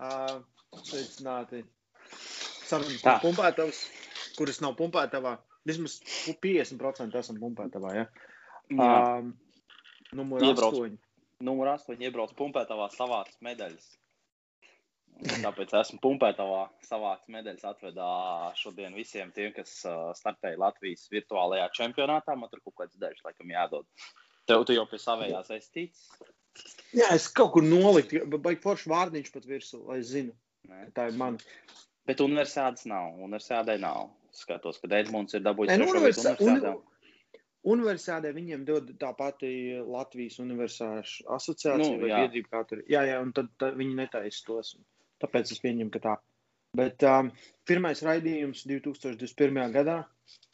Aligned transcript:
Sveicināti. 0.00 1.62
Sarunas 2.70 3.02
par 3.04 3.20
pumpētavas, 3.24 3.84
kuras 4.38 4.60
nav 4.64 4.76
pumpētavā. 4.78 5.36
Vismaz 5.68 5.98
50% 6.42 7.18
esam 7.20 7.38
pumpētavā, 7.42 7.94
ja? 7.98 8.06
Jā, 8.70 8.90
Um, 9.18 9.32
numur 10.16 10.44
Iebrauc. 10.46 10.76
8. 10.78 10.98
numur 11.42 11.72
8 11.72 12.04
iebrauc 12.06 12.32
pumpētavā 12.38 12.86
savāc 12.94 13.32
medaļas. 13.44 13.88
Tāpēc 15.20 15.74
esmu 15.76 15.98
pumpētavā 16.00 16.62
savāc 16.86 17.26
medaļas 17.28 17.66
atvedā 17.68 18.10
šodien 18.56 18.94
visiem 18.96 19.32
tiem, 19.36 19.52
kas 19.52 19.82
startēja 20.16 20.60
Latvijas 20.62 21.08
virtuālajā 21.12 21.66
čempionātā. 21.76 22.36
Man 22.38 22.48
tur 22.52 22.62
kaut 22.64 22.78
kāds 22.82 22.96
dažs 23.02 23.20
laikam 23.26 23.52
jādod. 23.52 23.88
Tev 24.48 24.64
tu 24.64 24.76
jau 24.76 24.86
pie 24.88 25.00
savējās 25.02 25.50
esi 25.58 25.72
ticis? 25.74 26.06
Jā, 26.96 27.08
es 27.14 27.28
kaut 27.28 27.52
kur 27.54 27.62
noliku, 27.62 28.24
baigi 28.42 28.60
forši 28.64 28.90
vārdiņš 28.90 29.32
pat 29.34 29.44
virsū, 29.46 29.78
lai 29.86 30.00
zinu, 30.02 30.32
Nē. 30.68 30.86
ka 30.88 30.94
tā 31.00 31.08
ir 31.12 31.18
mana. 31.20 31.38
Bet 32.06 32.18
universitātes 32.24 32.86
nav. 32.90 33.12
Universitātē 33.22 33.76
nav. 33.80 34.08
Skatos, 34.34 34.78
ka 34.82 34.88
Edmunds 34.98 35.34
ir 35.34 35.42
dabūjis 35.46 35.70
Nē, 35.70 35.78
nu, 35.78 35.86
universitā- 35.92 36.36
universitātē. 36.38 36.72
uni- 36.74 36.86
Universitātē 37.70 38.30
viņiem 38.32 38.64
dod 38.64 38.86
tā 38.98 39.10
pati 39.16 39.50
Latvijas 39.84 40.38
Universitāšu 40.40 41.26
asociācija 41.28 41.76
Nu, 41.98 42.00
vai 42.00 42.08
biedrība. 42.22 42.48
kā 42.54 42.62
tur 42.68 42.78
ir. 42.78 42.84
Jā, 42.88 43.02
jā, 43.04 43.20
un 43.20 43.32
tad, 43.36 43.50
tad 43.58 43.76
viņi 43.76 43.94
netaisa 43.98 44.44
tos. 44.46 44.76
Tāpēc 45.20 45.52
es 45.52 45.60
pieņemu, 45.60 45.90
ka 45.92 45.98
tā. 46.06 46.14
Bet 46.74 47.02
um, 47.02 47.30
pirmais 47.66 48.00
raidījums 48.02 48.64
2021. 48.64 49.72
gadā. 49.74 50.06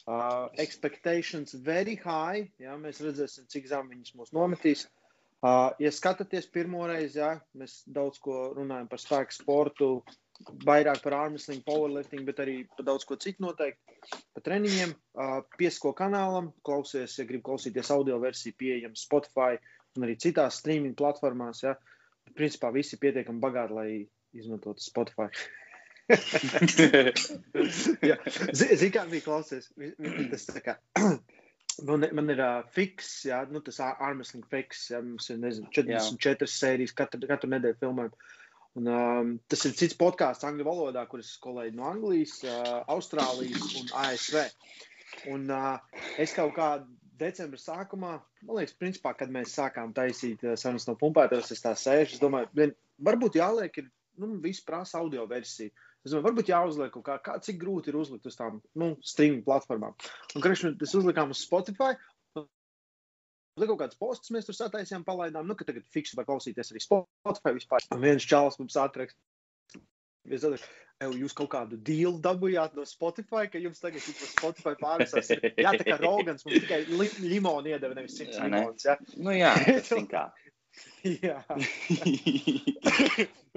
Uh, 0.07 0.49
expectations 0.57 1.53
very 1.53 1.95
high. 1.95 2.49
Jā, 2.59 2.75
mēs 2.77 2.99
redzēsim, 2.99 3.47
cik 3.47 3.67
zem 3.67 3.89
viņas 3.89 4.13
mūs 4.15 4.33
nometīs. 4.33 4.85
Uh, 4.85 5.06
ja 5.45 5.91
skatāties 5.93 6.47
pirmo 6.49 6.87
reizi, 6.89 7.19
jā, 7.19 7.35
mēs 7.57 7.83
daudz 7.85 8.17
ko 8.23 8.53
runājam 8.57 8.87
par 8.89 9.01
spēku 9.01 9.35
sportu, 9.35 9.89
vairāk 10.65 11.01
par 11.03 11.15
armslingu, 11.17 11.65
powerlifting, 11.65 12.25
bet 12.25 12.41
arī 12.41 12.57
par 12.77 12.87
daudz 12.89 13.05
ko 13.05 13.17
citu 13.21 13.45
noteikti. 13.45 13.97
Par 14.33 14.45
treniņiem, 14.45 14.93
uh, 15.17 15.37
piesko 15.57 15.93
kanālam, 15.97 16.51
klausies, 16.65 17.17
ja 17.19 17.25
grib 17.29 17.43
klausīties 17.45 17.91
audio 17.93 18.17
versiju, 18.21 18.57
pieejama 18.57 18.97
Spotify 18.97 19.57
un 19.97 20.07
arī 20.07 20.17
citās 20.21 20.61
streaming 20.61 20.97
platformās. 20.97 21.63
Ja. 21.65 21.77
Principā 22.37 22.71
visi 22.73 22.95
ir 22.95 23.01
pietiekami 23.01 23.41
bagāti, 23.41 23.77
lai 23.77 23.89
izmantotu 24.37 24.83
Spotify. 24.83 25.29
Zini, 28.57 28.89
kā 28.93 29.01
bija 29.09 29.25
klausies? 29.25 29.65
Tas 30.31 30.45
tā 30.53 30.61
kā. 30.63 30.73
Man, 31.85 32.03
ir- 32.03 32.13
man 32.17 32.29
ir 32.33 32.39
uh, 32.41 32.63
fiks, 32.73 33.09
jā, 33.29 33.43
nu, 33.53 33.59
tas 33.61 33.77
armsling 33.83 34.45
fiks, 34.49 34.87
jā, 34.93 35.01
mums 35.05 35.29
ir, 35.29 35.37
nezinu, 35.43 35.67
44 35.75 36.47
sērijas 36.49 36.95
katru, 36.97 37.27
katru 37.29 37.49
nedēļu 37.53 37.77
filmēm. 37.83 38.11
Un, 38.77 38.87
um, 38.93 39.29
tas 39.49 39.63
ir 39.65 39.73
cits 39.77 39.97
podkāsts 39.97 40.45
angļu 40.45 40.65
valodā, 40.67 41.03
kuras 41.09 41.31
kolēģi 41.41 41.75
no 41.77 41.85
Anglijas, 41.89 42.35
uh, 42.45 42.83
Austrālijas 42.93 43.75
un 43.81 43.91
ASV. 44.03 44.43
Un 45.33 45.47
uh, 45.53 45.77
es 46.21 46.33
kaut 46.37 46.53
kā 46.57 46.71
decembra 47.17 47.57
sākumā, 47.61 48.15
man 48.45 48.59
liekas, 48.59 48.75
principā, 48.77 49.15
kad 49.17 49.31
mēs 49.33 49.55
sākām 49.57 49.93
taisīt 49.97 50.43
uh, 50.45 50.53
sarunas 50.57 50.85
no 50.89 50.93
pumpētājiem, 51.01 51.45
es 51.57 51.63
tā 51.65 51.73
sēžu, 51.77 52.17
es 52.17 52.21
domāju, 52.21 52.51
vien, 52.57 52.73
varbūt 53.09 53.39
jāliek, 53.39 53.81
ir, 53.81 53.89
nu, 54.21 54.35
viss 54.43 54.61
prasa 54.65 55.01
audio 55.01 55.25
versiju. 55.29 55.73
Es 56.07 56.13
domāju, 56.13 56.29
varbūt 56.29 56.51
jāuzliek 56.53 56.91
kaut 56.93 57.03
kā, 57.03 57.17
kā 57.23 57.37
cik 57.43 57.59
grūti 57.59 57.91
ir 57.91 57.99
uzlikt 57.99 58.27
uz 58.29 58.37
tām, 58.39 58.61
nu, 58.79 58.93
streaming 59.03 59.43
platformām. 59.43 59.97
Un, 60.33 60.43
kad 60.43 60.53
mēs 60.55 60.95
uzlikām 60.95 61.35
uz 61.35 61.43
Spotify, 61.43 61.97
Tur 63.57 63.71
kaut 63.71 63.79
kāds 63.81 63.97
posts 63.97 64.29
mēs 64.33 64.45
tur 64.45 64.53
sataisījām, 64.53 65.01
palaidām. 65.05 65.47
Nu, 65.49 65.55
ka 65.57 65.65
tagad 65.65 65.85
fiksu 65.89 66.17
var 66.19 66.27
klausīties 66.27 66.69
arī 66.69 66.81
Spotify 66.83 67.55
vispār. 67.55 67.85
Un 67.95 68.03
viens 68.03 68.25
čalis 68.29 68.59
mums 68.61 68.77
atrakst. 68.77 69.17
Es 70.29 70.43
domāju, 70.43 70.61
"Ew, 71.01 71.13
jūs 71.23 71.33
kaut 71.33 71.49
kādu 71.55 71.79
dealu 71.89 72.21
dabūjāt 72.21 72.75
no 72.77 72.85
Spotify, 72.85 73.47
ka 73.49 73.57
jums 73.57 73.81
tagad 73.81 73.97
ir 73.97 74.29
Spotify 74.29 74.75
pārnesās. 74.77 75.31
Jā, 75.57 75.73
tā 75.73 75.87
kā 75.87 75.97
Rogans 76.03 76.45
mums 76.45 76.59
tikai 76.59 76.83
li 76.85 77.09
limonu 77.33 77.73
iedeva, 77.73 77.95
nevis 77.97 78.17
simts 78.19 78.37
limonus. 78.37 78.85
Jā, 78.85 78.97
nu 79.17 79.33
jā, 79.33 79.55
tas 79.65 79.91
ir 79.91 80.05
kā. 80.11 80.27
Jā. 81.03 81.41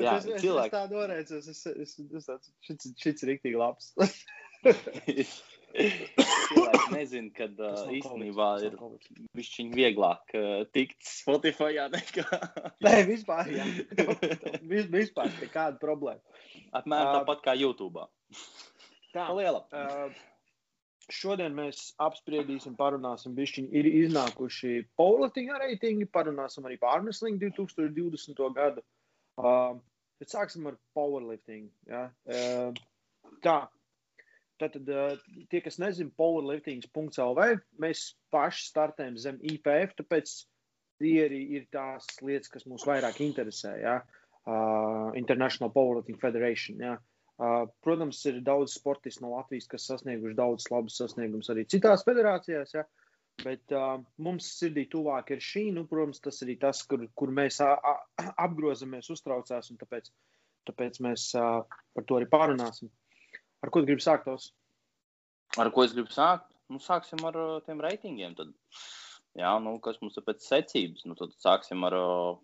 Jā, 0.00 0.16
es, 0.19 0.25
es, 0.25 0.28
es 0.34 0.42
cilvēki. 0.42 0.72
tā 0.75 0.82
norēcos. 0.91 1.48
Es, 1.53 1.62
es, 1.66 1.94
es 2.00 2.28
tāds, 2.28 2.53
šits, 2.66 2.92
šits 3.00 3.26
ir 3.26 3.34
riktīgi 3.34 3.60
labs. 3.60 3.92
Cilvēki 5.70 6.88
nezina, 6.94 7.31
ka 7.36 7.47
Tas 7.54 7.84
uh, 7.84 7.92
īstenībā 7.94 8.48
ir 8.66 8.75
višķiņ 9.38 9.69
vieglāk 9.76 10.34
uh, 10.34 10.64
tikt 10.75 10.98
Spotify 11.06 11.76
nekā. 11.92 12.26
Nē, 12.86 12.94
vispār, 13.08 13.52
jā. 13.54 13.66
Vis- 14.66 14.91
Vispār 14.91 15.31
nekāda 15.38 15.78
problēma. 15.82 16.20
Apmēram 16.75 17.20
tāpat 17.20 17.44
kā 17.47 17.54
YouTube. 17.58 18.02
Tā. 19.14 19.26
Pa 19.26 19.32
lielam. 19.38 19.64
Uh, 19.70 20.10
šodien 21.15 21.54
mēs 21.56 21.91
apspriedīsim, 22.03 22.76
parunāsim, 22.78 23.34
bišķiņi 23.37 23.71
ir 23.81 23.88
iznākuši 24.04 24.72
powerlifting 24.98 25.53
reitingi, 25.62 26.09
parunāsim 26.10 26.66
arī 26.69 26.78
Armstrong 26.82 27.41
2020. 27.43 28.41
gadu. 28.56 28.84
Uh, 29.41 29.78
bet 30.20 30.32
sāksim 30.32 30.69
ar 30.70 30.78
powerlifting. 30.97 31.69
Ja? 31.88 32.09
Uh, 32.28 32.72
tā. 33.44 33.59
Tātad, 34.60 34.88
uh, 34.93 35.44
tie, 35.49 35.62
kas 35.65 35.78
nezina, 35.81 36.12
powerlifting.lv, 36.20 37.44
mēs 37.81 38.10
paši 38.34 38.66
startējam 38.69 39.16
zem 39.16 39.38
IPF, 39.54 39.94
tāpēc 40.03 40.34
tie 41.00 41.15
arī 41.25 41.44
ir 41.56 41.69
tās 41.72 42.04
lietas, 42.20 42.53
kas 42.53 42.66
mūs 42.69 42.84
vairāk 42.88 43.22
interesē. 43.25 43.78
Ja? 43.81 44.00
Uh, 44.44 45.15
International 45.16 45.72
Powerlifting 45.72 46.20
Federation. 46.20 46.82
Ja? 46.84 46.99
Uh, 46.99 47.09
protams, 47.84 48.20
ir 48.28 48.40
daudz 48.44 48.74
sportistu 48.76 49.24
no 49.24 49.32
Latvijas, 49.32 49.68
kas 49.70 49.86
sasnieguši 49.88 50.36
daudz 50.36 50.66
labus 50.72 50.98
sasniegumus 51.00 51.48
arī 51.52 51.64
citās 51.72 52.04
federācijās. 52.04 52.74
Ja? 52.76 52.84
Bet 53.40 53.72
uh, 53.72 54.02
mums 54.20 54.48
sirdī 54.58 54.84
tuvāk 54.92 55.32
ir 55.32 55.40
šī, 55.40 55.70
nu, 55.72 55.86
protams, 55.88 56.20
tas 56.20 56.42
arī 56.44 56.58
tas, 56.60 56.82
kur, 56.88 57.06
kur 57.16 57.32
mēs 57.32 57.62
a, 57.64 57.70
a, 57.72 57.94
apgrozamies, 58.46 59.08
uztraucās, 59.14 59.70
un 59.72 59.80
tāpēc, 59.80 60.10
tāpēc 60.68 61.00
mēs 61.06 61.30
uh, 61.40 61.62
par 61.96 62.06
to 62.08 62.18
arī 62.18 62.28
pārunāsim. 62.28 62.92
Ar 63.64 63.72
ko 63.72 63.84
gribi 63.86 64.04
sākt? 64.04 64.28
Tos? 64.28 64.50
Ar 65.60 65.72
ko 65.72 65.86
es 65.86 65.96
gribu 65.96 66.12
sākt? 66.12 66.50
Nu, 66.70 66.78
sāksim 66.82 67.24
ar 67.26 67.40
tiem 67.64 67.80
reitingiem. 67.82 68.36
Tad. 68.38 68.52
Jā, 69.38 69.54
nu, 69.64 69.78
kas 69.82 69.96
mums 70.04 70.20
ir 70.20 70.26
pēc 70.28 70.44
secības? 70.44 71.06
Nu, 71.08 71.16
tad 71.16 71.32
sāksim 71.40 71.88
ar 71.88 71.96
uh, 71.96 72.36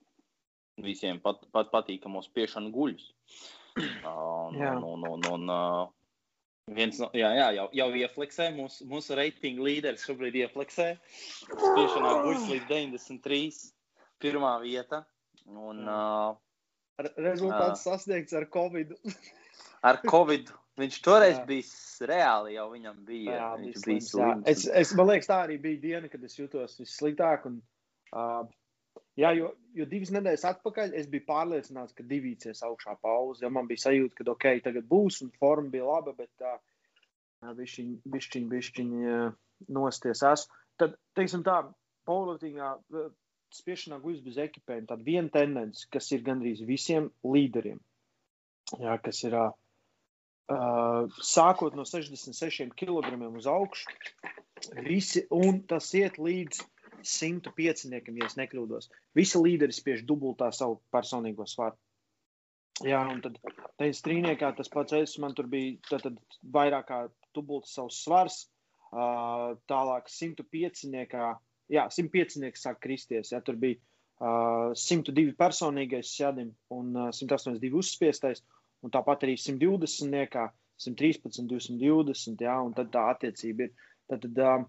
visiem 0.80 1.20
pat, 1.20 1.44
pat 1.52 1.68
patīkamo 1.74 2.24
spiešanu 2.24 2.72
guļus. 2.72 3.10
Uh, 3.12 3.55
Jā. 3.76 4.72
un, 4.78 4.84
un, 4.88 5.06
un, 5.10 5.26
un, 5.32 5.50
uh, 5.52 6.72
viens 6.72 6.98
no, 7.02 7.10
jā, 7.16 7.28
jā, 7.36 7.48
jau, 7.58 7.66
jau 7.76 7.88
iefleksē, 8.00 8.48
mūsu, 8.56 8.86
mūsu 8.88 9.16
reitingu 9.18 9.66
līderis 9.66 10.06
šobrīd 10.08 10.38
iefleksē. 10.42 10.88
Spiešanā 11.50 12.14
guļus 12.24 12.48
līdz 12.54 12.68
93. 12.70 13.40
Pirmā 14.22 14.56
vieta. 14.62 15.04
Un, 15.46 15.84
uh, 15.84 16.34
Ar 16.96 17.10
rezultāts 17.20 17.82
sasniegts 17.84 18.32
ar 18.36 18.46
Covid. 18.52 18.94
ar 19.88 20.00
Covid 20.08 20.48
viņš 20.80 21.00
toreiz 21.04 21.36
Jā. 21.36 21.44
bija 21.48 22.08
reāli, 22.08 22.54
jau 22.56 22.70
viņam 22.72 23.02
bija. 23.08 23.34
Jā, 23.36 23.50
viņš 23.60 23.66
bija 23.66 23.74
bija 23.74 23.82
slims, 23.84 24.08
jā. 24.08 24.30
slims. 24.30 24.46
Es, 24.52 24.64
es, 24.80 24.92
man 24.96 25.10
liekas, 25.10 25.28
tā 25.28 25.42
arī 25.44 25.58
bija 25.60 25.82
diena, 25.82 26.10
kad 26.12 26.24
es 26.24 26.38
jutos 26.38 26.78
vissliktāk. 26.80 27.44
Un, 27.50 27.60
uh, 28.16 28.48
jā, 29.20 29.32
jo, 29.36 29.50
jo 29.76 29.86
divas 29.90 30.12
nedēļas 30.14 30.46
atpakaļ 30.52 30.94
es 31.00 31.08
biju 31.12 31.26
pārliecināts, 31.28 31.94
ka 31.96 32.06
divīsies 32.06 32.62
augšā 32.66 32.96
pauze. 33.02 33.44
Jo 33.44 33.50
man 33.54 33.68
bija 33.70 33.86
sajūta, 33.86 34.18
ka 34.20 34.30
ok, 34.32 34.48
tagad 34.64 34.88
būs 34.90 35.22
un 35.24 35.32
forma 35.40 35.72
bija 35.72 35.88
laba, 35.88 36.14
bet 36.16 36.46
uh, 36.46 36.58
bišķiņ, 37.56 37.92
bišķiņ, 38.12 38.48
bišķiņ 38.52 38.94
uh, 39.02 39.36
nosties 39.76 40.24
esmu. 40.30 40.62
Tad, 40.80 40.96
teiksim 41.16 41.44
tā, 41.46 41.62
powerliftingā 42.08 42.72
uh, 42.76 43.10
spiešanā 43.56 44.00
guļus 44.02 44.24
bez 44.24 44.40
ekipējuma. 44.46 44.90
Tāda 44.90 45.06
viena 45.06 45.32
tendence, 45.32 45.86
kas 45.92 46.10
ir 46.12 46.24
gandrīz 46.26 46.62
visiem 46.66 47.10
līderiem, 47.24 47.80
jā, 48.82 48.96
kas 49.02 49.22
ir 49.24 49.36
uh, 49.40 49.50
sākot 51.24 51.76
no 51.78 51.86
66 51.88 52.74
kg 52.76 53.16
uz 53.32 53.48
augšu, 53.50 53.92
visi, 54.86 55.26
un 55.34 55.62
tas 55.68 55.88
iet 55.96 56.18
līdz 56.22 56.62
105, 57.08 57.86
ja 57.92 58.26
es 58.26 58.36
nekļūdos. 58.38 58.90
Visi 59.16 59.40
līderi 59.40 59.74
spiež 59.74 60.04
dubultā 60.08 60.50
savu 60.54 60.80
personīgo 60.94 61.46
svaru. 61.48 61.78
Jā, 62.84 63.00
un 63.08 63.22
tad 63.24 63.38
teicu, 63.80 63.96
strīniekā 63.96 64.50
tas 64.58 64.68
pats 64.68 64.92
es, 64.98 65.14
man 65.22 65.32
tur 65.36 65.46
bija 65.48 65.78
tad, 65.88 66.02
tad 66.04 66.38
vairāk 66.52 66.88
kā 66.90 66.98
dubults 67.36 67.72
savs 67.72 68.02
svars, 68.04 68.36
uh, 68.92 69.54
tālāk 69.70 70.10
105, 70.12 70.84
jā, 71.72 71.86
105 71.96 72.60
sāk 72.60 72.82
kristies, 72.84 73.32
jā, 73.32 73.40
tur 73.46 73.56
bija 73.62 73.80
uh, 74.20 74.76
102 74.76 75.32
personīgais 75.40 76.12
sēdim 76.18 76.52
un 76.76 76.92
uh, 77.06 77.08
182 77.16 77.72
uzspiestais, 77.80 78.44
un 78.84 78.92
tāpat 78.92 79.24
arī 79.24 79.38
120, 79.40 80.52
113, 80.76 81.48
220, 81.48 82.44
jā, 82.44 82.60
un 82.60 82.76
tad 82.76 82.92
tā 82.92 83.08
attiecība 83.14 83.70
ir. 83.70 83.76
Tad, 84.06 84.22
tad, 84.22 84.36
uh, 84.44 84.66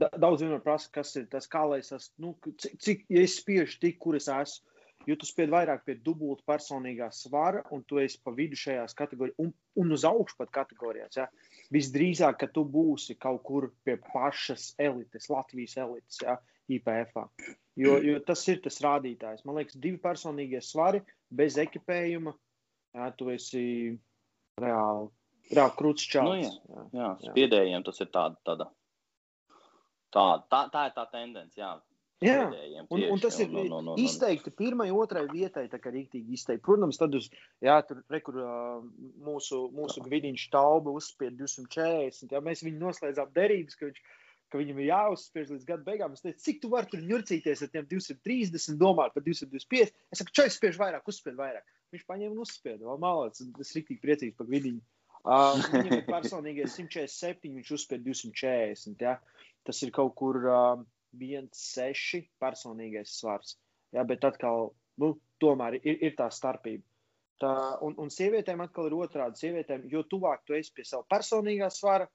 daudz 0.00 0.42
vienmēr 0.42 0.62
prasa, 0.64 0.90
kas 0.92 1.14
ir 1.20 1.26
tas, 1.32 1.48
kā 1.50 1.64
lai 1.68 1.80
es 1.82 1.92
esmu, 1.92 2.14
nu, 2.24 2.54
cik, 2.58 2.76
cik 2.80 3.04
ja 3.12 3.24
es 3.26 3.38
spiežu 3.40 3.80
tik, 3.82 3.98
kur 4.02 4.16
es 4.18 4.28
esmu. 4.32 4.68
jo 5.06 5.16
tu 5.18 5.26
spied 5.26 5.50
vairāk 5.50 5.80
pie 5.86 5.96
dubulta 5.98 6.44
personīgā 6.46 7.08
svara, 7.14 7.64
un 7.74 7.82
tu 7.82 7.98
esi 7.98 8.20
pa 8.22 8.30
vidu 8.36 8.58
šajās 8.58 8.94
kategorijās, 8.94 9.38
un, 9.42 9.52
un 9.82 9.94
uz 9.96 10.04
augšu 10.06 10.36
pat 10.38 10.52
kategorijās. 10.54 11.16
Ja? 11.18 11.26
Visdrīzāk, 11.74 12.38
ka 12.38 12.48
tu 12.54 12.62
būsi 12.68 13.16
kaut 13.18 13.42
kur 13.46 13.70
pie 13.82 13.96
pašas 14.12 14.72
elites, 14.78 15.26
Latvijas 15.32 15.74
elites, 15.82 16.20
ja? 16.22 16.38
IPF. 16.70 17.16
-ā. 17.16 17.54
Jo, 17.76 17.96
jo 17.98 18.20
tas 18.20 18.44
ir 18.48 18.60
tas 18.62 18.78
rādītājs. 18.84 19.42
Man 19.44 19.58
liekas, 19.58 19.74
divi 19.80 19.98
personīgie 19.98 20.60
svari 20.62 21.02
bez 21.30 21.58
ekipējuma. 21.58 22.34
Ja? 22.94 23.10
Tu 23.16 23.30
esi 23.34 23.64
reāli, 24.60 25.08
reāli 25.50 25.76
krūts 25.78 26.06
čāls. 26.14 26.30
Nu, 26.68 26.86
jā, 26.86 26.86
jā, 27.00 27.10
spiedējiem 27.32 27.84
tas 27.84 28.00
ir 28.00 28.12
tāda. 28.14 28.38
tāda. 28.44 28.70
Tā, 30.12 30.26
tā, 30.52 30.66
tā 30.72 30.88
ir 30.90 30.94
tā 30.96 31.06
tendence. 31.12 31.58
Jā. 31.58 31.78
Jā, 32.22 32.42
un, 32.86 33.02
un 33.10 33.20
tas 33.22 33.34
ir 33.42 33.50
no, 33.50 33.64
no, 33.66 33.80
no, 33.82 33.94
izteikti 33.98 34.52
pirmai, 34.54 34.88
otrai 34.94 35.24
vietai, 35.30 35.64
tā 35.70 35.80
kā 35.82 35.90
rīktīgi 35.90 36.36
izteikti. 36.36 36.62
Protams, 36.62 37.00
tad 37.00 37.16
uz, 37.18 37.26
jā, 37.64 37.80
tur 37.88 38.02
rekur 38.12 38.38
uh, 38.38 38.84
mūsu, 39.26 39.64
mūsu 39.74 40.04
gvidiņš 40.04 40.44
tauba 40.52 40.94
uzspied 40.94 41.34
240, 41.40 42.30
jā, 42.30 42.42
mēs 42.46 42.62
viņu 42.62 42.78
noslēdzām 42.84 43.32
derības, 43.34 43.78
ka, 43.80 43.90
viņš, 43.90 44.22
ka 44.54 44.62
viņam 44.62 44.80
ir 44.84 44.88
jāuzspiež 44.92 45.52
līdz 45.56 45.68
gada 45.72 45.86
beigām. 45.88 46.14
Es 46.14 46.22
teicu, 46.22 46.44
cik 46.46 46.62
tu 46.62 46.70
vari 46.76 46.92
tur 46.94 47.02
ņurcīties 47.10 47.66
ar 47.66 47.74
tiem 47.74 47.90
230, 47.90 48.78
domāt 48.78 49.18
par 49.18 49.26
225. 49.26 49.90
Es 50.14 50.22
saku, 50.22 50.36
čai 50.38 50.46
spiež 50.54 50.78
vairāk, 50.78 51.10
uzspied 51.10 51.34
vairāk. 51.40 51.66
Viņš 51.90 52.06
paņēma 52.06 52.36
un 52.36 52.46
uzspieda, 52.46 52.84
vēl 52.86 53.02
malāts, 53.02 53.42
es 53.42 53.74
rīktīgi 53.74 54.02
priecīgs 54.04 54.38
par 54.38 54.46
gvidiņu. 54.46 54.84
Uh, 55.22 55.54
viņam 55.70 55.92
ir 56.00 56.06
personīgie 56.08 56.64
147, 56.66 57.52
viņš 57.58 57.68
uzspied 57.76 58.02
240, 58.06 59.04
jā. 59.06 59.18
Tas 59.66 59.82
ir 59.86 59.94
kaut 59.94 60.16
kur... 60.18 60.40
Uh, 60.46 60.82
1,6 61.18 62.24
personīgais 62.40 63.18
svars. 63.20 63.56
Jā, 63.92 64.04
bet 64.08 64.24
atkal, 64.24 64.70
nu, 65.00 65.12
tomēr 65.42 65.78
ir, 65.82 65.98
ir 66.08 66.16
tā 66.16 66.28
starpība. 66.32 66.84
Tā, 67.42 67.52
un, 67.84 67.96
un 68.00 68.10
sievietēm 68.12 68.62
atkal 68.64 68.88
ir 68.88 68.96
otrādi. 68.96 69.40
Sievietēm, 69.42 69.88
jo 69.92 70.04
tuvāk 70.08 70.44
tu 70.46 70.56
esi 70.56 70.72
pie 70.74 70.86
sava 70.88 71.04
personīgā 71.10 71.68
svara, 71.74 72.06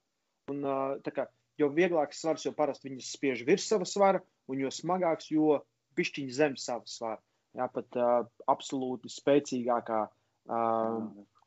un 0.52 0.64
kā, 1.04 1.28
jo 1.60 1.70
vieglāks 1.76 2.24
svars, 2.24 2.46
jo 2.48 2.54
parasti 2.58 2.90
viņas 2.90 3.14
spiež 3.18 3.44
virs 3.48 3.68
sava 3.70 3.88
svara, 3.90 4.24
un 4.48 4.64
jo 4.64 4.72
smagāks, 4.74 5.30
jo 5.34 5.60
pišķiņš 6.00 6.38
zem 6.40 6.56
sava 6.62 6.88
svara. 6.90 7.22
Jā, 7.58 7.68
pat 7.74 7.98
uh, 7.98 8.22
absolūti 8.50 9.12
spēcīgākā 9.12 10.02
uh, 10.08 10.98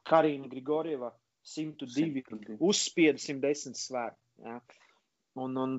Karina 0.06 0.50
Grigorieva 0.50 1.12
102 1.46 2.58
uzspieda 2.58 3.20
110 3.22 3.78
svēru. 3.78 4.18
Un, 5.40 5.54
un 5.56 5.76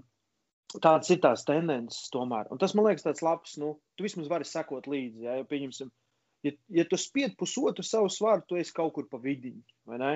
Tādas 0.80 1.10
ir 1.12 1.20
tās 1.24 1.44
tendences 1.48 2.12
tomēr. 2.14 2.48
Un 2.54 2.60
tas 2.62 2.76
man 2.78 2.88
liekas 2.88 3.04
tāds 3.04 3.24
labs, 3.26 3.58
nu, 3.60 3.74
tu 3.98 4.06
vismaz 4.06 4.30
vari 4.32 4.48
sekot 4.48 4.88
līdzi. 4.88 5.26
Ja, 5.26 5.40
ja, 5.42 5.48
pieņemsim, 5.48 5.90
ja, 6.48 6.54
ja 6.78 6.86
tu 6.88 7.00
spied 7.02 7.36
pusotru 7.40 7.84
savu 7.84 8.12
svāru, 8.14 8.46
tu 8.48 8.60
esi 8.62 8.76
kaut 8.78 8.94
kur 8.96 9.10
pa 9.12 9.20
vidiņu, 9.20 9.66
vai 9.92 10.00
ne? 10.00 10.14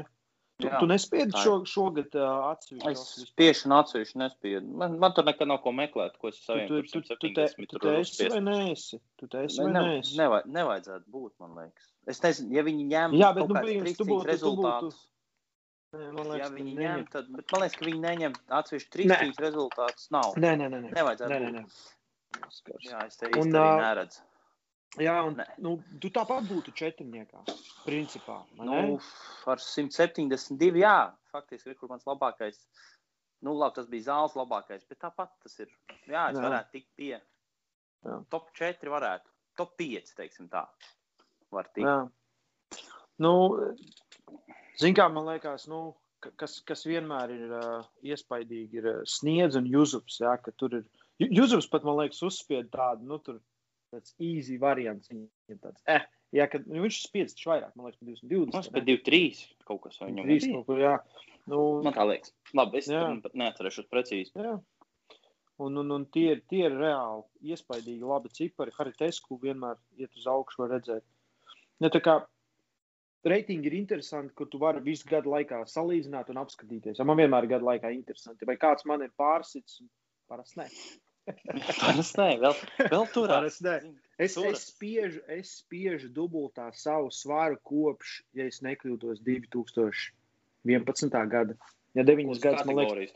Tu, 0.56 0.70
Jā, 0.70 0.78
tu 0.80 0.88
nespiedi 0.88 1.36
šo, 1.36 1.58
šogad 1.68 2.14
uh, 2.16 2.46
atsevišķi. 2.54 2.92
Es 2.94 3.32
spiešanu 3.34 3.76
atsevišķi 3.76 4.20
nespiedu. 4.22 4.70
Man, 4.80 4.94
man 5.02 5.12
tur 5.18 5.26
nekad 5.28 5.50
nav 5.52 5.60
ko 5.66 5.74
meklēt, 5.76 6.16
ko 6.22 6.32
es 6.32 6.38
saviem 6.46 6.70
tu, 6.70 6.80
tu, 6.88 7.02
tu, 7.04 7.18
tu, 7.20 7.32
te, 7.36 7.48
tu 7.74 7.82
te 7.84 7.96
esi 8.00 8.30
vai 8.32 8.40
neesi? 8.46 9.02
Tu 9.20 9.28
te 9.34 9.42
esi 9.50 9.60
vai 9.60 9.74
ne, 9.74 9.82
neesi? 9.90 10.16
Nevaj, 10.22 10.46
nevajadzētu 10.56 11.12
būt, 11.12 11.34
man 11.44 11.60
liekas. 11.60 11.90
Es 12.08 12.24
nezinu, 12.24 12.56
ja 12.56 12.64
viņi 12.64 12.88
ņem 12.94 13.18
Jā, 13.20 13.34
bet, 13.36 13.52
nu, 13.52 13.66
tu 14.00 14.08
būtu, 14.08 14.30
rezultātus. 14.30 14.96
Tu 14.96 15.04
būtu, 15.04 15.15
Man 15.96 16.30
liekas, 16.30 16.42
ja 16.42 16.52
viņi 16.54 16.72
ņem, 16.72 16.80
neņem. 16.82 17.04
tad 17.14 17.28
man 17.34 17.62
liekas, 17.64 17.76
ka 17.80 17.86
viņi 17.88 18.02
neņem 18.04 18.38
atsevišķi 18.60 18.94
trīs 18.96 19.12
trīs 19.12 19.42
rezultātus. 19.44 20.08
Nav. 20.16 20.32
Nē, 20.42 20.54
nē, 20.60 20.70
nē. 20.74 20.80
nē. 20.86 20.94
Nevajadzētu. 20.96 21.32
Nē, 21.32 21.40
nē, 21.44 21.52
nē. 21.56 21.66
Jā, 22.86 23.04
es 23.06 23.20
te 23.20 23.30
īsti 23.32 23.52
neredzu. 23.54 24.24
Jā, 25.02 25.16
un 25.28 25.36
nē. 25.36 25.46
nu, 25.64 25.76
tu 26.00 26.10
tāpat 26.16 26.46
būtu 26.48 26.72
četrniekā, 26.76 27.42
principā. 27.84 28.40
Nu, 28.60 28.98
ar 29.52 29.62
172, 29.64 30.80
jā, 30.80 30.98
faktiski 31.34 31.74
ir 31.74 31.80
kur 31.80 31.92
mans 31.92 32.06
labākais. 32.08 32.62
Nu, 33.44 33.54
labi, 33.60 33.76
tas 33.76 33.90
bija 33.92 34.08
zāles 34.08 34.36
labākais, 34.40 34.86
bet 34.90 35.02
tāpat 35.04 35.34
tas 35.44 35.60
ir. 35.60 35.72
Jā, 36.08 36.30
es 36.32 36.40
jā. 36.40 36.44
varētu 36.46 36.72
tikt 36.78 36.92
pie. 36.98 37.16
Jā. 38.06 38.20
Top 38.32 38.48
4 38.56 38.94
varētu. 38.94 39.32
Top 39.60 39.76
5, 39.80 40.16
teiksim 40.16 40.48
tā. 40.52 40.64
Var 41.54 41.70
tikt. 41.76 41.90
Jā. 41.90 42.86
Nu, 43.24 43.34
Ziniet, 44.80 44.98
kā 45.00 45.08
man 45.12 45.28
liekas, 45.30 45.68
nu, 45.72 45.82
kas, 46.40 46.60
kas 46.68 46.86
vienmēr 46.88 47.34
ir 47.36 47.56
uh, 47.56 47.88
iespaidīgi, 48.06 48.82
ir 48.82 48.90
uh, 48.92 49.02
sniedz 49.08 49.58
un 49.60 49.68
jūzups. 49.70 50.20
Ja, 50.24 50.36
tur 50.60 50.80
ir 50.82 50.86
jūzups 51.22 51.70
pat, 51.72 51.86
man 51.88 52.00
liekas, 52.02 52.24
uzspied 52.26 52.72
tādu, 52.74 53.08
nu, 53.10 53.20
tur 53.24 53.40
tāds 53.94 54.16
easy 54.20 54.60
variants. 54.62 55.12
Viņam 55.12 55.62
tāds, 55.64 55.84
eh, 55.92 56.06
jā, 56.36 56.50
kad 56.52 56.68
nu, 56.68 56.84
viņš 56.86 57.02
spiedz 57.06 57.38
vairāk, 57.40 57.74
man 57.76 57.90
liekas, 57.90 58.02
220. 58.04 58.54
Mums 58.58 58.72
pat 58.76 58.88
2-3 58.90 59.44
kaut 59.70 59.84
kas 59.86 60.00
viņam 60.04 60.30
ir. 60.36 60.48
Kaut 60.58 60.70
kur, 60.70 60.84
jā. 60.84 60.96
Nu, 61.52 61.64
man 61.86 61.96
tā 61.96 62.08
liekas. 62.10 62.34
Labi, 62.58 62.82
es 62.82 62.90
pat 63.24 63.38
neatcerēšos 63.38 63.92
precīzi. 63.92 64.34
Jā. 64.36 64.58
Un, 65.64 65.78
un, 65.80 65.92
un 65.96 66.04
tie, 66.12 66.34
ir, 66.36 66.42
tie 66.52 66.66
ir 66.68 66.74
reāli 66.76 67.54
iespaidīgi 67.54 68.04
labi 68.04 68.32
cipari. 68.36 68.74
Haritesku 68.76 69.38
vienmēr 69.40 69.78
iet 70.02 70.18
uz 70.20 70.26
augšu, 70.28 70.66
var 70.66 70.74
redzēt. 70.76 71.06
Ne, 71.80 71.92
tā 71.92 72.02
kā 72.04 72.18
reitingi 73.30 73.70
ir 73.70 73.78
interesanti, 73.80 74.34
ka 74.38 74.48
tu 74.50 74.60
vari 74.62 74.84
visu 74.86 75.08
gadu 75.10 75.34
laikā 75.34 75.64
salīdzināt 75.70 76.30
un 76.34 76.42
apskatīties. 76.42 77.00
Ja 77.00 77.08
man 77.08 77.20
vienmēr 77.20 77.48
ir 77.48 77.56
gadu 77.56 77.70
laikā 77.70 77.92
interesanti. 77.96 78.48
Vai 78.48 78.58
kāds 78.62 78.86
man 78.90 79.06
ir 79.06 79.12
pārsits? 79.18 79.82
Parasti 80.30 80.62
nē. 80.62 80.68
Parasti 81.82 82.22
nē, 82.22 82.30
vēl, 82.44 82.56
vēl 82.94 83.08
tur 83.14 83.34
es, 83.40 83.60
es, 83.66 84.38
es, 84.38 84.66
spiežu, 84.70 85.24
es 85.32 85.58
spiežu 85.62 86.12
dubultā 86.14 86.70
savu 86.78 87.10
svaru 87.14 87.58
kopš, 87.66 88.20
ja 88.38 88.46
es 88.50 88.62
nekļūdos, 88.66 89.24
2011. 89.26 91.20
gada. 91.34 91.58
Ja 91.96 92.04
9 92.04 92.42
gadus 92.44 92.66
man 92.68 92.82
liekas, 92.84 93.16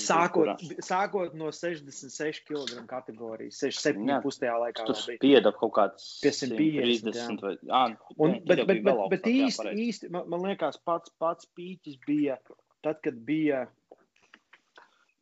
Sākot, 0.00 0.62
sākot 0.84 1.34
no 1.36 1.50
66 1.52 2.42
kg 2.48 2.82
kategorijas, 2.88 3.58
67 3.60 4.40
tajā 4.42 4.56
laikā. 4.62 4.86
Tas 4.88 5.04
bija 5.20 5.42
kaut 5.50 5.74
kāds 5.76 6.08
550. 6.22 7.42
Vai, 7.44 7.54
jā, 7.60 7.82
un, 8.16 8.36
bet, 8.48 8.64
bet, 8.68 8.82
bet, 8.86 9.02
bet 9.12 9.28
īsti, 9.28 9.74
īsti 9.86 10.10
man, 10.14 10.28
man 10.32 10.44
liekas, 10.46 10.78
pats, 10.86 11.12
pats 11.22 11.48
pīķis 11.58 11.98
bija 12.06 12.38
tad, 12.82 13.00
kad 13.04 13.18
bija. 13.26 13.66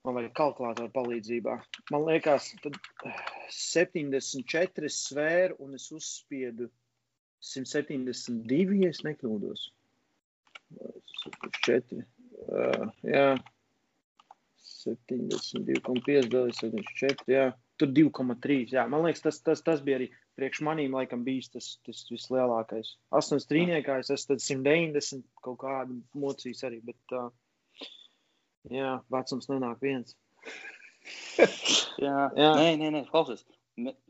Man 0.00 0.16
vajag 0.16 0.32
kalkulātoru 0.32 0.88
palīdzībā. 0.94 1.58
Man 1.92 2.06
liekas, 2.06 2.46
tad 2.64 2.78
74 3.52 4.88
svēru 4.88 5.58
un 5.60 5.76
es 5.76 5.90
uzspiedu 5.92 6.70
172, 7.44 8.78
ja 8.80 8.92
nekļūdos. 9.04 9.66
4. 11.66 12.00
Uh, 12.48 12.86
jā. 13.04 13.26
72,5, 14.84 16.54
74. 16.60 17.26
Jā. 17.30 17.50
Tur 17.80 17.92
2,3. 17.96 18.74
Jā. 18.74 18.86
Man 18.90 19.06
liekas, 19.06 19.22
tas, 19.24 19.40
tas, 19.44 19.62
tas 19.64 19.82
bija 19.84 20.00
arī 20.00 20.08
priekš 20.40 20.62
manīm, 20.66 20.96
laikam, 20.96 21.24
bijis 21.26 21.50
tas, 21.52 21.68
tas 21.86 22.02
vislielākais. 22.12 22.94
8 23.16 23.40
strīniekā 23.44 24.00
es 24.02 24.12
esmu 24.14 24.38
190 24.40 25.24
kaut 25.44 25.60
kādu 25.62 26.00
mocījis 26.16 26.64
arī, 26.68 26.80
bet 26.84 27.16
uh, 27.16 27.30
jā, 28.72 28.98
vecums 29.12 29.50
nenāk 29.52 29.84
viens. 29.84 30.16
jā, 32.04 32.18
jā. 32.36 32.52
Nē, 32.60 32.74
nē, 32.80 32.92
nē, 32.96 33.04
klausies. 33.12 33.44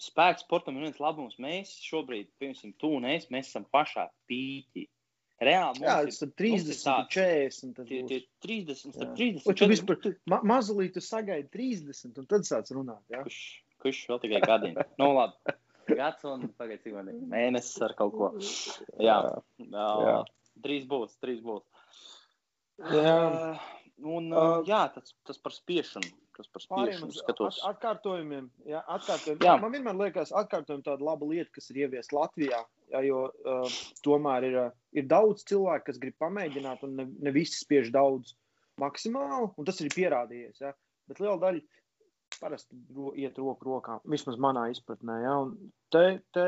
Spēks 0.03 0.43
sportam 0.43 0.79
ir 0.79 0.89
viens 0.89 1.03
labums. 1.03 1.37
Mēs 1.43 1.77
šobrīd, 1.85 2.31
piemēram, 2.43 2.75
tu 2.81 2.95
un 2.97 3.07
es, 3.11 3.29
mēs 3.31 3.53
esam 3.53 3.67
pašā 3.71 4.09
pīķī. 4.31 4.89
Reāli 5.41 5.87
jā, 5.87 5.95
ir 6.05 6.33
30, 6.37 6.83
tāds, 6.85 7.15
40. 7.15 7.73
Tas 7.79 7.87
tie, 7.89 8.01
tie 8.11 8.19
30, 8.45 8.91
jā. 8.93 9.07
30. 9.17 9.47
Vai 9.47 9.55
tu 9.57 9.69
vispār 9.71 10.11
ma 10.29 10.41
mazliet 10.45 10.99
sagaidi 11.01 11.49
30, 11.55 12.21
un 12.21 12.29
tad 12.29 12.45
sāc 12.49 12.69
runāt? 12.77 13.01
Jā? 13.13 13.23
Kurš, 13.25 13.41
kurš 13.81 14.01
vēl 14.11 14.21
tikai 14.27 14.43
gadiņu? 14.45 14.87
nu, 15.01 15.09
labi. 15.17 15.57
Gads 15.91 16.27
un 16.29 16.45
pagaid, 16.59 16.83
cik 16.85 16.95
man 16.99 17.09
ir 17.11 17.23
mēnesis 17.33 17.81
ar 17.87 17.97
kaut 17.99 18.13
ko. 18.15 18.31
Jā, 19.01 19.17
jā. 19.25 19.87
jā. 20.05 20.17
Drīz 20.61 20.85
būs, 20.91 21.17
drīz 21.25 21.41
būs. 21.45 21.65
Jā. 22.93 23.15
Uh, 23.17 23.71
un, 24.19 24.29
uh, 24.33 24.61
jā, 24.69 24.85
tas, 24.95 25.15
tas 25.29 25.41
par 25.41 25.57
spiešanu. 25.57 26.13
Tas 26.37 26.49
par 26.53 26.65
spiešanu 26.65 27.17
skatos. 27.17 27.59
At, 27.65 27.75
atkārtojumiem. 27.75 28.47
Jā, 28.69 28.85
atkārtojumiem. 28.93 29.45
Jā. 29.45 29.57
Man 29.61 29.75
vienmēr 29.75 29.99
liekas, 30.05 30.33
atkārtojumi 30.37 30.85
tāda 30.87 31.05
laba 31.05 31.29
lieta, 31.29 31.51
kas 31.57 31.73
ir 31.73 31.83
ieviest 31.87 32.15
Latvijā. 32.17 32.63
Jo 32.91 33.25
uh, 33.31 33.81
tomēr 34.05 34.47
ir, 34.49 34.61
ir 34.99 35.11
daudz 35.11 35.45
cilvēku, 35.49 35.87
kas 35.91 36.01
grib 36.03 36.17
pamēģināt, 36.23 36.83
un 36.87 36.97
ne, 36.99 37.07
ne 37.23 37.33
visi 37.35 37.61
spiež 37.61 37.93
daudz 37.95 38.35
maksimāli, 38.81 39.53
un 39.57 39.69
tas 39.69 39.79
ir 39.83 39.93
pierādījies. 39.95 40.65
Jā. 40.65 40.73
Bet 41.11 41.23
liela 41.23 41.39
daļa 41.43 41.63
parasti 42.41 42.79
ro, 42.97 43.13
iet 43.19 43.39
roku 43.39 43.69
rokā, 43.69 44.01
vismaz 44.09 44.39
manā 44.43 44.69
izpratnē. 44.73 45.21
Jā. 45.25 45.37
Un 45.45 45.55
te, 45.93 46.05
te 46.35 46.47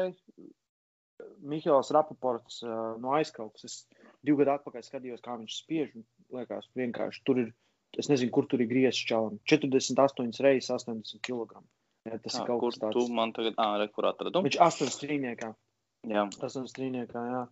Mihāls 1.47 1.93
Rapaports 1.95 2.63
uh, 2.67 2.95
no 3.03 3.15
aizkauts. 3.19 3.67
Es 3.69 3.77
divu 4.25 4.43
gadu 4.43 4.57
atpakaļ 4.57 4.87
skatījos, 4.87 5.23
kā 5.25 5.37
viņš 5.39 5.59
spiež. 5.63 5.93
Liekas, 6.33 6.69
vienkārši 6.79 7.23
tur 7.27 7.43
ir, 7.45 7.53
es 7.99 8.09
nezinu, 8.11 8.33
kur 8.35 8.49
tur 8.51 8.63
ir 8.65 8.71
griezts 8.71 9.07
čalam. 9.09 9.39
48 9.51 10.43
reizes 10.47 10.73
80 10.75 11.23
kg. 11.25 11.63
Jā, 12.09 12.19
tas 12.19 12.35
Jā, 12.35 12.43
ir 12.43 12.49
kaut 12.51 12.65
kas 12.67 12.81
tāds. 12.83 12.97
tu 12.97 13.15
man 13.15 13.35
tagad, 13.35 13.55
ā, 13.63 13.69
re, 13.79 13.87
kur 13.95 14.09
atradu? 14.11 14.43
Viņš 14.43 14.59
astoņas 14.67 14.97
strīniekā. 14.99 15.53
Jā, 16.11 16.23
Astoņas 16.27 16.73
strīniekā, 16.75 17.25
jā. 17.31 17.43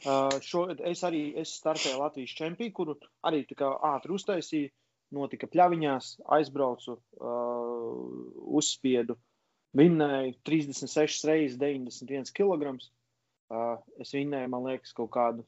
Uh, 0.00 0.32
šo, 0.42 0.64
es 0.88 1.02
arī 1.04 1.20
es 1.38 1.52
startēju 1.60 2.00
Latvijas 2.00 2.32
čempionā, 2.38 2.72
kuru 2.74 2.96
arī 3.26 3.42
kā 3.50 3.68
ātri 3.94 4.16
uztaisīju. 4.16 4.72
Notika 5.10 5.48
pļaviņās, 5.50 6.08
aizbraucu, 6.36 6.92
uh, 7.18 7.94
uzspiedu, 8.60 9.16
vinnēju 9.74 10.36
36 10.46 11.24
reizes 11.26 11.56
91 11.58 12.30
kg. 12.36 12.76
Uh, 13.50 13.80
es 13.98 14.14
vinnēju, 14.14 14.52
man 14.52 14.68
liekas, 14.68 14.94
kaut 14.94 15.10
kādu. 15.16 15.42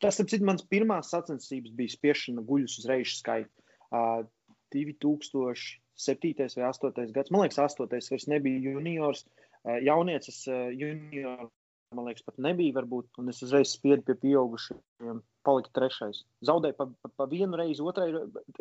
Tas, 0.00 0.16
ap 0.22 0.32
cik 0.32 0.44
mans 0.48 0.64
pirmās 0.64 1.12
sacensības 1.12 1.74
bija 1.76 1.92
spiešana 1.92 2.44
guļus 2.48 2.78
uz 2.80 2.88
reižu 2.88 3.18
skaitu. 3.18 3.52
Uh, 3.92 4.24
2007. 4.72 6.48
vai 6.56 6.72
2008. 6.72 7.12
gads. 7.12 7.30
Man 7.30 7.44
liekas, 7.44 7.60
8. 7.60 7.92
vairs 7.92 8.28
nebija 8.32 8.64
juniors. 8.72 9.26
Uh, 9.62 9.76
jauniecis 9.84 10.40
uh, 10.48 10.70
junior, 10.72 11.50
man 11.96 12.08
liekas, 12.08 12.24
pat 12.26 12.38
nebija 12.42 12.76
varbūt. 12.76 13.10
Un 13.20 13.32
es 13.32 13.42
uzreiz 13.44 13.74
spiedu 13.74 14.04
pie 14.06 14.16
pieaugušiem. 14.24 15.20
Palika 15.46 15.72
trešais. 15.74 16.22
Zaudēju 16.46 16.78
pa, 16.78 16.86
pa, 17.02 17.10
pa 17.18 17.26
vienu 17.30 17.58
reizi, 17.58 17.82
otrai, 17.82 18.10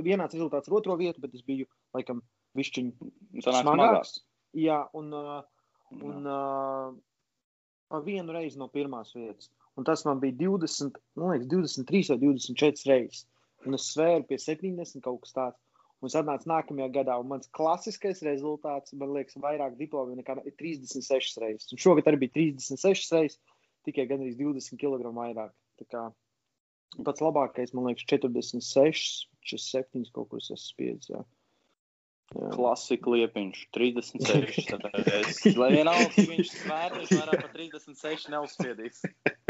vienāds 0.01 0.37
rezultāts 0.37 0.71
ar 0.71 0.77
otro 0.79 0.97
vietu, 0.99 1.21
bet 1.23 1.35
es 1.37 1.45
biju, 1.45 1.67
laikam, 1.97 2.23
višķiņu 2.57 3.11
smagāks. 3.45 4.19
Jā, 4.57 4.81
un, 4.97 5.13
un 5.13 6.27
uh, 6.27 6.95
pa 7.91 8.01
vienu 8.05 8.35
reizi 8.35 8.59
no 8.59 8.67
pirmās 8.71 9.13
vietas. 9.15 9.51
Un 9.79 9.87
tas 9.87 10.03
man 10.07 10.19
bija 10.23 10.35
20, 10.41 10.97
man 11.19 11.35
liekas, 11.35 11.51
23 11.53 12.11
vai 12.11 12.19
24 12.25 12.89
reizes. 12.91 13.27
Un 13.67 13.77
es 13.77 13.91
svēru 13.93 14.25
pie 14.27 14.39
70 14.41 15.03
kaut 15.05 15.21
kas 15.23 15.37
tāds. 15.37 15.59
Un 16.01 16.09
es 16.09 16.17
atnācu 16.17 16.49
nākamajā 16.49 16.87
gadā, 16.95 17.15
un 17.21 17.29
mans 17.29 17.49
klasiskais 17.53 18.23
rezultāts, 18.25 18.95
man 18.97 19.11
liekas, 19.13 19.37
vairāk 19.41 19.75
diplomu 19.77 20.15
nekā 20.17 20.39
ir 20.49 20.55
36 20.57 21.37
reizes. 21.43 21.69
Un 21.75 21.81
šogad 21.81 22.09
arī 22.09 22.23
bija 22.23 22.33
36 22.39 23.11
reizes, 23.13 23.37
tikai 23.85 24.07
gandrīz 24.09 24.39
20 24.39 24.81
kg 24.81 25.13
vairāk. 25.13 25.53
Tā 25.81 25.87
kā 25.93 26.07
pats 27.05 27.21
labākais, 27.21 27.75
man 27.77 27.91
liekas, 27.91 28.07
46, 28.09 29.29
47 29.51 30.09
kaut 30.15 30.31
kur 30.31 30.41
es 30.41 30.49
esmu 30.49 30.73
spiedzis. 30.73 31.13
Jā. 31.13 31.21
Jā. 31.21 31.29
Klasika 32.31 33.11
liepiņš, 33.11 33.61
36. 33.75 34.69
Tad 34.71 34.85
es, 35.19 35.41
lai 35.59 35.69
vienalga, 35.73 36.23
viņš 36.29 36.51
svēr, 36.61 36.95
viņš 36.95 37.11
vairāk 37.17 37.41
par 37.43 37.53
36 37.57 38.29
neuzspiedīs. 38.31 39.01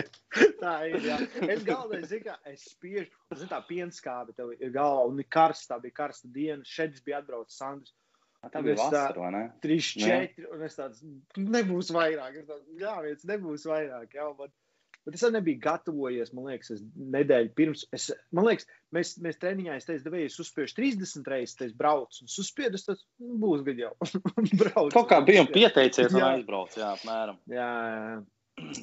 Tā 0.64 0.76
ir. 0.90 0.98
Jā. 1.06 1.20
Es 1.46 1.66
galvenais, 1.68 2.08
zinu, 2.10 2.26
kā 2.30 2.38
es 2.50 2.66
spiežu, 2.72 3.12
zinu, 3.36 3.50
tā 3.52 3.62
pienskābe 3.68 4.34
tev 4.38 4.56
ir 4.58 4.74
galva, 4.74 5.06
un 5.12 5.22
ir 5.22 5.30
karsta, 5.30 5.76
tā 5.76 5.82
bija 5.86 6.00
karsta 6.04 6.32
diena. 6.34 6.66
Šeit 6.66 6.98
bija 7.06 7.22
atbraucis 7.22 7.62
Sandrs. 7.62 7.94
Tā 8.50 8.64
bija 8.66 8.74
vasara, 8.80 9.22
vai 9.22 9.30
ne? 9.36 9.44
3, 9.62 9.90
Jā. 10.02 10.16
4, 10.34 10.48
un 10.56 10.64
es 10.66 10.78
tāds 10.80 11.04
nebūs 11.38 11.92
vairāk. 11.94 12.40
Tāds, 12.48 12.72
jā, 12.82 12.96
viens 13.06 13.28
nebūs 13.30 13.68
vairāk. 13.70 14.16
Jā, 14.18 14.26
man, 14.40 14.54
bet 15.06 15.18
es 15.18 15.24
arī 15.26 15.38
nebiju 15.38 15.62
gatavojies, 15.64 16.34
man 16.38 16.50
liekas, 16.52 16.74
es 16.76 16.84
nedēļu 17.16 17.54
pirms. 17.58 17.86
Es, 17.96 18.10
man 18.36 18.48
liekas, 18.50 18.68
mēs, 18.96 19.16
mēs 19.24 19.40
treniņā, 19.42 19.78
es 19.80 19.88
teicu, 19.88 20.06
devēju, 20.08 20.34
uzspiežu 20.44 20.78
30 20.78 21.32
reizes, 21.34 21.58
es 21.68 21.74
braucu, 21.78 22.26
un 22.26 22.32
es 22.32 22.86
tāds, 22.88 23.06
"Nu, 23.20 23.38
būs 23.42 23.66
gadi 23.68 23.86
jau. 23.86 23.96
Braucu. 24.62 24.94
Kaut 24.94 25.10
kā 25.10 25.22
bijām 25.26 25.50
pieteicies 25.52 26.14
un 26.14 26.22
Jā. 26.22 26.36
aizbrauc, 26.36 26.78
jā, 26.78 26.94
apmēram. 26.98 27.42
Jā, 27.50 27.72
jā. 27.88 28.22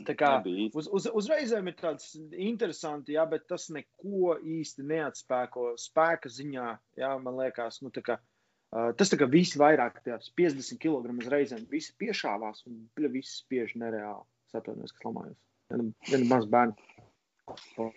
Tā 0.08 0.14
kā 0.18 0.30
uz, 0.75 0.88
uz, 0.90 1.06
uzreizēm 1.20 1.68
ir 1.70 1.76
tāds 1.78 2.14
interesants, 2.32 3.10
jā, 3.12 3.25
bet 3.30 3.46
tas 3.50 3.68
neko 3.75 4.38
īsti 4.42 4.87
neatspēko 4.88 5.75
spēka 5.78 6.32
ziņā. 6.32 6.68
Jā, 6.98 7.12
man 7.22 7.38
liekas, 7.38 7.78
nu, 7.84 7.92
tā 7.94 8.02
kā, 8.06 8.18
uh, 8.18 8.90
tas 8.98 9.12
tā 9.12 9.20
kā 9.20 9.28
visi 9.30 9.60
vairāk, 9.60 10.00
tās 10.06 10.32
50 10.40 10.80
kg 10.82 11.30
reizēm, 11.30 11.68
visi 11.70 11.94
piešāvās 12.00 12.64
un 12.66 12.88
visi 13.12 13.37
spiež 13.42 13.76
nereāli. 13.78 14.26
Es 14.48 14.58
atvainojos, 14.58 14.96
kas 14.96 15.06
lamājos. 15.06 15.38
Viena, 15.68 15.90
viena 16.08 16.28
maz 16.30 16.46
bērna. 16.48 17.88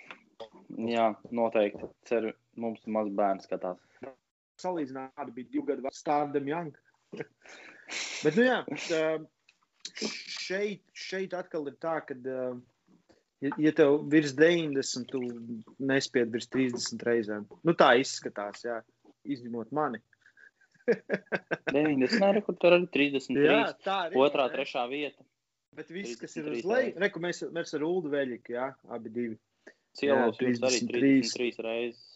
Jā, 0.91 1.05
noteikti. 1.35 1.87
Ceru, 2.07 2.33
mums 2.59 2.83
maz 2.91 3.11
bērns 3.15 3.47
skatās. 3.47 3.79
Salīdzinājumā 4.61 5.35
bija 5.35 5.51
divu 5.53 5.67
gadu 5.69 5.85
vecā 5.85 5.95
Stardom 5.95 6.49
Young. 6.51 6.75
bet, 8.23 8.35
nu 8.35 8.45
jā, 8.45 8.59
uh, 8.67 9.23
šeit, 10.01 10.83
šeit 10.93 11.33
atkal 11.37 11.67
ir 11.71 11.79
tā, 11.81 11.95
ka, 12.07 12.17
uh, 12.19 12.59
ja, 13.43 13.53
ja 13.65 13.73
tev 13.79 14.01
virs 14.11 14.35
90, 14.37 15.07
tu 15.11 15.23
nespied 15.91 16.31
virs 16.35 16.51
30 16.53 17.07
reizēm. 17.07 17.49
Nu, 17.67 17.75
tā 17.77 17.93
izskatās, 18.03 18.65
jā, 18.67 18.81
izņemot 19.23 19.71
mani. 19.75 20.03
90, 21.71 22.19
nē, 22.19 22.45
kur 22.45 22.59
tur 22.59 22.77
arī 22.77 22.87
33. 22.99 23.47
Jā, 23.47 23.67
tā 23.85 23.99
ir. 24.09 24.19
Otrā, 24.19 24.51
trešā 24.51 24.87
vieta. 24.91 25.23
Bet 25.75 25.91
viss, 25.93 26.17
kas 26.19 26.35
ir 26.35 26.47
33 26.49 26.59
uz 26.59 26.69
leju, 26.71 26.93
reku, 26.99 27.21
mēs, 27.23 27.43
mēs 27.55 27.75
ar 27.77 27.83
Ulu 27.87 28.11
Veļiku, 28.11 28.55
jā, 28.57 28.71
abi 28.91 29.11
divi. 29.13 29.37
Cielos 29.95 30.39
jums 30.39 30.63
arī 30.67 30.79
33. 30.87 31.29
33 31.31 31.65
reizes. 31.67 32.07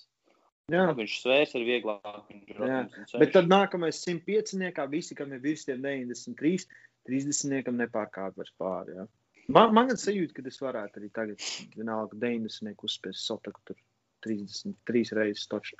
Jā, 0.73 0.85
Viņš 0.97 1.15
svērs 1.21 1.51
ir 1.59 1.65
vieglāk. 1.67 2.23
Viņš 2.31 2.47
ir 2.49 2.57
Jā, 2.57 2.79
86. 2.89 3.19
bet 3.21 3.33
tad 3.35 3.51
nākamais 3.51 3.99
105. 4.01 4.55
niekā 4.63 4.87
visi, 4.89 5.15
kam 5.17 5.33
ir 5.35 5.43
virs 5.43 5.67
tiem 5.67 5.83
93, 5.83 6.65
30 7.05 7.51
niekam 7.53 7.77
nepārkāp 7.77 8.39
vairs 8.39 8.55
pāri, 8.57 8.95
jā. 8.97 9.05
Man, 9.45 9.75
man 9.77 9.91
gan 9.91 9.99
sajūta, 10.01 10.33
ka 10.39 10.45
es 10.49 10.57
varētu 10.57 10.99
arī 10.99 11.11
tagad, 11.13 11.43
vienalga, 11.77 12.17
90 12.17 12.65
nieku 12.65 12.89
uzspiest 12.89 13.27
sotaku 13.27 13.61
tur 13.69 13.77
33 14.25 15.13
reizes 15.19 15.45
toču. 15.51 15.77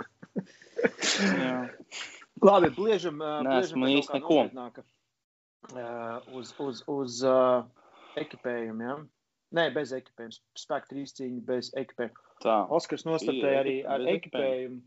Labi, 2.46 2.70
bliežam, 2.76 3.18
bliežam 3.18 3.82
pie 3.88 3.96
īsti 3.98 4.20
neko. 4.20 4.38
nopietnāka. 4.44 4.86
Uz 6.36 6.54
uz, 6.62 6.82
uz 6.92 7.22
uh, 7.26 7.66
ekipējumu, 8.20 8.86
jā. 8.86 8.96
Nē, 9.56 9.70
bez 9.76 9.94
ekipējuma. 9.96 10.38
Spēku 10.60 10.92
trīscīņa 10.92 11.42
bez 11.48 11.72
ekipējuma. 11.80 12.24
Tā. 12.44 12.56
Oskars 12.76 13.06
nostartēja 13.08 13.64
arī 13.64 13.76
ar 13.88 14.04
ekipējumu. 14.12 14.82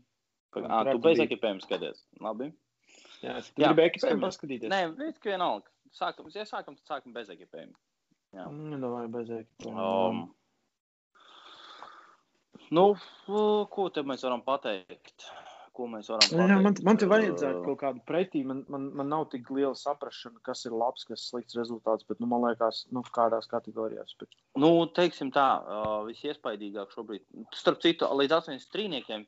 Ā, 0.59 0.81
tu 0.89 1.01
bez 1.03 1.21
ekipējuma 1.23 1.63
skaties. 1.63 2.03
Labi. 2.23 2.49
Jā, 3.23 3.35
tu 3.43 3.61
Jā, 3.61 3.69
gribi 3.71 3.85
ekipējumu 3.89 4.23
paskatīties? 4.23 4.71
Nē, 4.71 4.81
viss 4.97 5.23
vienalga. 5.25 5.67
Sākam, 5.95 6.29
ja 6.33 6.45
sākam, 6.47 6.77
tad 6.77 6.93
sākam 6.93 7.15
bez 7.15 7.31
ekipējuma. 7.33 7.77
Jā. 8.37 8.45
Nedomāju, 8.53 9.09
bez 9.15 9.31
ekipējuma. 9.39 9.87
Um, 10.09 10.21
nu, 12.75 12.85
ko 13.73 13.89
te 13.93 14.05
mēs 14.05 14.25
varam 14.27 14.45
pateikt? 14.45 15.27
Ko 15.79 15.85
mēs 15.87 16.09
varam 16.11 16.25
pateikt? 16.25 16.51
Jā, 16.51 16.55
man, 16.59 16.75
man 16.83 16.97
te 16.99 17.07
vajadzētu 17.07 17.59
kaut 17.63 17.77
kādu 17.79 18.01
pretī. 18.09 18.41
Man, 18.47 18.65
man, 18.71 18.89
man 18.99 19.07
nav 19.13 19.29
tik 19.31 19.47
liela 19.55 19.71
saprāšana, 19.79 20.41
kas 20.43 20.65
ir 20.67 20.73
labs, 20.75 21.05
kas 21.07 21.21
ir 21.21 21.29
slikts 21.29 21.55
rezultāts. 21.55 22.03
Bet, 22.09 22.19
nu, 22.19 22.27
man 22.27 22.43
liekas, 22.43 22.81
nu, 22.95 23.03
kādās 23.15 23.47
kategorijās. 23.51 24.11
Bet... 24.19 24.35
Nu, 24.59 24.73
teiksim 24.97 25.31
tā, 25.35 25.45
visiespaidīgāk 26.09 26.91
šobrīd. 26.95 27.23
Starp 27.55 27.79
citu, 27.85 28.09
līdz 28.19 28.35
8 28.41 28.59
strīniekiem. 28.65 29.23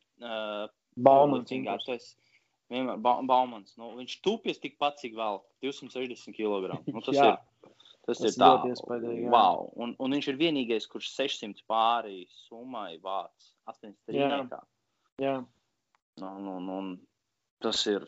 Baumans. 1.08 1.54
Vienmēr 2.72 3.00
ba 3.04 3.16
Baumans. 3.28 3.78
Nu, 3.80 3.94
viņš 4.02 4.18
tupjas 4.26 4.60
tikpat, 4.64 5.00
cik 5.00 5.16
vēl 5.16 5.40
260 5.64 6.36
kg. 6.36 6.76
Nu, 6.92 7.04
tas 7.04 7.16
Jā. 7.16 7.30
ir, 7.32 7.72
tas 8.08 8.20
Tas 8.22 8.22
ir 8.28 8.36
tā. 8.36 8.52
ļoti 8.52 8.74
iespaidīgi, 8.74 9.24
jā. 9.24 9.32
Wow. 9.32 9.66
Un, 9.80 9.96
un 10.02 10.16
viņš 10.18 10.30
ir 10.32 10.38
vienīgais, 10.40 10.88
kurš 10.92 11.14
600 11.16 11.64
pāri 11.70 12.26
summai 12.48 12.96
vāc 13.04 13.52
8 13.72 13.96
strīniekā. 14.04 14.62
Jā. 15.22 15.36
Nu, 16.22 16.58
nu, 16.62 16.78
un 16.78 16.90
tas 17.64 17.86
ir. 17.90 18.06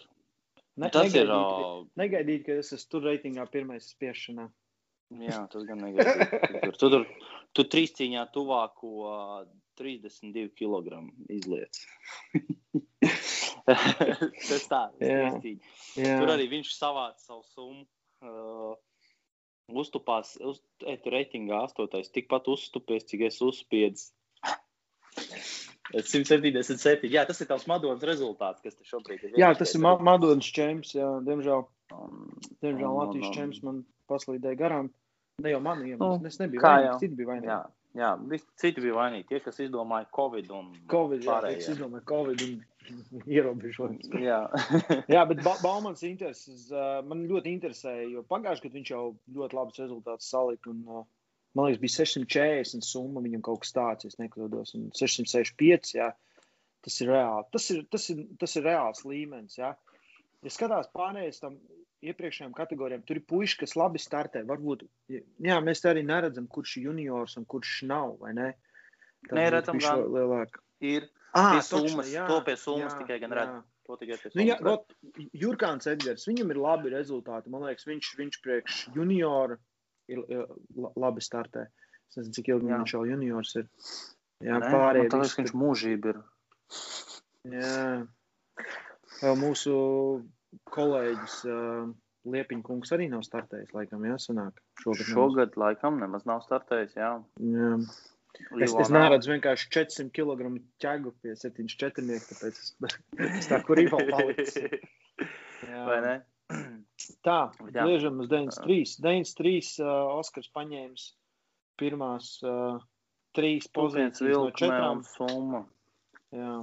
Ne, 0.78 0.90
tas 0.94 1.14
ir. 1.14 1.28
negaidīt, 1.30 1.66
Uh, 1.74 1.88
negaidīt, 2.00 2.44
ka 2.48 2.58
es 2.62 2.74
esmu 2.76 2.92
tur 2.92 3.08
reitingā 3.10 3.46
pirmais 3.54 3.90
spiešanā. 3.94 4.48
jā, 5.22 5.44
tas 5.54 5.66
gan 5.70 5.82
negaidīt. 5.84 6.34
Tu 6.34 6.62
tur, 6.62 6.78
tu 6.78 6.90
tur 6.94 7.08
tu 7.54 7.66
trīs 7.70 7.94
cīņā 7.98 8.26
tuvāko 8.34 8.94
uh, 9.10 9.44
32 9.80 10.50
kg 10.58 11.04
izliec. 11.34 11.82
tas 14.50 14.66
tā. 14.70 14.84
Jā. 15.02 16.18
Tur 16.20 16.34
arī 16.34 16.50
viņš 16.58 16.74
savāca 16.76 17.22
savu 17.22 17.46
summu. 17.54 17.86
Uh, 18.24 18.74
uztupās, 19.74 20.36
uz, 20.44 20.60
e, 20.84 20.96
tur 21.04 21.16
reitingā 21.16 21.64
astotais, 21.66 22.12
tikpat 22.14 22.48
uztupies, 22.52 23.06
cik 23.10 23.26
es 23.30 23.40
uzspiedzu. 23.44 24.12
177. 25.92 27.10
Jā, 27.12 27.26
tas 27.28 27.42
ir 27.44 27.48
tavs 27.50 27.68
Madonas 27.68 28.04
rezultāts, 28.08 28.62
kas 28.64 28.76
te 28.76 28.84
šobrīd 28.88 29.24
ir. 29.28 29.32
jā, 29.38 29.50
tas 29.58 29.74
ir 29.76 29.82
Ma 29.84 29.98
Madonas 30.00 30.46
čempions. 30.46 30.94
Jā, 30.96 31.10
diemžēl, 31.28 31.66
Um, 31.94 32.32
diemžēl 32.64 32.90
un- 32.90 32.98
Latvijas 32.98 33.28
un- 33.28 33.34
čempions 33.36 33.64
man 33.64 33.86
paslīdēja 34.10 34.58
garām. 34.58 34.90
Ne 35.44 35.50
jau 35.52 35.60
man 35.62 35.80
iemesls, 35.84 36.00
Nu, 36.22 36.26
es 36.26 36.38
nebiju 36.40 36.62
vainīgs, 36.62 37.00
citi 37.00 37.16
bija 37.16 37.28
vainīgi. 37.28 37.46
Jā, 37.46 37.66
jā 37.96 38.10
visi 38.30 38.46
citi 38.58 38.82
bija 38.82 38.94
vainīgi. 38.94 39.28
Tie, 39.28 39.40
kas 39.40 39.58
izdomāja 39.60 40.08
Covid 40.16 40.50
un 40.52 40.72
Covid, 40.90 41.22
jā, 41.22 41.30
pārējie. 41.32 41.58
es 41.58 41.70
izdomāju 41.70 42.06
Covid 42.06 42.42
un 42.48 42.64
ierobežojums. 43.28 44.10
Jā, 44.22 44.40
Jā, 45.14 45.28
bet 45.28 45.44
ba 45.44 45.54
Baumans 45.62 46.02
intereses 46.04 46.72
uh, 46.72 47.02
man 47.06 47.28
ļoti 47.28 47.54
interesēja, 47.60 48.10
jo 48.12 48.24
pagājušajā 48.24 48.64
gadā 48.70 48.74
viņš 48.80 48.90
jau 48.96 49.16
ļoti 49.36 49.54
labus 49.54 49.80
rezultātus 49.84 50.30
salika. 50.34 50.70
Un, 50.72 50.84
uh, 50.88 51.04
man 51.58 51.70
liekas, 51.70 51.82
bija 51.84 51.96
640 52.02 52.88
summa, 52.88 53.24
viņam 53.24 53.46
kaut 53.46 53.64
kas 53.64 53.76
tāds, 53.76 54.10
es 54.10 54.20
nekļūdos, 54.22 54.76
un 54.80 54.90
665. 54.98 55.96
Jā, 56.00 56.12
tas 56.86 57.00
ir 57.04 57.14
reāli. 57.14 57.48
Tas 57.56 57.70
ir, 57.74 57.86
tas 57.94 58.10
ir, 58.14 58.26
tas 58.42 58.58
ir 58.60 58.68
reāls 58.68 59.06
līmenis. 59.08 59.58
Jā. 59.62 59.74
ja 60.44 60.54
skatās 60.54 60.92
pārējais 60.96 61.42
tam 61.44 61.58
iepriekšējām 62.04 62.54
kategorijām, 62.58 63.04
tur 63.08 63.22
ir 63.22 63.28
puiši, 63.30 63.62
kas 63.64 63.78
labi 63.80 64.02
startē. 64.02 64.44
Varbūt, 64.50 64.84
jā, 65.14 65.60
mēs 65.64 65.86
arī 65.88 66.04
neredzam, 66.08 66.50
kurš 66.52 66.78
ir 66.82 66.90
juniors 66.90 67.38
un 67.40 67.48
kurš 67.48 67.82
nav, 67.88 68.18
vai 68.24 68.34
ne? 68.36 68.54
Tad 69.30 69.38
Nē, 69.40 69.50
redzam, 69.56 69.80
gan 69.80 70.04
lielāk. 70.12 70.60
Ir 70.84 71.08
Ah, 71.34 71.58
summas, 71.66 72.12
jā, 72.14 72.28
to 72.30 72.42
pie 72.46 72.54
summas 72.62 72.94
jā, 72.94 73.00
tikai 73.02 73.18
gan 73.24 73.32
jā. 73.34 73.38
redz. 73.42 73.70
To 73.84 73.96
tikai 74.00 74.18
pie 74.22 74.30
Nu, 74.38 74.44
jā, 74.46 74.58
Jurkāns 75.42 75.90
Edgars, 75.90 76.28
viņam 76.30 76.54
ir 76.54 76.60
labi 76.62 76.92
rezultāti. 76.94 77.52
Man 77.52 77.66
liekas, 77.66 77.88
viņš, 77.90 78.12
viņš 78.20 78.38
priekš 78.46 78.82
juniora 78.96 79.58
ir 80.12 80.24
ir 80.28 80.46
la- 80.76 80.94
labi 81.08 81.22
startē. 81.24 81.68
Es 82.10 82.18
nezinu, 82.20 82.34
cik 82.38 82.50
ilgi 82.54 82.70
Jā. 82.70 82.78
viņš 82.82 82.94
jau 82.94 83.04
juniors 83.10 83.56
ir. 83.62 83.68
Jā, 84.44 84.60
Nē, 84.60 84.70
pārējie. 84.70 85.10
man 85.10 85.22
liekas, 85.24 85.24
visi 85.32 85.42
viņš 85.42 85.54
mūžīgi 85.64 86.14
ir. 86.14 86.22
Jā. 87.54 88.08
Vēl 89.24 89.36
mūsu 89.40 89.74
kolēģis 90.74 91.36
uh, 91.50 91.92
Liepiņkungs 92.34 92.92
arī 92.96 93.10
nav 93.12 93.24
startējis, 93.26 93.74
laikam, 93.76 94.04
jā, 94.08 94.16
sanāk. 94.22 94.60
Šogad. 94.84 95.08
Šogad 95.10 95.58
laikam 95.60 95.98
nemaz 96.00 96.26
nav 96.30 96.44
startējis. 96.46 96.94
Jā. 97.00 97.12
Jā. 97.44 97.72
Es, 98.34 98.72
es 98.72 98.90
Ivana- 98.90 99.04
neredzu 99.04 99.30
vienkārši 99.36 99.68
400 99.76 100.10
kg 100.16 100.54
ķēgu 100.82 101.12
pie 101.22 101.36
74, 101.38 102.20
tāpēc 102.30 102.62
es, 102.64 102.72
es 103.42 103.50
tā 103.52 103.60
kur 103.66 103.78
īval 103.82 104.08
palicis. 104.10 104.56
Jā. 105.70 105.84
Vai 105.88 106.00
ne? 106.04 106.14
Tā, 107.26 107.38
griežam 107.60 108.20
uz 108.24 108.30
93. 108.30 108.98
93 109.02 109.80
uh, 109.84 110.18
Oskars 110.20 110.50
paņēmis 110.56 111.06
pirmās 111.80 112.38
uh, 112.46 112.80
trīs 113.36 113.68
Pozīcijas 113.74 114.38
no 114.38 114.52
četrām. 114.52 115.02
summa. 115.16 115.64
Jā, 116.34 116.60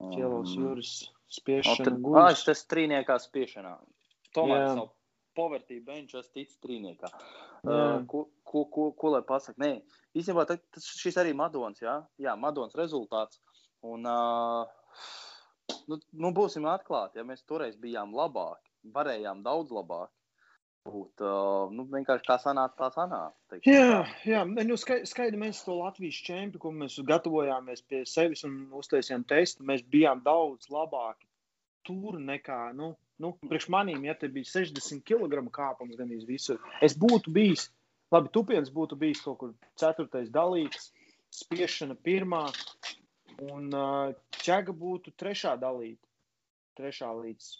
ķielos 0.00 0.54
Mm. 0.56 0.62
jūras 0.64 0.92
O, 1.04 1.12
spiešana 1.30 1.84
tad- 1.84 2.00
Ā, 2.02 2.30
es 2.32 2.44
tas 2.44 2.64
trīniekā 2.66 3.16
spiešanā. 3.20 3.74
Tomēr 4.34 4.60
Jā. 4.64 4.74
savu 4.74 4.90
poverty 5.36 5.80
bench 5.84 6.14
es 6.14 6.28
ticu 6.30 6.56
trīniekā. 6.64 7.08
Uh, 7.62 8.02
ko, 8.08 8.28
ko, 8.44 8.64
ko, 8.64 8.90
ko 8.92 9.10
lai 9.12 9.20
pasaka? 9.22 9.58
Nē, 9.60 9.82
īstenībā 10.16 10.46
ta- 10.48 10.56
tas, 10.72 10.84
šis 10.96 11.16
arī 11.20 11.34
Madons, 11.36 11.78
jā, 11.80 11.98
jā 12.18 12.36
Madons 12.38 12.74
rezultāts. 12.74 13.38
Un, 13.82 14.04
uh, 14.06 14.64
nu, 15.88 15.98
nu, 16.12 16.32
būsim 16.32 16.64
atklāti, 16.68 17.16
ja 17.20 17.24
mēs 17.24 17.44
toreiz 17.46 17.76
bijām 17.76 18.12
labāki, 18.16 18.69
varējām 18.84 19.42
daudz 19.44 19.72
labāk 19.74 20.10
būt. 20.88 21.20
Uh, 21.20 21.72
nu, 21.76 21.84
vienkārši 21.92 22.26
kā 22.26 22.36
sanāca, 22.40 22.76
tā 22.78 22.88
sanāca. 22.94 23.58
Jā, 23.68 24.00
tā. 24.00 24.30
jā, 24.30 24.44
nu 24.48 24.78
skai- 24.80 25.02
skaidri 25.08 25.40
mēs 25.40 25.64
to 25.66 25.76
Latvijas 25.80 26.20
čempionu, 26.26 26.62
ko 26.62 26.72
mēs 26.72 26.96
gatavojāmies 27.06 27.84
pie 27.88 28.04
sevis 28.08 28.46
un 28.48 28.62
uztaisījām 28.80 29.26
testu, 29.28 29.66
mēs 29.66 29.84
bijām 29.92 30.22
daudz 30.24 30.70
labāki 30.72 31.28
tur 31.86 32.18
nekā, 32.20 32.60
nu, 32.76 32.94
nu 33.20 33.34
priekš 33.48 33.68
manīm, 33.72 34.04
ja 34.08 34.14
te 34.18 34.28
bija 34.32 34.48
60 34.48 35.04
kg 35.06 35.44
kāpums 35.52 35.98
gan 35.98 36.12
visur. 36.28 36.60
Es 36.84 36.96
būtu 36.98 37.32
bijis, 37.34 37.68
labi, 38.12 38.32
tupiens 38.32 38.72
būtu 38.72 38.98
bijis 39.00 39.22
kaut 39.24 39.38
kur 39.40 39.54
ceturtais 39.80 40.30
dalīts, 40.32 40.90
spiešana 41.34 41.96
pirmā, 42.04 42.46
un 43.50 43.70
uh, 43.72 44.12
ķega 44.42 44.74
būtu 44.76 45.14
trešā 45.16 45.54
dalīta, 45.60 46.04
trešā 46.76 47.12
līdz 47.22 47.52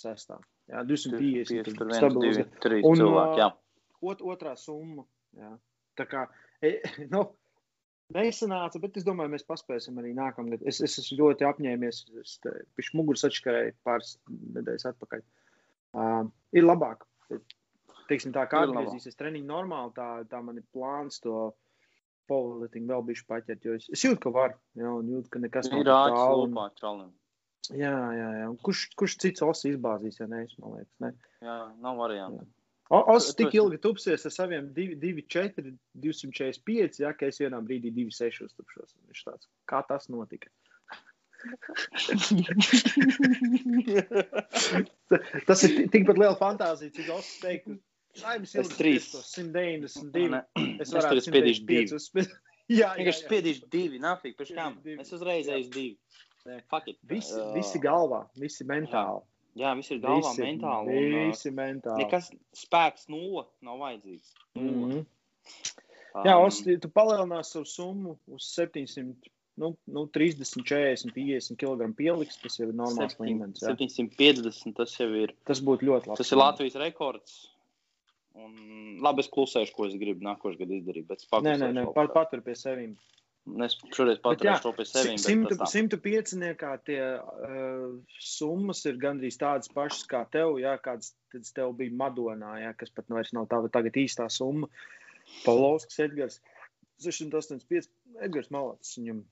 sestā. 0.00 0.40
Jā, 0.70 0.84
250. 0.86 1.50
Tieši 1.50 1.74
tur 1.74 1.90
viens, 1.90 2.16
divi, 2.22 2.80
Un, 2.86 3.00
cilvēki. 3.00 3.42
Jā. 3.42 3.50
ot, 4.06 4.22
otrā 4.22 4.54
summa. 4.58 5.04
Jā. 5.38 5.50
Tā 5.98 6.06
kā 6.08 6.24
e, 6.62 6.76
nu, 7.14 7.24
nesanāca, 8.14 8.80
bet 8.82 8.98
es 9.00 9.06
domāju, 9.06 9.32
mēs 9.34 9.46
paspēsim 9.48 9.98
arī 10.02 10.12
nākamgad. 10.16 10.62
Es, 10.66 10.80
es 10.84 10.98
esmu 11.02 11.18
ļoti 11.24 11.46
apņēmies. 11.48 12.02
Es 12.22 12.36
pēc 12.44 12.92
muguras 12.98 13.26
atšķirēju 13.28 13.76
pāris 13.86 14.16
nedēļas 14.56 14.88
atpakaļ. 14.92 15.24
Uh, 15.90 16.28
ir 16.54 16.66
labāk. 16.66 17.02
Teiksim, 18.10 18.32
tā 18.34 18.42
kā 18.50 18.64
Ir 18.64 18.72
atgriezīsies 18.72 19.18
treniņš 19.18 19.46
normāli, 19.46 19.92
tā, 19.94 20.06
tā 20.30 20.40
man 20.42 20.58
ir 20.58 20.64
plāns 20.74 21.20
to 21.22 21.52
powerlifting 22.30 22.86
vēl 22.90 23.04
bišķi 23.06 23.26
paķert. 23.30 23.66
Jo 23.66 23.76
es, 23.78 23.86
es 23.90 24.02
jūtu, 24.06 24.18
ka 24.24 24.32
var. 24.34 24.56
Jā, 24.78 24.90
un 24.90 25.10
jūtu, 25.10 25.30
ka 25.34 25.42
nekas 25.42 25.70
Ir 25.70 25.82
āķis 25.82 26.18
tālu, 26.18 26.46
un- 26.46 26.54
lupā 26.54 26.66
čalim. 26.78 27.10
Jā, 27.68 27.92
jā, 28.16 28.30
jā. 28.40 28.46
Kurš, 28.66 28.86
kurš 28.98 29.14
cits 29.22 29.44
osu 29.44 29.68
izbāzīs, 29.70 30.16
ja 30.20 30.26
nevis, 30.30 30.56
man 30.62 30.70
liekas, 30.78 30.96
ne? 31.04 31.10
Jā, 31.44 31.58
nav 31.84 31.94
variantu. 32.00 32.46
Osu 32.90 33.36
tik 33.38 33.54
ilgi 33.54 33.78
tupsies 33.78 34.24
ar 34.26 34.32
saviem 34.34 34.72
2,4, 34.74 35.76
245, 36.02 36.98
ja, 37.04 37.12
ka 37.14 37.28
es 37.30 37.38
vienā 37.38 37.60
brīdī 37.62 37.92
2,6 37.94 38.48
uztupšos. 38.48 38.96
Viņš 39.06 39.20
tāds, 39.28 39.46
kā 39.70 39.78
tas 39.86 40.10
notika? 40.10 40.50
tas 45.48 45.62
ir 45.64 45.70
tikpat 45.92 46.16
liela 46.18 46.36
fantāzija, 46.40 46.90
cik 46.96 47.06
osu 47.14 47.32
teiktu. 47.44 47.72
Saimnes 48.18 48.52
ilgi 48.58 48.74
192. 48.74 50.42
Es 50.82 50.90
varētu 50.96 51.20
spiedīšu 51.28 51.62
2. 51.70 52.26
Jā, 52.70 52.92
jā, 52.94 53.02
jā. 53.02 53.10
Es 53.10 53.18
spiedīšu 53.24 53.66
2, 53.70 53.98
nafīgi, 54.02 54.36
pēc 54.38 54.50
kam? 54.54 54.72
Es 55.02 55.08
uzreiz 55.14 55.46
eju 55.50 55.70
2. 55.74 55.86
Visi, 57.08 57.34
Uh, 57.36 57.52
visi 57.54 57.78
galvā, 57.78 58.24
visi 58.36 58.64
mentāli. 58.64 59.22
Jā, 59.56 59.74
viss 59.76 59.90
ir 59.90 59.98
galvā, 60.00 60.30
Visi- 60.30 60.42
mentāli. 60.42 60.94
Un, 60.96 61.14
uh, 61.14 61.26
Visi 61.32 61.50
mentāli. 61.50 62.04
nekas 62.04 62.30
spēks 62.54 63.08
nulle 63.08 63.44
nav 63.62 63.78
vajadzīgs. 63.78 64.32
Nulle. 64.54 64.86
Mhm. 64.86 65.06
Jā, 66.24 66.36
Um, 66.36 66.46
Osti, 66.46 66.76
tu 66.80 66.88
palielināsi 66.88 67.52
savu 67.52 67.64
summu 67.66 68.16
uz 68.28 68.42
700, 68.56 69.28
nu, 69.58 69.76
nu 69.86 70.06
30, 70.08 70.64
40, 70.64 71.12
50 71.14 71.56
kg 71.56 71.94
pieliks. 71.94 72.40
Tas 72.42 72.56
jau 72.58 72.66
ir 72.68 72.72
normāls 72.74 73.14
septiņ- 73.14 73.28
līmenis. 73.28 73.60
jā. 73.62 73.76
750 73.76 74.74
tas 74.74 74.96
jau 74.98 75.08
ir. 75.14 75.34
Tas 75.44 75.60
būtu 75.60 75.82
ļoti 75.86 76.06
labi. 76.08 76.16
Tas 76.16 76.32
ir 76.32 76.38
Latvijas 76.38 76.74
rekords. 76.74 77.48
Un, 78.34 78.98
labi, 79.02 79.20
es 79.20 79.28
klusēšu, 79.28 79.72
ko 79.74 79.86
es 79.86 79.94
gribu 79.94 80.22
nākošais 80.22 80.58
gads 80.58 80.70
izdarīt. 80.70 81.06
Nē, 81.42 81.58
nē, 81.58 81.72
nē 81.74 81.94
pat, 81.94 82.12
patur 82.14 82.40
pie 82.40 82.54
sevis. 82.54 82.96
Es 83.66 83.76
šoreiz 83.96 84.20
paturēšu 84.22 84.64
to 84.66 84.72
pie 84.76 84.86
sevis. 84.88 85.24
105 85.26 86.34
niekā 86.40 86.74
tie 86.86 87.00
uh, 87.18 87.96
summas 88.22 88.84
ir 88.88 89.00
gandrīz 89.02 89.38
tādas 89.40 89.72
pašas 89.72 90.06
kā 90.10 90.22
tev, 90.32 90.58
jā, 90.62 90.76
kādas 90.82 91.14
tev 91.56 91.74
bija 91.78 91.94
Madonā, 92.02 92.56
jā, 92.62 92.72
kas 92.78 92.94
pat 92.94 93.10
vairs 93.12 93.34
nav 93.36 93.48
tava 93.50 93.72
tagad 93.72 93.98
īstā 94.00 94.28
summa. 94.32 94.70
Paulovskis, 95.44 96.00
Edgars, 96.06 96.40
685, 97.04 97.90
Edgars 98.20 98.50
Malats 98.54 98.96
viņam. 98.98 99.22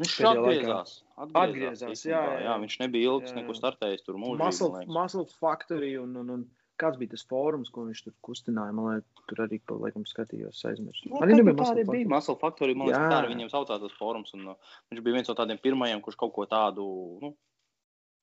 Viņš 0.00 0.12
pēdējā 0.18 0.42
atgriezās. 0.42 0.92
Atgriezās, 1.22 2.00
jā, 2.02 2.18
jā, 2.18 2.22
jā. 2.34 2.44
jā. 2.48 2.54
Viņš 2.64 2.76
nebija 2.82 3.10
ilgs, 3.12 3.30
Jā, 3.30 3.36
jā. 3.36 3.42
neko 3.42 3.54
startējis 3.54 4.02
tur 4.06 4.18
mūžīgi. 4.18 4.40
Muscle, 4.42 4.84
muscle 4.90 5.26
Factory 5.38 5.92
un, 6.00 6.16
un, 6.18 6.32
un 6.34 6.46
kāds 6.80 6.98
bija 6.98 7.12
tas 7.14 7.24
fórums, 7.30 7.70
ko 7.70 7.84
viņš 7.88 8.00
tur 8.06 8.14
kustināja. 8.26 8.74
Man 8.74 8.88
liekas, 8.90 9.24
tur 9.30 9.42
arī, 9.46 9.60
pa 9.66 9.76
laikam, 9.78 10.04
skatījos, 10.08 10.64
aizmirsu. 10.70 11.08
Nu, 11.10 11.20
Arī 11.22 11.32
tā- 11.34 11.38
nebija 11.40 11.54
tā 11.54 11.60
Muscle 11.60 11.74
bija 11.76 11.86
Factory. 11.86 12.08
Muscle 12.14 12.36
Factory. 12.40 12.74
Man 12.76 12.88
liekas, 12.88 13.06
tā 13.12 13.18
arī 13.22 13.30
viņiem 13.34 13.50
saucās 13.52 13.80
tas 13.84 13.96
fórums. 13.98 14.34
Un, 14.34 14.48
uh, 14.48 14.56
viņš 14.92 15.02
bija 15.06 15.14
viens 15.18 15.28
no 15.30 15.34
tādiem 15.38 15.60
pirmajiem, 15.62 16.02
kurš 16.02 16.16
kaut 16.18 16.32
ko 16.34 16.46
tādu, 16.50 16.86
nu, 17.22 17.32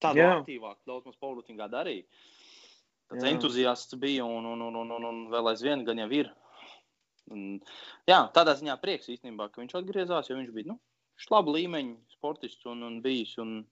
tādu 0.02 0.20
Jā. 0.20 0.30
aktīvāku, 0.42 0.82
daudz 0.88 1.06
maz 1.06 1.16
powerliftingā 1.22 1.70
darīja. 1.72 2.04
Tas 3.12 3.24
Jā. 3.24 3.32
entuziasts 3.36 3.96
bija 4.00 4.24
un, 4.26 4.46
un, 4.46 4.62
un, 4.62 4.76
un, 4.76 4.92
un, 4.98 5.04
un 5.06 5.28
vēl 5.32 5.50
aizvien 5.52 5.84
gan 5.86 5.98
jau 6.00 6.10
ir. 6.12 6.32
Un, 7.32 7.60
jā, 8.08 8.20
tādā 8.34 8.56
ziņā 8.60 8.76
prieks 8.82 9.08
īstenībā, 9.14 9.52
ka 9.52 9.62
viņš 9.62 9.76
atgriezās, 9.80 10.28
jo 10.30 10.36
viņš 10.36 10.52
bija 10.52 10.72
nu, 10.74 10.80
labi 11.32 11.52
līmeņa 11.60 11.96
sportists 12.16 12.66
un, 12.66 12.84
un 12.84 13.02
bijis. 13.04 13.38
Un, 13.38 13.66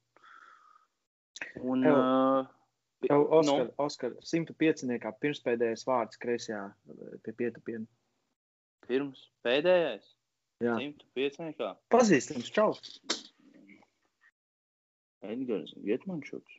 un, 1.63 1.81
Tev- 1.83 1.97
uh, 1.97 2.45
Tev, 3.05 3.21
Oskar, 3.31 3.65
Nu? 3.65 3.73
Oskar 3.79 4.15
105. 4.27 4.83
niekā 4.89 5.11
pirmspēdējais 5.23 5.85
vārds 5.87 6.19
kreisajā 6.19 6.65
eh, 6.67 7.17
pie 7.23 7.33
pietupiena. 7.43 7.85
pirms 8.89 9.21
pēdējais, 9.45 10.07
Jā. 10.59 10.75
105. 10.81 11.39
nekā. 11.51 11.69
Pazīstams, 11.93 12.49
čau. 12.51 12.73
Edgars 15.21 15.73
Getmančuks. 15.83 16.57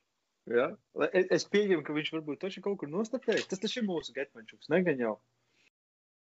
Jā. 0.50 0.70
Es, 1.12 1.26
es 1.36 1.44
pieņemu, 1.52 1.82
ka 1.86 1.94
viņš 1.96 2.12
varbūt 2.16 2.40
taču 2.42 2.62
kaut 2.64 2.78
kur 2.80 2.88
nostapējis. 2.92 3.48
Tas 3.50 3.60
taču 3.62 3.82
ir 3.82 3.86
mūsu 3.88 4.14
getmančuks, 4.16 4.70
negan 4.72 5.00
jau. 5.00 5.14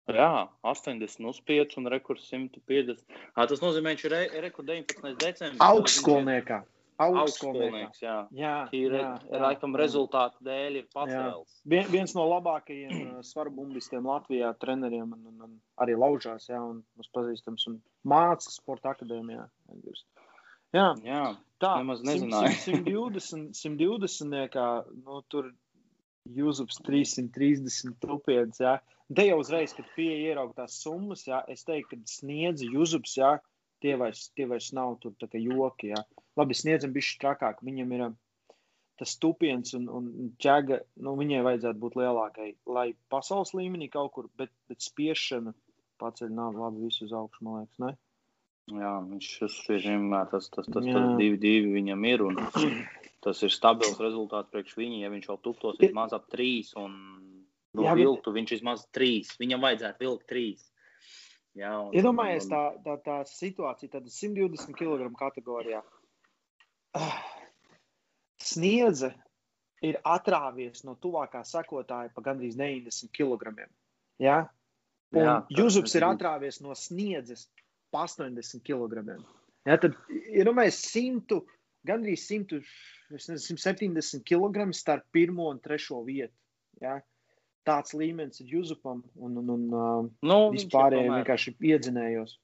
Jā, 0.07 0.47
80 0.63 1.27
uz 1.27 1.41
5 1.51 1.77
un 1.81 1.91
rekurs 1.91 2.25
150. 2.31 3.03
À, 3.35 3.47
tas 3.51 3.61
nozīmē, 3.63 3.93
ka 3.93 3.97
viņš 3.97 4.05
ir 4.07 4.15
re, 4.15 4.23
rekurs 4.47 4.69
19. 4.71 5.17
decembris. 5.19 5.61
Augstskolniekā. 5.61 6.61
Augstskolniekā. 6.61 6.61
Augstskolnieks, 7.03 8.01
jā. 8.03 8.17
Jā, 8.37 8.55
Ir, 8.77 8.95
jā, 8.97 9.11
jā, 9.29 9.41
laikam, 9.43 9.75
jā. 9.75 9.81
rezultātu 9.83 10.45
dēļ 10.47 10.79
ir 10.81 10.87
pacēlis. 10.95 11.59
Vien, 11.69 11.89
viens 11.93 12.15
no 12.17 12.25
labākajiem 12.31 12.95
uh, 13.03 13.19
svarbumbistiem 13.27 14.09
Latvijā, 14.09 14.53
treneriem 14.63 15.13
un, 15.13 15.27
un, 15.33 15.43
un 15.49 15.59
arī 15.85 15.97
laužās, 15.99 16.49
jā, 16.49 16.61
un 16.63 16.81
mums 16.97 17.13
pazīstams 17.17 17.69
un 17.73 17.81
māca 18.09 18.49
sporta 18.53 18.95
akadēmijā. 18.97 19.45
Jā, 20.77 20.89
Jā, 21.07 21.23
tā. 21.63 21.77
Nemaz 21.81 22.03
nezināju. 22.05 22.57
120, 22.65 23.55
120, 23.57 24.33
niekā, 24.33 24.67
nu, 25.05 25.23
tur 25.33 25.53
Jūzups 26.37 26.81
330 26.83 28.01
tupiens, 28.03 28.59
jā. 28.59 28.79
Te 29.15 29.29
jau 29.29 29.37
uzreiz, 29.39 29.71
kad 29.77 29.87
pieeja 29.95 30.33
ieraugt 30.33 30.57
tās 30.59 30.81
summas, 30.83 31.23
jā, 31.29 31.39
es 31.53 31.63
teiktu, 31.69 32.01
ka 32.01 32.17
sniedzi 32.17 32.67
Jūzups, 32.73 33.15
jā, 33.21 33.37
tie 33.85 33.97
vairs, 34.01 34.29
tie 34.37 34.47
vairs 34.51 34.71
nav 34.77 34.97
tur 35.03 35.15
tā 35.21 35.29
kā 35.33 35.41
joki, 35.41 35.93
jā. 35.95 36.03
Labi, 36.37 36.57
sniedzam 36.57 36.95
bišķi 36.95 37.21
trakāk, 37.23 37.63
viņam 37.67 37.93
ir, 37.97 38.07
tas 39.01 39.13
stupiens 39.17 39.75
un, 39.77 39.87
un 39.93 40.33
ķēga, 40.43 40.81
nu, 41.05 41.15
viņai 41.21 41.45
vajadzētu 41.47 41.83
būt 41.83 41.97
lielākai, 42.01 42.51
lai 42.73 42.89
pasaules 43.13 43.53
līmenī 43.57 43.91
kaut 43.93 44.13
kur, 44.15 44.29
bet, 44.41 44.53
bet 44.71 44.85
spiešana 44.85 45.53
paceļ 46.01 46.33
nav 46.37 46.57
labi 46.61 46.87
visu 46.89 47.07
uz 47.07 47.15
augšu, 47.17 47.45
man 47.45 47.63
liekas, 47.63 47.81
ne? 47.85 47.93
Jā, 48.77 48.97
viņš 49.07 49.27
uzspiež 49.47 49.85
vienmēr 49.93 50.31
tas, 50.33 50.49
tas, 50.51 50.67
tas, 50.67 50.83
tas 50.83 51.11
divi, 51.21 51.37
divi 51.39 51.77
viņam 51.77 52.07
ir, 52.11 52.25
un 52.27 52.41
tas 53.25 53.43
ir 53.47 53.53
stabils 53.55 54.01
rezultāts 54.03 54.51
priekš 54.51 54.75
viņa, 54.81 55.05
ja 55.05 55.11
viņš 55.13 55.29
vēl 55.31 55.39
tuptos 55.45 55.79
vismaz 55.79 56.17
ap 56.17 56.27
trīs, 56.33 56.73
un 56.81 56.97
no 57.77 57.87
Jā, 57.87 57.95
vilktu 57.99 58.33
bet... 58.33 58.41
viņš 58.41 58.55
vismaz 58.57 58.83
trīs, 58.97 59.31
viņam 59.39 59.63
vajadzētu 59.69 60.03
vilkt 60.03 60.27
trīs. 60.33 60.67
Jā, 61.57 61.73
un, 61.81 61.93
Iedomājies 61.97 62.51
tā, 62.51 62.63
tā, 62.85 62.99
tā 63.05 63.21
situācija, 63.31 63.95
tad 63.95 64.09
120 64.13 64.77
kg 64.77 65.09
kategorijā. 65.17 65.81
Sniedze 68.51 69.15
ir 69.85 69.99
atrāvies 70.05 70.85
no 70.85 70.97
tuvākā 71.01 71.43
sekotāja 71.49 72.13
pa 72.15 72.25
gandrīz 72.29 72.59
90 72.61 73.13
kg. 73.17 73.67
Ja? 74.23 74.43
Un 75.15 75.23
Jā, 75.23 75.35
Juzups 75.57 75.95
ir 75.97 76.05
atrāvies 76.05 76.61
no 76.65 76.77
sniedzes 76.77 77.47
pa 77.95 78.05
80 78.05 78.65
kg. 78.67 79.17
Ja, 79.67 79.79
tad 79.81 79.97
ir 80.11 80.47
domājis 80.49 80.81
100, 80.93 81.41
gandrīz 81.89 82.27
100, 82.29 82.61
nezinu, 83.15 83.41
170 83.41 84.25
kg 84.27 84.69
starp 84.77 85.07
pirmo 85.15 85.49
un 85.53 85.61
trešo 85.63 86.03
vietu. 86.07 86.35
Ja? 86.83 86.99
Tāds 87.67 87.95
līmenis 87.99 88.43
ir 88.43 88.57
Juzupam 88.57 89.03
un, 89.19 89.39
un, 89.43 89.55
un 89.57 90.11
nu, 90.23 90.41
vispārējiem 90.55 91.17
vienkārši 91.19 91.57
iedzinējos. 91.73 92.37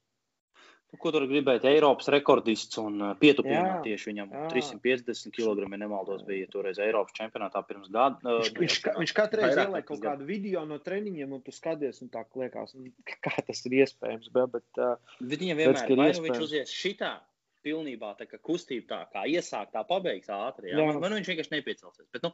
Nu, 0.93 0.99
ko 1.01 1.09
tur 1.15 1.25
gribēt? 1.25 1.65
Eiropas 1.65 2.11
rekordists 2.13 2.77
un 2.83 2.99
pietupināt 3.21 3.81
tieši 3.87 4.11
viņam 4.11 4.35
jā. 4.35 4.43
350 4.53 5.33
kg, 5.33 5.65
ja 5.65 5.79
nemaldos, 5.81 6.21
bija 6.27 6.51
toreiz 6.53 6.77
Eiropas 6.85 7.17
čempionātā 7.17 7.63
pirms 7.65 7.89
gada. 7.89 8.19
Uh, 8.21 8.43
viņš, 8.45 8.59
viņš, 8.61 8.77
viņš 8.99 9.15
katru 9.17 9.41
reizi 9.41 9.63
ieliek 9.65 9.87
kaut 9.89 10.03
kādu 10.05 10.29
video 10.29 10.67
no 10.69 10.77
treniņiem, 10.85 11.33
un 11.33 11.41
tu 11.47 11.55
skaties, 11.57 12.03
un 12.05 12.13
tā 12.13 12.27
liekas, 12.37 12.77
nu, 12.77 12.93
kā 13.25 13.33
tas 13.39 13.65
ir 13.71 13.79
iespējams. 13.81 14.29
Bet, 14.37 14.53
bet, 14.59 14.69
uh, 14.85 15.17
Viņam 15.25 15.63
vienmēr 15.63 15.95
ir 15.97 16.03
vai 16.03 16.11
nu 16.13 16.27
viņš 16.29 16.45
uzies 16.45 16.77
šitā. 16.77 17.15
Pilnībā 17.63 18.13
tā 18.19 18.27
kā 18.31 18.41
kustība 18.43 18.89
tā 18.91 19.01
kā 19.13 19.25
iesākt, 19.31 19.73
tā 19.75 19.85
pabeigs 19.89 20.31
ātri. 20.33 20.71
Jā. 20.71 20.79
Jā. 20.79 20.87
Man, 20.89 21.01
man 21.03 21.17
viņš 21.19 21.31
vienkārši 21.33 21.55
nepiecelsies. 21.55 22.09
Bet, 22.15 22.25
nu, 22.27 22.33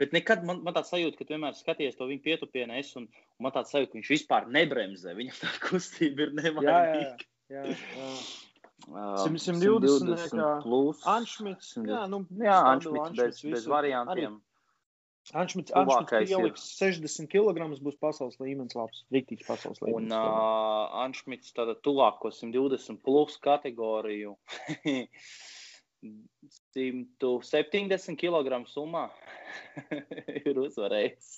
bet 0.00 0.14
nekad 0.16 0.44
man, 0.46 0.62
man 0.66 0.76
tāds 0.76 0.92
sajūta, 0.94 1.18
ka 1.18 1.28
vienmēr 1.32 1.56
skaties 1.58 1.98
to 1.98 2.10
viņa 2.10 2.24
pietupienu, 2.26 2.76
es, 2.80 2.92
un, 3.00 3.08
un 3.10 3.46
man 3.46 3.56
tāds 3.56 3.74
sajūta, 3.74 3.92
ka 3.92 4.00
viņš 4.00 4.12
vispār 4.14 4.46
nebremzē. 4.58 5.16
Viņam 5.18 5.40
tā 5.42 5.56
kustība 5.68 6.28
ir 6.28 6.36
nevainīga. 6.38 7.26
Jā, 7.50 7.66
jā. 7.66 7.74
Uh, 8.90 9.26
120, 9.26 9.60
120 9.60 10.62
plus. 10.64 11.02
Anšmits, 11.04 11.74
jā, 11.84 12.06
nu, 12.08 12.22
jā 12.40 12.56
Anšmits 12.70 13.18
bez, 13.18 13.42
bez 13.44 13.66
variantiem. 13.68 14.38
Anšmits, 14.38 14.49
Anšmits 15.36 15.70
ieliks 16.26 16.64
60 16.80 17.28
kg, 17.30 17.66
būs 17.84 17.98
pasaules 18.02 18.38
līmenis 18.42 18.74
labs, 18.74 19.04
rīktīgs 19.14 19.46
pasaules 19.46 19.78
līmenis. 19.84 20.10
Un 20.10 20.16
uh, 20.16 21.02
Anšmits 21.04 21.54
tāda 21.54 21.76
tuvāko 21.78 22.32
120 22.34 22.98
plus 23.04 23.36
kategoriju 23.44 24.34
170 26.74 28.18
kg 28.18 28.58
summā 28.72 29.04
ir 30.40 30.58
uzvarējis. 30.64 31.30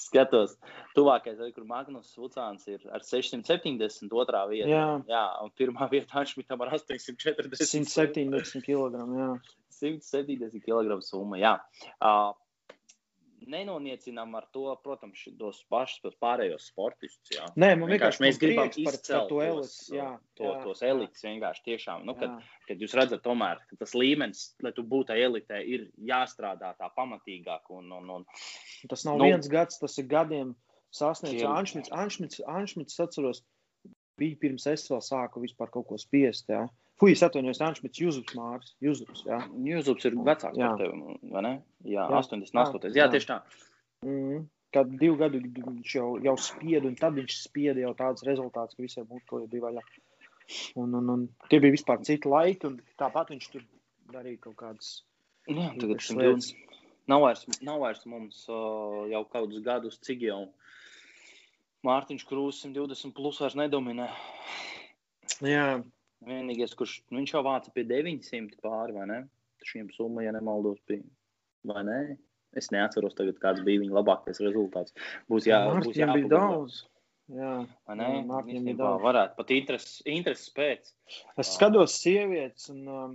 Skatos, 0.00 0.54
tuvākais, 0.96 1.40
kur 1.52 1.66
Magnus 1.68 2.14
Vucāns 2.16 2.64
ir 2.72 2.86
ar 2.88 3.02
670 3.04 4.14
otrā 4.16 4.46
vietā. 4.48 4.70
Jā, 4.70 4.86
jā 5.10 5.24
un 5.44 5.52
pirmā 5.58 5.88
vietā 5.92 6.22
Anšmitam 6.22 6.62
ar 6.64 6.72
840. 6.78 7.60
170 7.60 8.64
kg. 8.64 9.02
Jā. 9.18 9.28
170 9.82 10.64
kg 10.64 10.96
summa. 11.04 11.36
Jā. 11.42 11.58
Uh, 11.98 12.32
nenoniecinām 13.50 14.34
ar 14.38 14.46
to, 14.54 14.64
protams, 14.84 15.22
tos 15.38 15.60
pašus 15.72 16.16
pārējos 16.22 16.68
sportistus. 16.70 17.32
Jā. 17.34 17.46
Nē, 17.58 17.72
man 17.80 17.92
vienkārši 17.94 18.24
mēs 18.24 18.40
gribam 18.40 18.70
izcelt 18.70 19.08
par, 19.08 19.28
to 19.30 19.40
elites, 19.44 19.76
tos, 19.78 19.92
jā, 19.96 20.08
to, 20.38 20.48
jā, 20.48 20.56
tos 20.64 20.82
elites 20.86 21.26
vienkārši 21.26 21.64
tiešām. 21.68 22.04
Nu, 22.08 22.16
kad, 22.18 22.34
jā. 22.36 22.58
kad 22.68 22.84
jūs 22.84 22.96
redzat, 22.98 23.22
tomēr, 23.24 23.62
ka 23.70 23.78
tas 23.80 23.94
līmenis, 23.98 24.44
lai 24.64 24.74
tu 24.76 24.84
būtu 24.88 25.16
elitē, 25.16 25.62
ir 25.62 25.88
jāstrādā 26.10 26.74
tā 26.78 26.90
pamatīgāk. 26.96 27.72
Un, 27.78 27.90
un, 27.98 28.12
un, 28.18 28.28
tas 28.90 29.06
nav 29.08 29.20
nu, 29.20 29.30
viens 29.32 29.50
gads, 29.52 29.80
tas 29.82 29.98
ir 30.02 30.08
gadiem 30.10 30.54
sasniegts. 30.92 31.46
Anšmits, 31.48 31.92
Anšmits, 31.96 32.44
Anšmits 32.48 33.00
atceros, 33.02 33.42
bija 34.20 34.38
pirms 34.42 34.68
es 34.70 34.86
vēl 34.90 35.02
sāku 35.04 35.42
vispār 35.42 35.72
kaut 35.72 35.88
ko 35.90 35.98
spiest. 36.00 36.50
Jā. 36.52 36.66
Fui, 37.02 37.16
es 37.16 37.22
atvainojos, 37.26 37.58
Anšmits, 37.66 37.98
Juzups 37.98 38.34
Māris. 38.38 38.68
Juzups, 38.84 39.24
jā. 39.26 39.40
Juzups 39.66 40.04
ir 40.06 40.14
vecāks 40.22 40.54
jā. 40.54 40.68
par 40.70 40.78
tevi, 40.78 41.16
vai 41.32 41.40
ne? 41.42 41.50
Jā, 41.82 42.04
jā. 42.06 42.18
88. 42.20 42.92
Jā, 42.92 43.00
jā, 43.00 43.06
tieši 43.10 43.26
tā. 43.26 43.38
Mm. 44.06 44.44
Kad 44.76 44.92
divu 45.00 45.16
gadu 45.18 45.40
viņš 45.42 45.94
jau, 45.96 46.04
jau 46.22 46.34
spieda, 46.38 46.86
un 46.86 46.94
tad 47.00 47.16
viņš 47.18 47.38
spieda 47.40 47.82
jau 47.82 47.90
tāds 47.98 48.22
rezultāts, 48.28 48.78
ka 48.78 48.84
visiem 48.84 49.08
būtu 49.08 49.26
kaut 49.32 49.48
bija 49.50 49.64
vaļā. 49.64 49.82
Un, 50.78 50.94
un, 51.00 51.10
un 51.10 51.24
tie 51.50 51.58
bija 51.64 51.74
vispār 51.74 52.04
citi 52.06 52.30
laiki, 52.30 52.70
un 52.70 52.76
tāpat 53.02 53.32
viņš 53.34 53.48
tur 53.50 53.64
darīja 54.14 54.38
kaut 54.44 54.54
kādas. 54.60 54.92
Jā, 55.50 55.72
tagad 55.80 56.04
120. 56.06 56.78
Nav 57.10 57.24
vairs, 57.24 57.42
nav 57.66 57.80
vairs 57.82 58.04
mums 58.06 58.44
uh, 58.46 59.00
jau 59.10 59.24
kādus 59.32 59.64
gadus, 59.66 59.98
cik 60.06 60.22
jau 60.28 60.44
Mārtiņš 61.82 62.22
Krūs 62.30 62.62
120 62.62 63.10
plus 63.16 63.42
vairs 63.42 63.58
nedominē. 63.58 64.06
Jā. 65.42 65.66
Vienīgais, 66.26 66.74
kurš 66.78 66.98
nu, 67.10 67.20
viņš 67.20 67.34
jau 67.34 67.42
vāca 67.46 67.72
pie 67.74 67.84
900 67.88 68.60
pāri, 68.62 68.94
vai 68.96 69.08
ne? 69.10 69.18
Šiem 69.66 69.88
summa, 69.94 70.24
ja 70.26 70.32
nemaldos, 70.34 70.80
bija. 70.88 71.04
Vai 71.68 71.82
ne? 71.86 71.98
Es 72.58 72.68
neatceros, 72.74 73.14
tagad, 73.16 73.38
kāds 73.42 73.62
bija 73.64 73.80
viņa 73.80 73.96
labākais 73.96 74.42
rezultāts. 74.44 74.94
Būs 75.30 75.46
jā, 75.48 75.62
Mārķiem 75.68 75.86
būs 75.88 76.00
jābūt 76.02 76.32
daudz. 76.32 76.80
Jā, 77.32 77.52
ne? 77.96 78.08
Bija 78.48 78.74
daudz. 78.76 79.04
Varētu 79.06 79.38
pat 79.38 79.52
intereses, 79.56 80.00
intereses 80.04 80.50
pēc. 80.56 80.90
Es 81.40 81.54
skatos 81.56 81.96
sievietes 82.02 82.68
un 82.74 82.82
um, 82.92 83.14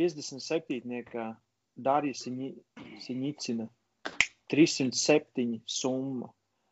57. 0.00 1.04
Darija 1.74 2.18
Siņicina 2.18 3.68
307 4.52 5.60
summa. 5.66 6.28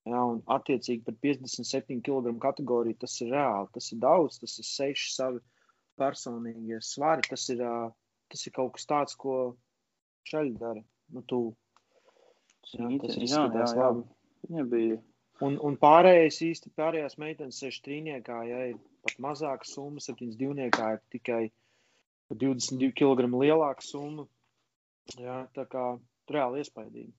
Ja, 0.09 0.19
un, 0.27 0.41
attiecīgi, 0.51 1.05
par 1.07 1.15
57 1.23 2.01
kg 2.03 2.33
kategoriju 2.43 2.99
tas 3.05 3.15
ir 3.23 3.31
reāli. 3.37 3.71
Tas 3.77 3.91
ir 3.95 4.01
daudz, 4.03 4.41
tas 4.43 4.57
ir 4.59 4.67
seši 4.67 5.13
savi 5.15 5.43
personīgie 6.01 6.81
svari. 6.83 7.23
Tas 7.29 7.47
ir, 7.55 7.63
tas 8.33 8.47
ir 8.49 8.55
kaut 8.57 8.75
kas 8.79 8.89
tāds, 8.91 9.19
ko 9.19 9.37
šaļi 10.31 10.57
dara. 10.59 10.83
Nu, 11.15 11.23
tu, 11.31 11.41
jā, 12.75 12.89
tas 13.05 13.19
izskatās 13.21 13.77
labi. 13.79 14.03
Viņa 14.49 14.67
bija. 14.73 14.99
Un, 15.43 15.59
un 15.63 15.77
pārējais 15.79 16.39
īsti 16.49 16.73
pārējās 16.79 17.17
meitenes 17.19 17.59
sēž 17.63 17.79
trīniekā, 17.87 18.39
ja 18.47 18.63
ir 18.73 18.79
pat 19.07 19.19
mazāka 19.23 19.67
summa, 19.67 20.03
72 20.03 20.67
ir 20.67 21.01
tikai 21.15 21.43
22 22.31 22.91
kg 22.99 23.31
lielāka 23.31 23.87
summa. 23.87 24.27
Jā, 25.19 25.43
tā 25.55 25.67
kā 25.71 25.87
reāli 26.31 26.63
iespaidīgi. 26.63 27.11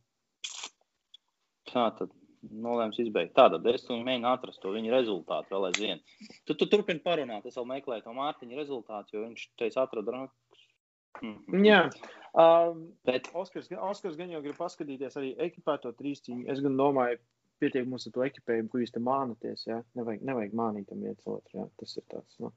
Tā 1.72 1.88
tad 1.98 2.12
nolēms 2.52 3.00
izbeigt. 3.04 3.34
Tātad 3.38 3.66
es 3.72 3.86
mēģinu 3.90 4.30
atrast 4.30 4.62
to 4.64 4.74
viņa 4.74 4.94
rezultātu 4.94 5.56
vēl 5.56 5.70
aizvien. 5.70 6.02
Tu, 6.48 6.56
tu 6.56 6.68
turpini 6.70 7.04
parunāt, 7.04 7.46
es 7.48 7.58
vēl 7.60 7.70
meklēju 7.70 8.06
to 8.06 8.16
Mārtiņa 8.18 8.60
rezultātu, 8.60 9.18
jo 9.18 9.28
viņš 9.28 9.46
teica, 9.60 9.86
atrada. 9.86 10.26
Mm 11.22 11.36
-hmm. 11.48 11.66
Jā, 11.66 11.82
um, 12.34 12.88
bet 13.06 13.30
Oskars, 13.34 13.70
Oskars 13.72 14.18
gan 14.18 14.32
jau 14.32 14.42
grib 14.42 14.58
paskatīties 14.58 15.18
arī 15.18 15.36
ekipēto 15.38 15.94
trīsciņu. 15.94 16.50
Es 16.52 16.60
gan 16.60 16.78
domāju, 16.78 17.20
pietiek 17.60 17.88
mums 17.88 18.08
ar 18.08 18.14
to 18.16 18.26
ekipējumu, 18.26 18.70
ko 18.70 18.82
jūs 18.82 18.92
te 18.92 19.00
mānaties. 19.00 19.68
Ja? 19.68 19.84
Nevajag, 19.96 20.22
nevajag 20.22 20.54
mānīt 20.54 20.90
tam 20.90 21.04
viens 21.06 21.22
otru. 21.26 21.60
Ja? 21.60 21.68
Tas 21.80 21.98
ir 21.98 22.04
tāds. 22.10 22.40
Nu. 22.40 22.52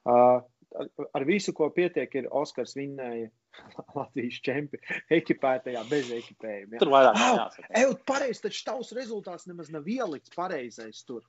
Uh, 0.00 0.40
ar, 0.80 0.90
ar 1.14 1.24
visu, 1.28 1.52
ko 1.52 1.70
pietiek, 1.70 2.14
ir 2.14 2.30
Oskars 2.30 2.76
vinnēja 2.78 3.30
Latvijas 3.98 4.38
čempionu 4.44 5.00
ekipētajā 5.16 5.82
bez 5.90 6.12
ekipējuma. 6.16 6.76
Ja. 6.76 6.82
Tur 6.82 6.92
vairāk 6.92 7.18
nav 7.18 7.40
jāsaka. 7.40 7.72
Ej, 7.80 7.96
pareizi, 8.08 8.44
taču 8.46 8.62
tavs 8.68 8.92
rezultāts 8.96 9.48
nemaz 9.50 9.72
nav 9.74 9.88
ielikts 9.90 10.34
pareizais 10.36 11.02
tur. 11.08 11.24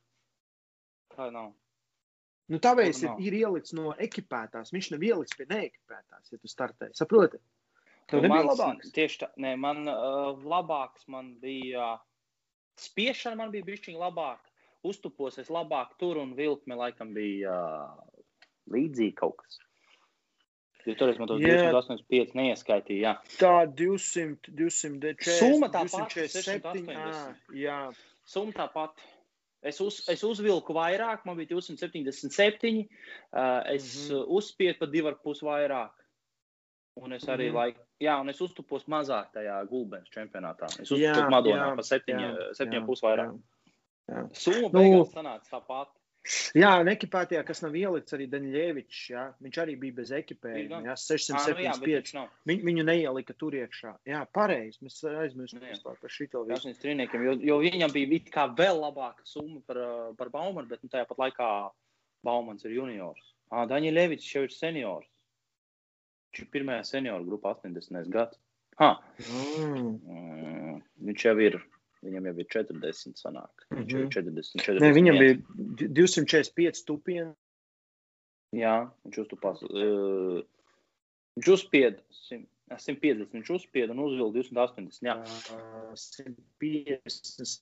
Tā 1.16 1.32
nav. 1.34 1.52
Nu, 2.52 2.60
tāpēc 2.60 3.00
ir, 3.06 3.12
ir 3.24 3.40
ielikts 3.46 3.74
no 3.78 3.94
ekipētās. 4.02 4.74
Viņš 4.76 4.92
nav 4.94 5.04
ielikts 5.08 5.38
pie 5.40 5.48
neekipētās, 5.48 6.32
ja 6.34 6.40
tu 6.40 6.52
startēji. 6.52 6.98
Saproti? 7.00 7.40
Tev 8.12 8.20
nu, 8.20 8.28
nebija 8.28 8.48
labāks. 8.50 8.92
Tieši 8.96 9.22
tā, 9.24 9.30
nē, 9.40 9.54
man 9.62 9.86
uh, 9.88 10.34
labāks 10.52 11.08
man 11.12 11.34
bija 11.40 11.94
uh, 11.96 12.08
spiešana, 12.82 13.40
man 13.40 13.54
bija 13.54 13.68
bišķiņa 13.70 14.02
labāk. 14.02 14.50
Uztupos 14.88 15.38
es 15.40 15.52
labāk 15.54 15.94
tur 16.02 16.20
un 16.20 16.34
vilkme 16.36 16.76
laikam 16.76 17.14
bija 17.16 17.54
uh, 17.54 18.24
līdzīgi 18.74 19.16
kaut 19.22 19.38
kas. 19.44 19.62
Jo 20.86 20.96
toreiz 20.98 21.20
man 21.22 21.30
to 21.30 21.38
285 21.42 22.36
neieskaitīja. 22.38 23.14
Jā. 23.14 23.38
Tā 23.42 23.54
200, 23.78 24.54
240. 24.58 25.32
Summa 25.38 25.70
tā 25.74 25.86
pati. 25.86 26.26
247. 26.26 27.58
Jā. 27.62 27.80
Summa 28.26 28.56
tā 28.58 28.68
pati. 28.74 29.10
Es, 29.62 29.78
uz, 29.84 30.00
es 30.10 30.24
uzvilku 30.26 30.74
vairāk, 30.74 31.22
man 31.28 31.38
bija 31.38 31.52
277. 31.54 32.88
Uh, 33.30 33.62
es 33.70 34.10
mm 34.10 34.16
-hmm. 34.16 34.26
uzspiedu 34.28 34.80
pa 34.80 34.86
divu 34.86 35.08
ar 35.08 35.20
pus 35.22 35.44
vairāk. 35.46 35.92
Un 36.96 37.14
es 37.14 37.24
arī, 37.24 37.50
mm. 37.50 37.56
laik, 37.56 37.78
jā, 38.04 38.18
un 38.20 38.30
es 38.30 38.42
uztupos 38.42 38.84
mazāk 38.88 39.32
tajā 39.32 39.62
gulbens 39.70 40.10
čempionātā. 40.10 40.68
Es 40.82 40.92
Jā, 40.92 41.14
uztupos 41.14 41.32
Madonā 41.32 41.70
jā, 41.70 41.76
pa 41.76 41.84
septiņa, 41.88 42.26
jā, 42.28 42.54
septiņiem 42.58 42.82
jā, 42.84 42.86
pus 42.86 43.04
vairāk. 43.06 43.38
jā. 44.12 44.26
Summa 44.34 44.68
Nu, 44.68 44.70
beigās 44.70 45.14
sanāca 45.14 45.50
tāpat. 45.50 46.01
Jā, 46.54 46.70
un 46.84 46.90
ekipētajā, 46.92 47.42
kas 47.48 47.64
nav 47.64 47.74
ielikts 47.78 48.14
arī 48.14 48.28
Daņļievičs, 48.30 48.98
jā, 49.10 49.24
viņš 49.42 49.56
arī 49.64 49.74
bija 49.82 49.96
bez 49.98 50.12
ekipējuma. 50.14 50.70
gan. 50.70 50.90
Jā, 50.92 50.94
Ā, 50.94 51.18
nu 51.58 51.66
jā, 51.66 51.76
675. 51.82 52.12
Viņu, 52.52 52.66
viņu 52.68 52.86
neielika 52.86 53.36
tur 53.42 53.58
iekšā. 53.58 53.96
Jā, 54.06 54.22
pareizi. 54.38 54.78
Mēs 54.86 55.00
aizmirsām 55.10 55.66
Nu 55.66 55.96
par 56.04 56.14
šito 56.14 56.44
visu. 56.46 56.76
Trīniekiem, 56.84 57.26
jo, 57.26 57.34
jo 57.50 57.58
viņam 57.64 57.96
bija 57.96 58.22
kā 58.30 58.46
vēl 58.54 58.84
labāka 58.84 59.26
summa 59.26 59.64
par, 59.66 59.82
par 60.20 60.30
Baumanu, 60.30 60.70
bet 60.70 60.86
nu, 60.86 60.92
tajā 60.94 61.10
pat 61.10 61.26
laikā 61.26 61.50
Baumans 62.26 62.70
ir 62.70 62.78
juniors. 62.78 63.34
Ah, 63.50 63.66
Daņa 63.66 63.92
Levits 63.92 64.30
jau 64.30 64.46
ir 64.46 64.54
seniors. 64.54 65.10
Viņš 66.32 66.46
ir 66.46 66.52
pirmajā 66.54 66.86
senioru 66.88 67.26
grupā 67.28 67.58
80. 67.58 68.14
gads. 68.14 68.38
Mm. 68.82 69.98
mm, 70.06 70.78
viņš 71.10 71.26
jau 71.28 71.34
ir, 71.44 71.58
viņam 72.06 72.30
jau 72.30 72.36
ir 72.42 72.48
40 72.56 73.20
sanāk. 73.22 73.66
Ir 73.72 73.84
Mhm. 73.86 74.10
40, 74.10 74.62
40. 74.62 74.82
Nē, 74.82 74.94
viņam 74.98 75.20
bija 75.22 75.36
245 75.88 76.86
tupieni. 76.88 77.36
Jā, 78.52 78.92
viņš 79.06 79.22
uztupās. 79.26 79.62
Uh, 79.64 80.42
viņš 81.38 81.54
uzspieda 81.56 82.02
100 82.28 82.48
150, 82.80 83.34
viņš 83.36 83.50
uzspieda 83.58 83.92
un 83.96 84.00
uzvilka 84.06 84.40
280. 84.40 85.04
Jā, 85.04 85.18
ā, 85.20 85.92
150. 86.00 87.60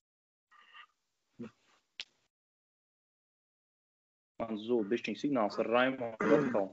man 4.40 4.60
zūd 4.62 4.88
bišķiņ 4.92 5.18
signāls 5.20 5.58
ar 5.60 5.68
Raimondu 5.68 6.38
atkal. 6.38 6.70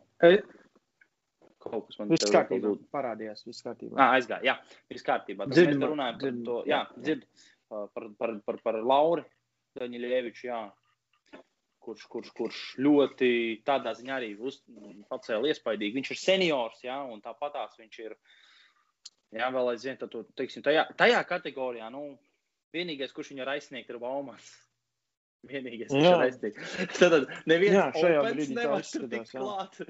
Kaut 1.67 1.89
kas 1.89 1.99
man 1.99 2.13
Viss 2.13 2.31
kārtībā. 2.31 2.77
Parādījās, 2.95 3.43
viss 3.49 3.65
kārtībā. 3.67 3.97
Ah, 3.99 4.15
aizgāja, 4.21 4.45
jā, 4.47 4.55
viss 4.93 5.07
kārtībā. 5.07 5.49
Tad 5.49 5.57
Dzird 5.57 5.75
mēs 5.81 5.91
runājam 5.91 6.21
par 6.21 6.37
to, 6.47 6.59
jā, 6.63 6.77
jā, 6.77 6.83
dzird, 7.03 7.25
uh, 7.27 7.56
par, 7.69 8.11
par, 8.19 8.35
par, 8.47 8.61
par 8.65 8.81
Lauri 8.83 9.25
Daņilieviču, 9.77 10.47
jā, 10.49 10.61
kurš, 11.87 12.07
kurš, 12.11 12.33
kurš 12.37 12.61
ļoti 12.83 13.31
tādā 13.67 13.93
ziņā 13.99 14.15
arī 14.19 14.33
uz, 14.41 14.59
pacēla 15.11 15.53
iespaidīgi. 15.53 15.99
Viņš 16.01 16.13
ir 16.15 16.21
seniors, 16.21 16.83
jā, 16.87 16.97
un 17.13 17.23
tāpatās 17.25 17.77
viņš 17.79 17.99
ir, 18.07 18.17
jā, 19.37 19.51
vēl 19.55 19.73
aizvien, 19.75 19.99
tad, 20.01 20.13
tu, 20.15 20.25
teiksim, 20.39 20.65
tajā, 20.67 20.87
tajā 20.99 21.23
kategorijā, 21.29 21.91
nu, 21.95 22.09
vienīgais, 22.75 23.15
kurš 23.15 23.33
viņu 23.33 23.45
var 23.45 23.57
aizsniegt, 23.57 23.93
ir 23.93 24.01
Baumans. 24.03 24.55
Vienīgais, 25.47 25.93
kurš 25.93 26.03
Jā. 26.03 26.13
var 26.17 26.25
aizsniegt. 26.25 26.61
Tad 26.99 27.29
neviens 27.47 27.77
Jā, 27.77 27.87
šajā 27.95 28.23
brīdī 28.25 28.57
tā 28.57 28.63
nevar 28.65 28.87
tikt 29.13 29.33
klāt. 29.37 29.81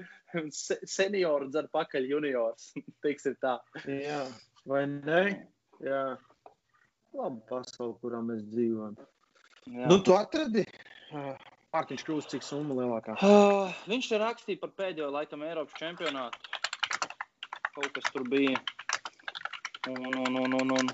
Se- 0.53 0.79
Senioru 0.85 1.47
dzer 1.49 1.69
pakaļ 1.73 2.09
juniors, 2.11 2.69
teiksim 3.05 3.37
tā. 3.41 3.55
Jā, 3.87 4.21
vai 4.69 4.83
ne? 4.91 5.23
Jā. 5.81 6.03
Labi 7.17 7.41
pasauli, 7.49 7.95
kurā 8.01 8.21
mēs 8.25 8.43
dzīvojam. 8.51 8.97
Jā. 9.67 9.87
Nu, 9.89 9.97
tu 10.05 10.13
atradi? 10.15 10.63
Mārtiņš 11.73 12.03
Krūs, 12.07 12.27
cik 12.31 12.45
summa 12.45 12.77
lielākā? 12.77 13.17
Uh, 13.25 13.73
viņš 13.89 14.09
te 14.11 14.19
rakstīja 14.21 14.61
par 14.61 14.73
pēdējo 14.77 15.09
laikam 15.13 15.43
Eiropas 15.47 15.77
čempionātu. 15.79 16.53
Kaut 17.75 17.89
kas 17.95 18.07
tur 18.13 18.25
bija. 18.29 18.59
Un, 19.89 20.07
un, 20.11 20.37
un, 20.43 20.55
un, 20.61 20.75
un. 20.77 20.93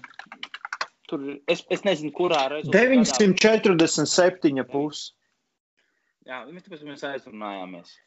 Tur, 1.09 1.27
es, 1.51 1.65
es 1.73 1.83
nezinu, 1.85 2.13
kurā 2.15 2.45
rezultātā. 2.53 2.87
947 2.95 4.63
pusi. 4.71 5.11
Jā, 6.23 6.45
mēs 6.47 6.63
tāpēc 6.63 6.85
mēs 6.87 7.03
aizrunājāmies. 7.09 7.97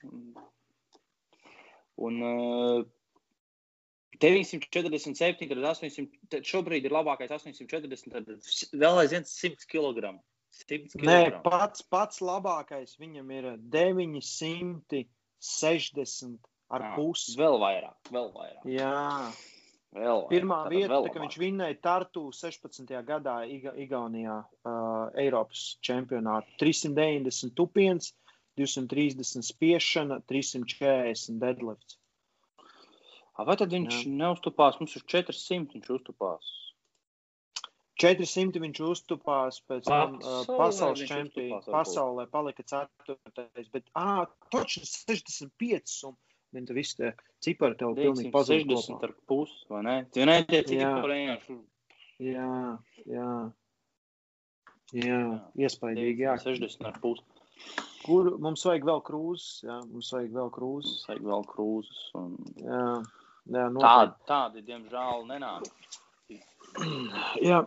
Un 2.07 2.23
uh, 2.25 2.85
947, 4.23 5.49
tad 5.51 5.59
800, 5.61 6.07
tad 6.33 6.43
šobrīd 6.49 6.83
ir 6.89 6.93
labākais 6.95 7.33
840, 7.37 8.13
tad 8.13 8.25
vēl 8.73 8.95
aizvien 9.03 9.25
100 9.29 9.67
kg. 9.71 9.99
100 10.57 10.89
kg. 10.95 11.05
Nē, 11.09 11.23
pats, 11.45 11.81
pats 11.91 12.17
labākais 12.25 12.91
viņam 13.01 13.27
ir 13.37 13.45
960 13.75 16.39
ar 16.73 16.81
pusi. 16.97 17.37
Vēl 17.39 17.57
vairāk, 17.63 17.99
vēl 18.13 18.29
vairāk. 18.35 18.65
Jā, 18.73 19.31
Vēl 19.97 20.27
pirmā 20.29 20.57
Tātad 20.65 20.75
vieta, 20.75 20.91
vēl 20.93 21.05
tā, 21.07 21.11
ka 21.15 21.21
viņš 21.23 21.37
vinnēja 21.41 21.77
Tartu 21.81 22.23
16. 22.35 22.91
gadā 23.07 23.37
Iga, 23.49 23.73
Igaunijā 23.81 24.45
uh, 24.45 25.07
Eiropas 25.17 25.79
čempionātu. 25.87 26.53
390 26.61 27.55
tupiens, 27.57 28.11
230 28.61 29.47
spiešana, 29.47 30.19
340 30.29 31.41
deadlifts. 31.41 31.97
Vai 33.37 33.57
tad 33.61 33.75
viņš 33.75 33.99
Jā. 34.05 34.13
Neuztupās? 34.23 34.79
Mums 34.81 34.97
ir 34.97 35.05
400, 35.13 35.77
viņš 35.77 35.91
uztupās. 35.99 36.53
400 38.01 38.61
viņš 38.61 38.81
uztupās 38.85 39.59
pēc 39.69 39.87
tam 39.89 40.19
uh, 40.19 40.43
Pasaulē 40.45 40.59
pasaules 40.61 41.05
čempionā. 41.09 41.61
Pasaulē 41.65 42.27
palika 42.33 42.65
4. 42.69 43.69
Bet, 43.73 43.89
ah, 43.97 44.27
točs 44.53 44.85
65. 45.09 45.95
Un 46.11 46.17
viņi 46.57 46.71
te 46.71 46.77
visi 46.77 46.99
tie 47.01 47.13
cipari 47.45 47.79
tev 47.81 47.97
pilnīgi 47.97 48.33
pazuda 48.35 48.61
960 48.65 48.97
kopā. 48.97 49.09
ar 49.09 49.15
pusi, 49.33 49.63
vai 49.73 49.83
ne? 49.89 49.97
Tie 50.13 50.29
ne 50.29 50.39
tie 50.49 50.81
Jā. 50.81 50.93
korejieši. 51.01 51.57
Jā, 52.27 52.51
jā. 53.09 53.31
Jā, 54.97 55.23
iespaidīgi. 55.59 56.29
Jā. 56.29 56.37
60 56.45 56.89
ar 56.93 57.01
pusi. 57.03 57.25
Kur 58.05 58.37
mums 58.39 58.63
vajag 58.69 58.85
vēl 58.87 59.01
krūzes? 59.09 59.65
Jā, 59.67 59.81
mums 59.89 60.13
vajag 60.15 60.37
vēl 60.37 60.53
krūzes. 60.55 61.07
Vajag 61.09 61.25
vēl 61.33 61.47
krūzus. 61.51 62.03
Un... 62.21 62.37
Jā, 62.61 62.85
jā 63.47 63.67
Tādi, 63.67 63.75
noteikti. 63.79 64.27
tādi, 64.31 64.63
diemžēl, 64.67 65.27
nenāk. 65.31 65.71
Jā. 67.47 67.61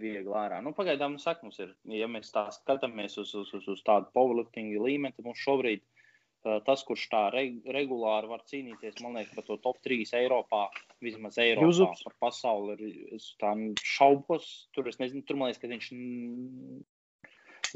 Viegli 0.00 0.32
ārā. 0.32 0.62
Nu, 0.64 0.72
pagaidām, 0.76 1.18
saka, 1.20 1.44
mums 1.44 1.58
ir, 1.60 1.74
ja 1.92 2.06
mēs 2.08 2.30
tā 2.32 2.46
skatāmies 2.54 3.18
uz, 3.20 3.34
uz, 3.36 3.50
uz, 3.56 3.66
uz 3.68 3.82
tādu 3.84 4.08
powerlifting 4.16 4.72
līmeni, 4.80 5.12
tad 5.12 5.26
mums 5.28 5.42
šobrīd 5.44 5.82
uh, 5.82 6.60
tas, 6.64 6.84
kurš 6.88 7.04
tā 7.12 7.26
reg 7.34 7.58
regulāri 7.76 8.30
var 8.30 8.40
cīnīties, 8.48 9.02
man 9.04 9.18
liekas, 9.18 9.34
par 9.36 9.44
to 9.50 9.58
top 9.60 9.82
3 9.84 10.14
Eiropā, 10.22 10.62
vismaz 11.04 11.36
Eiropā, 11.42 11.68
Juzups. 11.68 12.06
par 12.06 12.16
pasauli, 12.28 12.78
ir, 12.78 13.02
es 13.18 13.34
tā 13.42 13.52
šaubos, 13.84 14.48
tur 14.72 14.88
es 14.88 14.96
nezinu, 15.02 15.26
tur 15.28 15.36
man 15.36 15.50
liekas, 15.50 15.60
ka 15.60 15.68
viņš, 15.68 15.90
mm, 15.92 16.80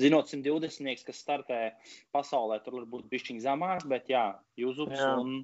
zinot 0.01 0.33
120, 0.33 1.05
kas 1.05 1.21
startē 1.21 1.61
pasaulē, 2.15 2.63
tur 2.65 2.81
varbūt 2.81 3.11
bišķiņ 3.13 3.45
zemāk, 3.45 3.85
bet 3.91 4.09
jā, 4.11 4.31
Juzups 4.65 4.97
Jā. 4.97 5.13
un, 5.21 5.43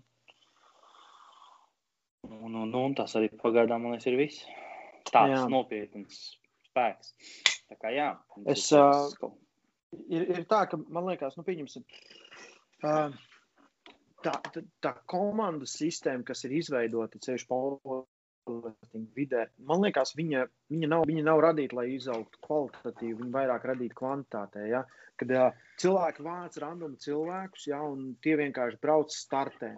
un, 2.28 2.54
un, 2.54 2.74
un 2.74 2.96
tas 2.98 3.14
arī 3.18 3.30
pagaidām, 3.40 3.84
man 3.84 3.94
liekas, 3.96 4.08
ir 4.10 4.18
viss. 4.20 4.44
Tāds 5.10 5.32
Jā. 5.32 5.44
nopietns 5.50 6.18
spēks. 6.68 7.14
Tā 7.70 7.78
kā 7.80 7.92
jā. 7.94 8.10
Es, 8.50 8.66
kaut- 8.70 9.38
ir, 9.96 10.26
ir 10.36 10.46
tā, 10.50 10.64
ka 10.70 10.78
man 10.92 11.08
liekas, 11.10 11.36
nu, 11.38 11.44
pieņemsim, 11.46 11.84
uh, 12.84 13.12
tā, 14.24 14.34
tā, 14.52 14.64
tā 14.84 14.94
komandas 15.10 15.76
sistēma, 15.80 16.26
kas 16.26 16.44
ir 16.46 16.56
izveidota 16.60 17.20
ceļš 17.22 17.46
powerlifting 17.50 19.08
vidē, 19.16 19.46
man 19.66 19.84
liekas, 19.86 20.14
viņa, 20.18 20.46
viņa, 20.72 20.90
nav, 20.94 21.06
viņa 21.10 21.26
nav 21.26 21.42
radīta, 21.46 21.78
lai 21.80 21.88
izaugtu 21.96 22.42
kvalitatīvi, 22.46 23.18
viņa 23.22 23.36
vairāk 23.38 23.68
radīta 23.72 23.98
kvantitātē. 24.02 24.66
Ja? 24.70 24.84
Kad 25.20 25.34
uh, 25.36 25.64
cilvēki 25.80 26.26
vāc 26.26 26.60
random 26.62 26.98
cilvēkus, 27.00 27.66
ja, 27.72 27.80
un 27.84 28.14
tie 28.24 28.36
vienkārši 28.40 28.80
brauc 28.82 29.14
startē. 29.14 29.74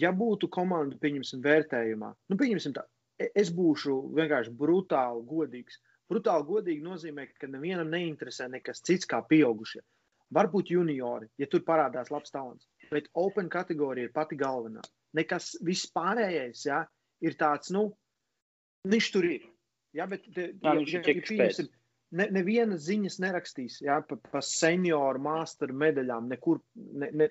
Ja 0.00 0.08
būtu 0.16 0.48
komanda, 0.48 0.96
pieņemsim, 1.00 1.42
vērtējumā, 1.44 2.12
nu, 2.32 2.36
pieņemsim 2.40 2.72
tā, 2.76 2.86
e- 3.20 3.30
es 3.36 3.50
būšu 3.52 3.96
vienkārši 4.16 4.54
brutāli 4.56 5.24
godīgs. 5.28 5.80
Brutāli 6.08 6.48
godīgi 6.48 6.84
nozīmē, 6.84 7.26
ka 7.40 7.48
nevienam 7.48 7.90
neinteresē 7.92 8.48
nekas 8.52 8.80
cits 8.80 9.08
kā 9.08 9.20
pieaugušie. 9.28 9.82
Varbūt 10.32 10.72
juniori, 10.72 11.28
ja 11.38 11.46
tur 11.46 11.60
parādās 11.66 12.10
labs 12.10 12.32
talants, 12.32 12.66
bet 12.90 13.10
open 13.12 13.50
kategorija 13.52 14.08
ir 14.08 14.12
pati 14.16 14.36
galvenā. 14.40 14.80
Nekas 15.12 15.58
vispārējais 15.60 16.64
ja, 16.64 16.86
ir 17.20 17.36
tāds, 17.36 17.68
nu, 17.70 17.90
viņš 18.88 19.10
tur 19.12 19.28
ir. 19.28 19.44
Ja, 19.92 20.06
bet, 20.08 20.24
te, 20.32 20.54
Jā, 20.56 20.72
viņš 20.78 20.94
ir 20.96 21.04
tik 21.04 21.26
pieņemsim, 21.28 21.68
ne, 22.18 22.26
neviena 22.34 22.76
ziņas 22.80 23.18
nerakstīs 23.22 23.80
ja, 23.84 23.98
par 24.06 24.20
pa 24.32 24.42
senioru 24.44 25.22
māsteru 25.22 25.76
medaļām. 25.82 26.28
Nekur 26.32 26.60
ne, 26.76 27.08
ne, 27.22 27.28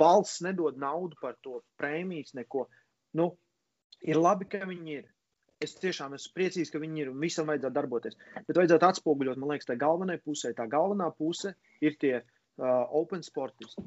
valsts 0.00 0.42
nedod 0.46 0.78
naudu 0.80 1.18
par 1.20 1.38
to 1.44 1.62
prēmijas, 1.80 2.34
neko. 2.38 2.66
Nu, 3.18 3.32
ir 4.04 4.20
labi, 4.20 4.48
ka 4.50 4.64
viņi 4.68 4.96
ir. 5.00 5.10
Es 5.64 5.76
tiešām 5.80 6.16
esmu 6.16 6.34
priecīgs, 6.36 6.72
ka 6.72 6.80
viņi 6.82 7.04
ir 7.04 7.10
un 7.12 7.20
visam 7.22 7.48
vajadzētu 7.48 7.76
darboties. 7.76 8.16
Bet 8.48 8.58
vajadzētu 8.58 8.88
atspoguļot, 8.90 9.38
man 9.40 9.54
liekas, 9.54 9.68
tā 9.70 9.78
galvenā 9.80 10.18
pusē. 10.20 10.52
Tā 10.56 10.66
galvenā 10.68 11.06
puse 11.16 11.54
ir 11.80 11.94
tie 12.02 12.16
uh, 12.20 12.82
open 13.00 13.22
sportisti. 13.24 13.84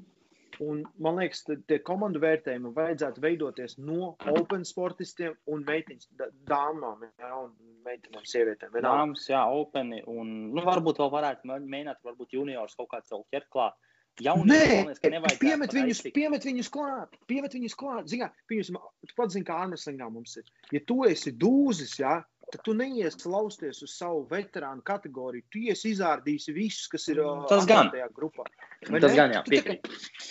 Un, 0.64 0.84
man 0.98 1.20
liekas, 1.20 1.44
ka 1.46 1.56
tie 1.70 1.78
komandu 1.86 2.20
vērtējumi 2.24 2.72
vajadzētu 2.74 3.22
veidoties 3.22 3.78
no 3.78 4.16
open 4.32 4.64
sportistiem 4.66 5.36
un 5.54 5.66
meitiņas, 5.68 6.08
dāmām, 6.50 7.04
ja, 7.20 7.34
un 7.44 7.52
meitenēm, 7.86 8.24
sievietēm. 8.26 8.74
Dāmas, 8.82 9.28
jā, 9.30 9.44
openi. 9.54 10.02
Un, 10.10 10.32
nu, 10.56 10.64
varbūt 10.66 10.98
vēl 11.04 11.12
varētu 11.14 11.46
mē- 11.52 11.60
mēģināt, 11.62 12.02
varbūt 12.08 12.34
juniors 12.40 12.74
kaut 12.80 12.90
kāds 12.96 13.14
vēl 13.14 13.26
ķert 13.36 13.50
klāt. 13.54 13.78
Nē, 14.50 14.96
piemet 15.38 15.74
viņus, 15.78 16.00
piemet 16.16 16.46
viņus 16.50 16.70
klāt, 16.74 17.12
piemet 17.30 17.54
viņus 17.54 17.76
klāt. 17.78 18.08
Zinā, 18.10 18.32
pieņemsim, 18.50 18.80
tu 19.06 19.14
pats 19.20 19.36
zini, 19.38 19.46
kā 19.46 19.60
ārmeslīgā 19.62 20.08
mums 20.10 20.34
ir. 20.42 20.48
Ja 20.74 20.82
tu 20.90 21.04
esi 21.06 21.36
dūzis, 21.38 22.00
jā, 22.02 22.16
tad 22.52 22.64
tu 22.64 22.74
neiesi 22.78 23.30
lausties 23.30 23.82
uz 23.84 23.94
savu 23.98 24.24
veterānu 24.30 24.84
kategoriju. 24.88 25.46
Tu 25.52 25.66
iesi 25.68 25.92
izārdīsi 25.92 26.56
visus, 26.56 26.88
kas 26.92 27.08
ir 27.12 27.22
gan. 27.68 27.92
tajā 27.94 28.08
grupā. 28.16 28.48
Vai 28.88 29.02
tas 29.04 29.12
ne? 29.12 29.18
gan, 29.20 29.36
jā, 29.36 29.44
tu, 29.44 29.62
tā, 29.66 29.78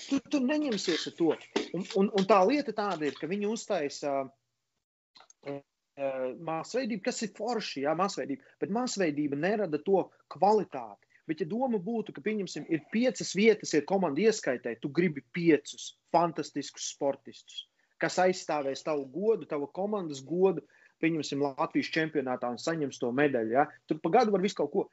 tu, 0.09 0.21
tu 0.33 0.41
neņemsies 0.45 1.09
ar 1.11 1.17
to. 1.19 1.33
Un, 1.77 1.87
un, 2.01 2.11
un 2.17 2.29
tā 2.29 2.41
lieta 2.49 2.73
tāda 2.77 3.09
ir, 3.09 3.17
ka 3.21 3.29
viņi 3.29 3.51
uztaisa 3.53 4.15
uh, 4.25 5.59
uh, 5.59 6.29
māsveidību, 6.49 7.05
kas 7.05 7.21
ir 7.27 7.35
forši, 7.37 7.85
jā, 7.85 7.93
māsveidība, 7.99 8.57
bet 8.65 8.73
māsveidība 8.79 9.41
nerada 9.41 9.83
to 9.85 10.07
kvalitāti. 10.33 11.03
Bet, 11.27 11.41
ja 11.43 11.51
doma 11.51 11.81
būtu, 11.83 12.15
ka, 12.15 12.23
pieņemsim, 12.23 12.69
ir 12.71 12.85
piecas 12.95 13.33
vietas, 13.35 13.73
ir 13.75 13.87
komanda 13.89 14.23
ieskaitē, 14.23 14.77
tu 14.79 14.93
gribi 14.95 15.25
piecus 15.35 15.97
fantastiskus 16.15 16.93
sportistus, 16.95 17.65
kas 17.99 18.21
aizstāvēs 18.23 18.87
tavu 18.87 19.09
godu, 19.11 19.49
tavu 19.51 19.67
komandas 19.75 20.23
godu, 20.25 20.63
pieņemsim, 21.03 21.45
Latvijas 21.45 21.93
čempionātā 21.95 22.51
un 22.53 22.61
saņems 22.61 23.01
to 23.03 23.11
medaļu. 23.15 23.55
Ja? 23.57 23.67
Tur 23.89 24.01
pa 24.03 24.13
gadu 24.19 24.35
var 24.35 24.45
visu 24.45 24.59
kaut 24.61 24.73
ko. 24.73 24.87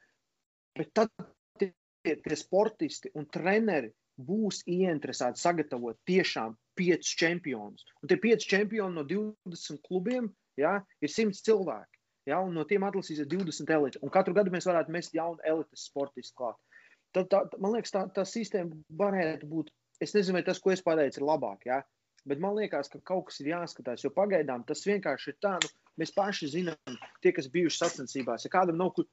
Bet 0.78 0.90
tad 0.96 1.12
tie, 1.60 1.70
tie 2.04 2.38
sportisti 2.38 3.12
un 3.14 3.28
treneri 3.32 3.92
būs 4.14 4.62
ieinteresēti 4.70 5.40
sagatavot 5.40 5.98
tiešām 6.06 6.54
piecus 6.78 7.16
čempionus. 7.18 7.86
Un 8.02 8.10
tie 8.10 8.18
pieci 8.20 8.48
čempioni 8.50 8.94
no 8.94 9.04
20 9.06 9.82
klubiem 9.86 10.30
ja, 10.60 10.78
ir 11.00 11.10
100 11.10 11.42
cilvēki. 11.46 12.00
Ja, 12.30 12.38
un 12.40 12.54
no 12.56 12.64
tiem 12.64 12.86
atlasīs 12.86 13.20
20 13.28 13.72
elites. 13.74 14.00
Un 14.02 14.12
katru 14.12 14.34
gadu 14.36 14.52
mēs 14.54 14.68
varētu 14.68 14.92
mest 14.94 15.16
jaunu 15.16 15.42
elites 15.44 15.88
sportistu 15.90 16.38
klāt. 16.40 16.60
Tad, 17.14 17.28
tā, 17.30 17.42
man 17.62 17.76
liekas, 17.76 17.92
tā, 17.94 18.06
tā 18.14 18.24
sistēma 18.26 18.74
varētu 18.98 19.48
būt. 19.50 19.68
Es 20.02 20.14
nezinu, 20.16 20.38
vai 20.38 20.46
tas, 20.46 20.58
ko 20.62 20.72
es 20.74 20.82
pateicu, 20.82 21.20
ir 21.20 21.28
labāk. 21.28 21.66
Ja? 21.68 21.82
Bet 22.26 22.40
man 22.40 22.56
liekas, 22.56 22.88
ka 22.90 23.02
kaut 23.04 23.28
kas 23.28 23.42
ir 23.42 23.52
jāskatās. 23.52 24.02
Jo 24.06 24.10
pagaidām 24.14 24.64
tas 24.66 24.82
vienkārši 24.88 25.34
ir 25.34 25.38
tā, 25.44 25.58
nu, 25.60 25.70
mēs 26.00 26.14
paši 26.14 26.50
zinām, 26.52 26.98
tie, 27.22 27.32
kas 27.36 27.50
bijuši 27.52 27.80
sacensībās. 27.80 28.46
Ja 28.46 28.52
kādam 28.52 28.80
nav, 28.80 28.94
kur, 28.96 29.08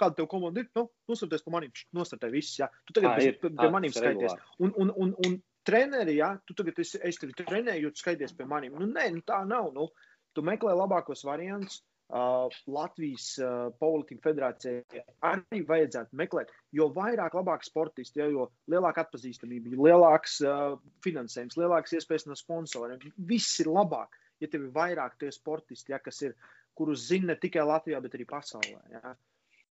kāda 0.00 0.18
tev 0.18 0.28
komanda 0.30 0.62
ir, 0.62 0.68
nu, 0.78 0.86
nosarties 1.10 1.44
pa 1.44 1.54
manim, 1.56 1.72
nostartē 1.96 2.30
viss. 2.32 2.58
Ja? 2.60 2.68
Tu 2.88 2.96
tagad 2.98 3.20
pie, 3.20 3.32
pie 3.44 3.70
manim 3.72 3.94
skaities. 3.94 4.34
Un, 4.58 4.74
un, 4.74 4.92
un, 5.04 5.14
un 5.26 5.38
treneri, 5.66 6.18
ja 6.18 6.34
tu 6.46 6.56
tagad 6.58 6.80
esi, 6.82 7.00
es 7.04 7.20
tevi 7.20 7.36
trenēju, 7.38 7.92
tu 7.92 8.04
skaities 8.04 8.34
pie 8.36 8.48
manim. 8.48 8.76
Nu, 8.78 8.90
nē, 8.90 9.08
nu, 9.16 9.24
tā 9.26 9.42
nav. 9.48 9.70
Nu, 9.76 9.88
tu 10.36 10.44
meklē 10.46 10.76
labākos 10.78 11.26
variantus. 11.28 11.82
Uh, 12.12 12.52
Latvijas 12.68 13.38
uh, 13.40 13.70
Politika 13.80 14.26
federācijai 14.26 15.00
arī 15.24 15.62
vajadzētu 15.64 16.18
meklēt, 16.20 16.50
jo 16.76 16.90
vairāk 16.92 17.32
labāk 17.38 17.64
sportisti, 17.64 18.20
ja, 18.20 18.26
jo 18.28 18.50
lielāka 18.68 19.06
atpazīstamība, 19.06 19.72
jo 19.72 19.86
lielāks 19.86 20.34
uh, 20.44 20.74
finansējums, 21.06 21.56
lielākas 21.56 21.96
iespējas 21.96 22.26
no 22.28 22.36
sponsoriem. 22.36 23.00
Viss 23.30 23.62
ir 23.64 23.70
labāk, 23.72 24.18
ja 24.42 24.50
tev 24.50 24.66
ir 24.66 24.74
vairāk 24.74 25.18
tie 25.20 25.30
sportisti, 25.34 25.94
ja, 25.94 26.00
kas 26.02 26.22
ir, 26.26 26.34
kurus 26.78 27.06
zina 27.08 27.32
ne 27.32 27.38
tikai 27.40 27.64
Latvijā, 27.68 28.00
bet 28.02 28.16
arī 28.18 28.26
pasaulē. 28.28 28.80
Ja. 28.92 29.14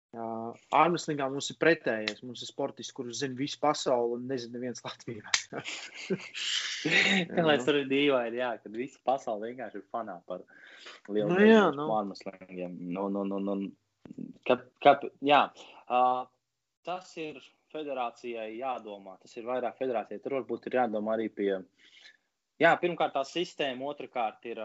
Uh, 0.09 0.55
Ārmeslīgā 0.73 1.27
mums 1.29 1.51
ir 1.53 1.59
pretējais. 1.61 2.23
Mums 2.25 2.41
ir 2.41 2.49
sportisti, 2.49 2.95
kurus 2.97 3.19
zina 3.21 3.37
visu 3.37 3.59
pasauli 3.61 4.15
un 4.17 4.23
nezina 4.31 4.57
neviens 4.57 4.81
Latvijā. 4.81 5.33
Kā 7.29 7.43
lai 7.49 7.59
tur 7.61 7.77
ir 7.83 7.85
dīvaini, 7.91 8.41
jā, 8.41 8.55
kad 8.63 8.73
visa 8.73 8.97
pasaule 9.05 9.51
vienkārši 9.51 9.83
ir 9.83 9.85
fanā 9.93 10.17
par 10.25 10.41
lielu 11.13 11.29
nu, 11.29 11.45
jā, 11.45 11.61
nu. 11.77 11.85
ārmeslīgiem. 11.99 12.73
Nu, 12.95 13.05
nu, 13.13 13.21
nu, 13.29 13.37
nu. 13.45 13.59
Ka, 14.49 14.57
ka, 14.81 14.95
jā, 15.21 15.43
uh, 15.85 16.23
tas 16.89 17.13
ir 17.21 17.37
federācijai 17.69 18.49
jādomā. 18.57 19.19
Tas 19.21 19.37
ir 19.37 19.45
vairāk 19.45 19.77
federācijai. 19.77 20.23
Tur 20.23 20.39
varbūt 20.39 20.71
ir 20.71 20.79
jādomā 20.81 21.19
arī 21.19 21.29
pie. 21.29 21.51
Jā, 22.59 22.73
pirmkārt, 22.79 23.15
tā 23.15 23.23
sistēma, 23.27 23.87
otrkārt, 23.93 24.43
ir 24.51 24.59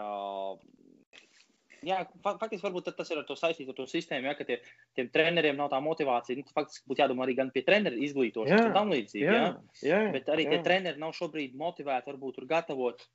jā, 1.85 2.01
faktiski 2.23 2.63
varbūt 2.65 2.91
tas 2.97 3.11
ir 3.11 3.21
ar 3.21 3.25
to 3.27 3.37
saistīts 3.39 3.71
ar 3.71 3.77
to 3.77 3.87
sistēmu, 3.89 4.29
ja, 4.29 4.35
ka 4.37 4.47
tie, 4.47 4.59
tiem 4.97 5.09
treneriem 5.13 5.57
nav 5.59 5.71
tā 5.73 5.79
motivācija. 5.83 6.37
Nu, 6.39 6.55
faktiski 6.55 6.87
būtu 6.89 7.03
jādomā 7.03 7.25
arī 7.25 7.37
gan 7.39 7.51
pie 7.55 7.65
treneru 7.67 7.99
izglītošanas 8.07 8.69
un 8.69 8.77
tam 8.77 8.93
līdzīgi. 8.93 9.25
Jā, 9.25 9.41
jā, 9.81 9.89
jā, 9.89 9.99
bet 10.15 10.31
arī 10.33 10.47
jā. 10.47 10.55
tie 10.55 10.61
treneri 10.69 11.01
nav 11.01 11.15
šobrīd 11.17 11.57
motivēti 11.59 12.11
varbūt 12.11 12.39
tur 12.39 12.49
gatavot 12.55 13.05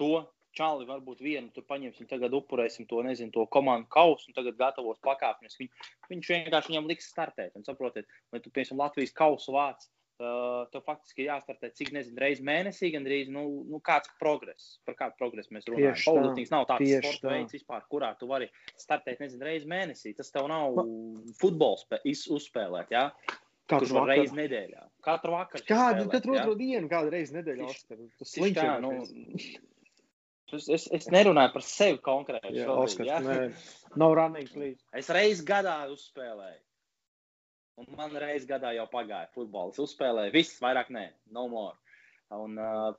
to. 0.00 0.12
Čāli 0.50 0.82
varbūt 0.82 1.20
vienu 1.22 1.52
tur 1.54 1.62
paņemsim, 1.62 2.08
tagad 2.10 2.32
upurēsim 2.34 2.88
to, 2.90 2.98
nezinu, 3.06 3.30
to 3.30 3.44
komandu 3.54 3.86
kausu 3.94 4.32
un 4.32 4.34
tagad 4.34 4.56
gatavos 4.58 4.98
pakāpienes. 5.06 5.54
Viņ, 5.60 5.68
viņš 6.10 6.30
vienkārši 6.32 6.72
viņam 6.72 6.88
liks 6.90 7.06
startēt. 7.12 7.52
Un 7.54 7.62
saprotiet, 7.62 8.10
vai 8.34 8.40
tu, 8.42 8.50
piemēram, 8.50 8.80
Latvijas 8.82 9.14
kausu 9.14 9.54
vāc, 9.54 9.86
Uh, 10.20 10.66
tev 10.68 10.82
faktiski 10.84 11.24
jāstartē, 11.24 11.70
cik 11.72 11.94
nezinu, 11.96 12.18
reizes 12.20 12.44
mēnesī, 12.44 12.90
gan 12.92 13.06
drīz 13.06 13.30
nu, 13.32 13.44
nu, 13.64 13.78
kāds 13.80 14.10
progress. 14.20 14.74
Par 14.84 14.98
kādu 14.98 15.16
progresu 15.16 15.54
mēs 15.56 15.64
runājam. 15.70 15.96
Powerlifting 16.04 16.50
nav 16.52 16.66
tāds 16.68 16.90
sports 16.92 17.24
veids 17.24 17.56
vispār, 17.56 17.86
kurā 17.88 18.10
tu 18.20 18.28
vari 18.28 18.50
startēt, 18.76 19.22
nezinu, 19.24 19.46
reizes 19.48 19.70
mēnesī. 19.70 20.12
Tas 20.18 20.28
tev 20.34 20.50
nav 20.52 20.76
Ma... 20.76 20.84
futbols 21.40 21.86
uzspēlēt. 22.36 22.92
Ja? 22.92 23.06
Katru 23.70 23.96
vakar. 23.96 24.12
reizi 24.12 24.36
nedēļā. 24.36 24.86
Katru 25.08 25.36
vakaru. 25.38 25.66
Kādu 25.70 26.06
katru 26.12 26.36
otru 26.36 26.52
ja? 26.52 26.60
dienu, 26.66 26.92
kādu 26.92 27.16
reizi 27.16 27.38
nedēļā. 27.38 27.72
Tas 28.20 28.36
ir 28.36 28.56
tā, 28.60 28.70
nu, 28.84 28.96
Es, 30.50 30.88
es, 30.90 31.04
nerunāju 31.14 31.52
par 31.54 31.62
sevi 31.62 32.00
konkrēti. 32.02 32.56
Jā, 32.58 32.64
šobrīd, 32.66 32.88
Oskars, 32.88 33.06
ja? 33.06 33.20
nē, 33.22 33.94
nav 34.02 34.16
running, 34.18 34.48
please. 34.50 34.82
Es 34.98 35.06
reiz 35.14 35.44
gadā 35.46 35.76
uzspēlēju. 35.92 36.58
Un 37.80 37.94
man 37.96 38.16
reizes 38.20 38.48
gadā 38.48 38.74
jau 38.76 38.86
pagāja 38.92 39.30
futbols. 39.34 39.78
Uzspēlēja, 39.80 40.34
viss 40.34 40.60
vairāk 40.60 40.90
nē, 40.92 41.06
no 41.36 41.46
more. 41.48 41.78
Un, 42.36 42.58
uh, 42.60 42.90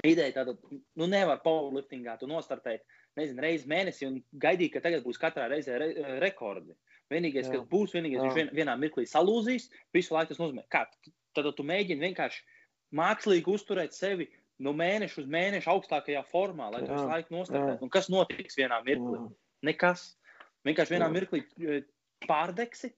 ideja 0.00 0.32
tāda, 0.40 0.54
nu 0.98 1.08
nevar 1.10 1.42
powerliftingā 1.44 2.16
tu 2.20 2.28
nostartēt, 2.30 2.86
nezinu, 3.18 3.42
reizes 3.44 3.68
mēnesī 3.68 4.08
un 4.08 4.20
gaidīt, 4.40 4.72
ka 4.74 4.82
tagad 4.84 5.04
būs 5.04 5.20
katrā 5.20 5.50
reizē 5.52 5.76
re, 5.80 5.90
rekordi. 6.22 6.74
Vienīgais, 7.12 7.50
kas 7.52 7.66
būs, 7.68 7.92
vienīgais, 7.92 8.22
viņš 8.24 8.38
vien, 8.38 8.50
vienā 8.56 8.76
mirklī 8.80 9.04
salūzīs, 9.08 9.68
visu 9.92 10.14
laiku 10.16 10.32
tas 10.32 10.40
nozīmē, 10.40 10.64
kā 10.72 10.86
tad 11.36 11.50
tu 11.58 11.66
mēģini 11.68 12.08
vienkārši 12.08 12.40
mākslīgi 12.96 13.52
uzturēt 13.52 13.96
sevi 13.96 14.30
no 14.62 14.72
mēneša 14.76 15.20
uz 15.20 15.28
mēnešu 15.32 15.70
augstākajā 15.74 16.22
formā, 16.30 16.70
lai 16.72 16.82
tu 16.86 16.92
visu 16.92 17.08
laiku 17.10 17.36
nostartētu. 17.36 17.84
Un 17.84 17.92
kas 17.92 18.08
notiks 18.12 18.56
vienā 18.56 18.80
mirklī? 18.86 19.18
Jā. 19.18 19.28
Nekas. 19.68 20.06
Vienkārši 20.66 20.94
vienā 20.94 21.08
Jā. 21.08 21.14
mirklī 21.16 21.42
pārdegsi, 22.28 22.92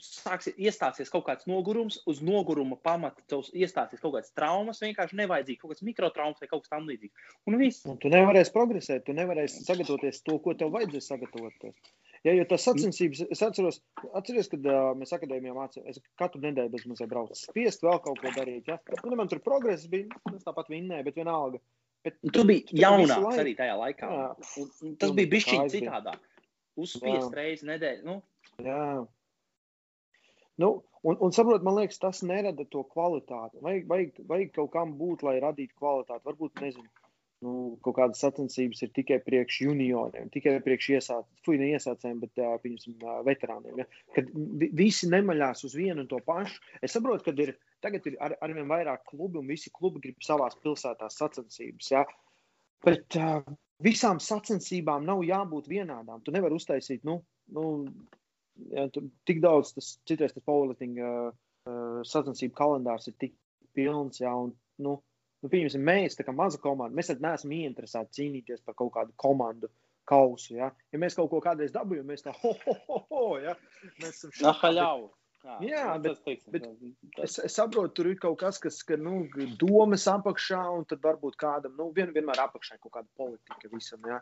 sāksies 0.00 0.56
iestāsies 0.60 1.10
kaut 1.12 1.24
kāds 1.26 1.46
nogurums, 1.50 1.98
uz 2.10 2.20
noguruma 2.24 2.78
pamata 2.80 3.22
tev 3.28 3.46
iestāsies 3.52 4.02
kaut 4.02 4.14
kādas 4.16 4.34
traumas, 4.36 4.82
vienkārši 4.82 5.18
nevajadzīgi, 5.20 5.60
kaut 5.60 5.74
kāds 5.74 5.86
mikrotraumas 5.86 6.40
vai 6.42 6.48
kaut 6.50 6.64
kas 6.64 6.72
tamlīdzīgs. 6.74 7.32
Un 7.50 7.58
viss. 7.60 7.86
Un 7.90 7.98
tu 8.00 8.12
nevarēsi 8.12 8.54
progresēt, 8.54 9.04
tu 9.08 9.16
nevarēsi 9.16 9.64
sagatavoties 9.66 10.22
to, 10.26 10.38
ko 10.44 10.54
tev 10.58 10.72
vajadzēs 10.76 11.10
sagatavoties. 11.12 11.76
Ja, 12.26 12.34
jo 12.36 12.44
tas 12.48 12.64
sacensības, 12.66 13.22
es 13.32 13.40
atceros, 13.44 13.78
atceros, 14.18 14.50
kad 14.52 14.66
uh, 14.68 14.90
mēs 14.98 15.14
akadēmijā 15.16 15.54
mācījāmies, 15.56 16.00
es 16.00 16.18
katru 16.20 16.42
nedēļu 16.42 16.72
bez 16.74 16.82
mazliet 16.88 17.08
braucu. 17.08 17.36
Spiest 17.38 17.84
vēl 17.86 18.00
kaut 18.04 18.20
ko 18.20 18.32
darīt. 18.36 18.68
Ja? 18.68 18.76
Nu, 19.06 19.16
man 19.16 19.30
tur 19.30 19.40
progress 19.44 19.88
bija, 19.88 20.20
es 20.34 20.44
tāpat 20.44 20.68
vinnēju, 20.72 21.06
bet 21.06 21.16
vienalga. 21.16 21.62
Bet, 22.04 22.18
tu 22.32 22.44
biji 22.48 22.76
jaunāks 22.80 23.40
arī 23.40 23.54
tajā 23.56 23.72
laikā. 23.76 24.10
Jā, 24.12 24.28
un, 24.60 24.68
un 24.84 24.92
tas 25.00 25.16
bija 25.16 25.32
bišķiņ 25.32 25.64
citādāk. 25.72 26.28
Uzspiest 26.80 27.34
reizi 27.36 27.68
nedēļu. 27.68 28.04
Nu. 28.06 28.20
Jā. 28.64 28.84
Nu, 30.60 30.70
un, 31.08 31.16
un 31.24 31.32
saprot, 31.32 31.62
man 31.64 31.78
liekas, 31.78 32.00
tas 32.02 32.24
nerada 32.26 32.66
to 32.68 32.82
kvalitāti. 32.94 33.60
Vajag, 33.64 33.86
vajag, 33.88 34.18
vajag 34.28 34.50
kaut 34.58 34.74
kam 34.74 34.96
būt, 34.98 35.24
lai 35.24 35.38
radītu 35.40 35.78
kvalitāti. 35.78 36.26
Varbūt, 36.28 36.60
nezinu, 36.64 36.88
nu, 37.46 37.54
kaut 37.84 37.96
kādas 37.96 38.20
sacensības 38.20 38.84
ir 38.84 38.92
tikai 38.96 39.18
priekš 39.24 39.62
junioriem, 39.64 40.28
tikai 40.34 40.58
priekš 40.64 40.90
ne 41.62 41.70
iesācējiem, 41.70 42.20
bet 42.20 42.34
piemēram, 42.36 43.24
veterāniem. 43.28 43.80
Ja? 43.80 43.88
Kad 44.16 44.28
visi 44.82 45.08
nemaļās 45.12 45.64
uz 45.68 45.76
vienu 45.78 46.04
un 46.04 46.10
to 46.10 46.20
pašu. 46.26 46.60
Es 46.84 46.96
saprotu, 46.96 47.30
ka 47.30 47.46
ir, 47.46 47.54
tagad 47.84 48.06
ir 48.10 48.20
ar, 48.20 48.36
arvien 48.44 48.68
vairāk 48.68 49.06
klubu 49.08 49.40
un 49.40 49.48
visi 49.48 49.72
klubi 49.72 50.04
grib 50.04 50.20
savās 50.26 50.58
pilsētās 50.60 51.16
sacensības. 51.22 51.90
Ja? 51.94 52.04
Bet 52.84 53.16
uh, 53.16 53.40
visām 53.84 54.20
sacensībām 54.20 55.08
nav 55.08 55.24
jābūt 55.24 55.72
vienādām. 55.72 56.20
Tu 56.24 56.36
nevari 56.36 56.60
uztaisīt, 56.60 57.04
nu, 57.08 57.22
nu 57.56 57.64
ja, 58.72 58.86
tik 59.28 59.42
daudz, 59.44 59.74
tas 59.76 59.92
citreiz 60.08 60.34
tas 60.36 60.46
powerlifting 60.46 60.98
uh, 61.02 61.30
sacensību 62.06 62.56
kalendārs 62.56 63.10
ir 63.10 63.16
tik 63.20 63.36
pilns, 63.76 64.20
jā, 64.22 64.32
un, 64.34 64.52
nu, 64.82 64.96
nu 65.42 65.52
pieņemsim, 65.52 65.84
mēs, 65.86 66.18
tā 66.18 66.26
kā 66.26 66.34
maza 66.36 66.60
komanda, 66.62 66.96
mēs 66.96 67.12
neesam 67.18 67.54
ieinteresēti 67.56 68.20
cīnīties 68.20 68.64
par 68.66 68.76
kaut 68.78 68.92
kādu 68.96 69.14
komandu 69.20 69.70
kausu, 70.10 70.56
ja, 70.58 70.72
ja 70.90 71.00
mēs 71.00 71.16
kaut 71.18 71.30
ko 71.30 71.40
kādreiz 71.44 71.72
dabūjam, 71.74 72.08
mēs 72.10 72.26
tā, 72.26 72.34
ho, 72.42 72.54
ho, 72.66 72.76
ho, 72.88 73.00
ho, 73.10 73.24
ja, 73.42 73.56
mēs 74.02 74.24
esam 74.24 74.34
šādi. 74.34 75.08
Jā, 75.40 75.54
jā 75.64 75.84
bet, 76.04 76.18
bet 76.52 76.66
es, 77.24 77.38
es 77.40 77.54
saprotu, 77.56 77.94
tur 77.96 78.10
ir 78.10 78.18
kaut 78.20 78.36
kas, 78.42 78.58
kas 78.60 78.82
ir 78.92 79.00
nu, 79.00 79.22
domas 79.60 80.04
apakšā, 80.10 80.60
un 80.76 80.84
tad 80.88 81.00
varbūt 81.04 81.38
kādam, 81.40 81.78
nu, 81.78 81.88
vien, 81.96 82.10
vienmēr 82.12 82.42
apakšā 82.44 82.76
ir 82.76 82.82
kaut 82.82 82.98
kāda 82.98 83.08
politika 83.16 83.70
visam. 83.72 84.04
Jā. 84.04 84.18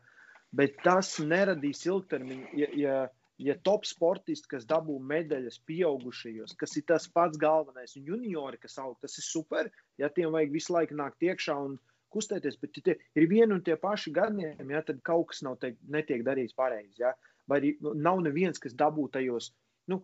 Bet 0.55 0.79
tas 0.85 1.17
neradīs 1.19 1.83
ilgtermiņa. 1.89 2.53
Ja, 2.61 2.69
ja, 2.79 3.01
ja 3.39 3.55
top 3.65 3.87
sportisti, 3.87 4.49
kas 4.51 4.67
dabū 4.69 4.99
medaļas 5.11 5.61
pieaugušajos, 5.69 6.57
kas 6.59 6.75
ir 6.79 6.87
tas 6.89 7.07
pats 7.15 7.39
galvenais, 7.39 7.95
un 7.99 8.09
juniori, 8.11 8.59
kas 8.59 8.79
aug, 8.83 8.97
tas 9.03 9.15
ir 9.21 9.27
super. 9.27 9.71
Ja 10.01 10.11
tiem 10.11 10.35
vajag 10.35 10.55
visu 10.55 10.75
laiku 10.75 10.99
nākt 10.99 11.23
iekšā 11.23 11.55
un 11.69 11.79
kustēties, 12.15 12.59
bet 12.63 12.81
tie 12.83 12.97
ir 13.19 13.29
vieni 13.31 13.55
un 13.55 13.63
tie 13.65 13.77
paši 13.79 14.13
gadījumi, 14.17 14.75
ja, 14.75 14.83
tad 14.83 15.01
kaut 15.07 15.31
kas 15.33 15.45
nav 15.47 15.59
te, 15.63 15.75
netiek 15.93 16.25
darīts 16.27 16.57
pareizi. 16.59 17.05
Ja. 17.05 17.15
Vai 17.49 17.63
arī 17.63 17.73
nu, 17.85 17.95
nav 17.95 18.21
neviens, 18.25 18.61
kas 18.61 18.77
dabū 18.77 19.07
tajos. 19.13 19.53
Nu, 19.89 20.03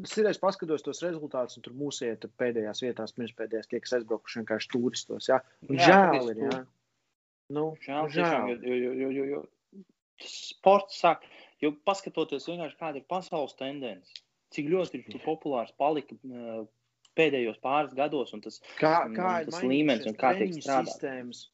es 0.00 0.14
reiz 0.16 0.38
paskatos 0.40 0.84
tos 0.84 1.02
rezultātus, 1.04 1.58
un 1.58 1.64
tur 1.66 1.74
mūsu 1.76 2.06
iet 2.06 2.24
pēdējās 2.40 2.80
vietās, 2.86 3.12
pirms 3.16 3.34
pēdējās 3.36 3.68
tie, 3.68 3.82
kas 3.84 3.98
aizbraukuši 3.98 4.40
vienkārši 4.40 4.70
turistos. 4.72 5.28
Ja. 5.28 5.42
Un 5.68 5.76
jā, 5.76 5.90
žēl 5.90 6.32
ir. 6.32 6.40
Ja. 6.46 6.62
Nu, 7.52 7.66
žēl, 7.84 8.08
žēl. 8.14 8.54
Jo, 8.64 8.78
jo, 8.80 8.94
jo, 9.02 9.10
jo, 9.12 9.28
jo 9.34 9.42
sports 10.22 11.00
sāk. 11.02 11.26
Jo 11.64 11.72
paskatoties 11.88 12.48
vienkārši, 12.50 12.78
kāda 12.80 13.00
ir 13.00 13.06
pasaules 13.08 13.56
tendence, 13.56 14.18
cik 14.52 14.68
ļoti 14.72 15.02
ir 15.02 15.20
populārs 15.24 15.72
palika 15.80 16.16
pēdējos 17.16 17.60
pāris 17.64 17.94
gados, 17.96 18.32
un 18.36 18.42
tas, 18.44 18.60
kā, 18.76 19.06
kā 19.16 19.30
un, 19.40 19.50
tas 19.50 19.62
līmenis 19.64 20.08
un 20.10 20.18
kā 20.20 20.34
tiek 20.36 20.52
strādāts. 20.58 21.46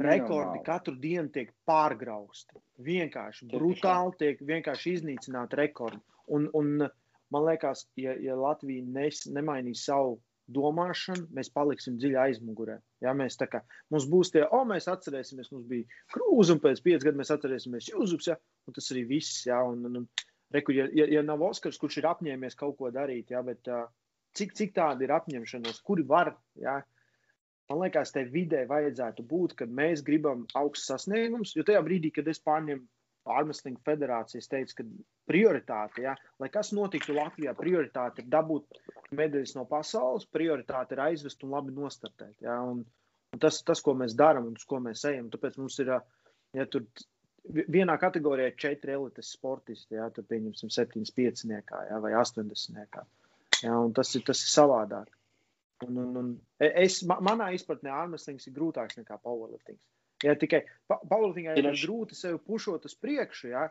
Rekordi 0.00 0.62
katru 0.64 0.94
dienu 0.96 1.28
tiek 1.34 1.50
pārgrausti. 1.68 2.56
Vienkārši 2.80 3.50
brutāli 3.50 4.14
tiek 4.22 4.38
vienkārši 4.48 4.94
iznīcināti 4.96 5.58
rekordi. 5.60 6.00
Un, 6.32 6.46
un 6.56 6.86
man 7.34 7.44
liekas, 7.44 7.84
ja, 8.00 8.14
ja 8.16 8.38
Latvija 8.40 8.86
nes, 8.88 9.26
nemainīs 9.28 9.84
savu 9.84 10.16
domāšanu, 10.54 11.28
mēs 11.36 11.50
paliksim 11.54 11.96
dziļi 12.00 12.18
aizmugurē. 12.24 12.78
Ja, 13.04 13.14
mēs 13.16 13.38
kā 13.40 13.62
mums 13.92 14.06
būs 14.10 14.32
tie, 14.34 14.44
o, 14.44 14.62
mēs 14.68 14.88
atcerēsimies, 14.92 15.50
mums 15.54 15.66
bija 15.70 16.02
krūze, 16.14 16.56
un 16.56 16.62
pēc 16.62 16.82
pieciem 16.84 17.06
gadiem 17.06 17.22
mēs 17.22 17.32
atcerēsimies 17.34 17.90
Jūzups. 17.92 18.30
Ja, 18.30 18.38
un 18.68 18.76
tas 18.76 18.90
arī 18.94 19.06
viss. 19.10 19.42
Ja, 19.48 19.62
un, 19.66 19.84
un, 19.88 20.06
reku, 20.54 20.76
ja, 20.76 20.86
ja, 20.94 21.08
ja 21.18 21.24
nav 21.26 21.42
Oskars, 21.48 21.80
kurš 21.80 22.00
ir 22.00 22.08
apņēmies 22.12 22.58
kaut 22.58 22.78
ko 22.78 22.92
darīt, 22.94 23.32
ja, 23.34 23.42
bet 23.46 23.68
uh, 23.72 23.86
cik, 24.38 24.54
cik 24.58 24.74
tāda 24.76 25.06
ir 25.06 25.14
apņemšanās, 25.16 25.82
kuri 25.86 26.06
var. 26.08 26.34
Ja, 26.60 26.80
man 27.70 27.84
liekas, 27.84 28.12
tai 28.14 28.26
vidē 28.30 28.64
vajadzētu 28.70 29.24
būt, 29.28 29.56
kad 29.62 29.72
mēs 29.72 30.04
gribam 30.06 30.46
augsts 30.58 30.90
sasniegums, 30.92 31.56
jo 31.56 31.64
tajā 31.66 31.82
brīdī, 31.86 32.12
kad 32.14 32.28
es 32.28 32.42
pārņemu 32.44 32.84
Armstrong 33.30 33.78
federācijas 33.86 34.50
teica, 34.50 34.80
ka 34.80 34.86
prioritāte, 35.30 36.02
ja, 36.06 36.16
lai 36.42 36.48
kas 36.52 36.72
notiktu 36.74 37.14
Latvijā, 37.14 37.54
prioritāte 37.58 38.22
ir 38.22 38.30
dabūt 38.32 38.80
medaļas 39.14 39.54
no 39.58 39.64
pasaules, 39.70 40.26
prioritāte 40.26 40.96
ir 40.96 41.04
aizvest 41.04 41.44
un 41.46 41.54
labi 41.54 41.74
nostartēt. 41.76 42.34
Ja, 42.42 42.58
un, 42.66 42.82
un 43.32 43.42
tas, 43.42 43.60
tas, 43.66 43.82
ko 43.84 43.94
mēs 43.98 44.16
darām 44.18 44.50
un 44.50 44.58
uz 44.58 44.66
ko 44.68 44.82
mēs 44.82 45.04
ejam, 45.10 45.30
tāpēc 45.30 45.58
mums 45.60 45.78
ir, 45.84 45.94
ja 46.58 46.66
tur 46.66 46.88
vienā 47.46 47.96
kategorijā 48.02 48.50
ir 48.50 48.58
četri 48.58 48.94
elites 48.96 49.32
sportisti, 49.36 49.96
ja, 49.98 50.10
tad 50.14 50.26
pieņemsim 50.30 50.70
75 50.70 51.46
niekā, 51.50 51.86
ja, 51.90 52.02
vai 52.02 52.14
80 52.18 52.78
niekā. 52.78 53.06
Ja, 53.62 53.78
tas, 53.94 54.14
ir, 54.18 54.26
tas 54.26 54.42
ir 54.42 54.50
savādāk. 54.50 55.10
Un, 55.86 55.98
un, 55.98 56.18
un 56.18 56.28
es, 56.62 57.00
manā 57.06 57.50
izpratnē 57.54 57.90
Armstrings 57.94 58.46
ir 58.46 58.54
grūtāks 58.54 58.98
nekā 59.00 59.18
powerliftings. 59.22 59.82
Ja, 60.22 60.36
tikai 60.38 60.62
powerliftingā 60.88 61.56
ir 61.58 61.70
grūti 61.74 62.14
sevi 62.18 62.38
pušot 62.46 62.86
uz 62.86 62.94
priekšu, 62.98 63.48
ja, 63.50 63.68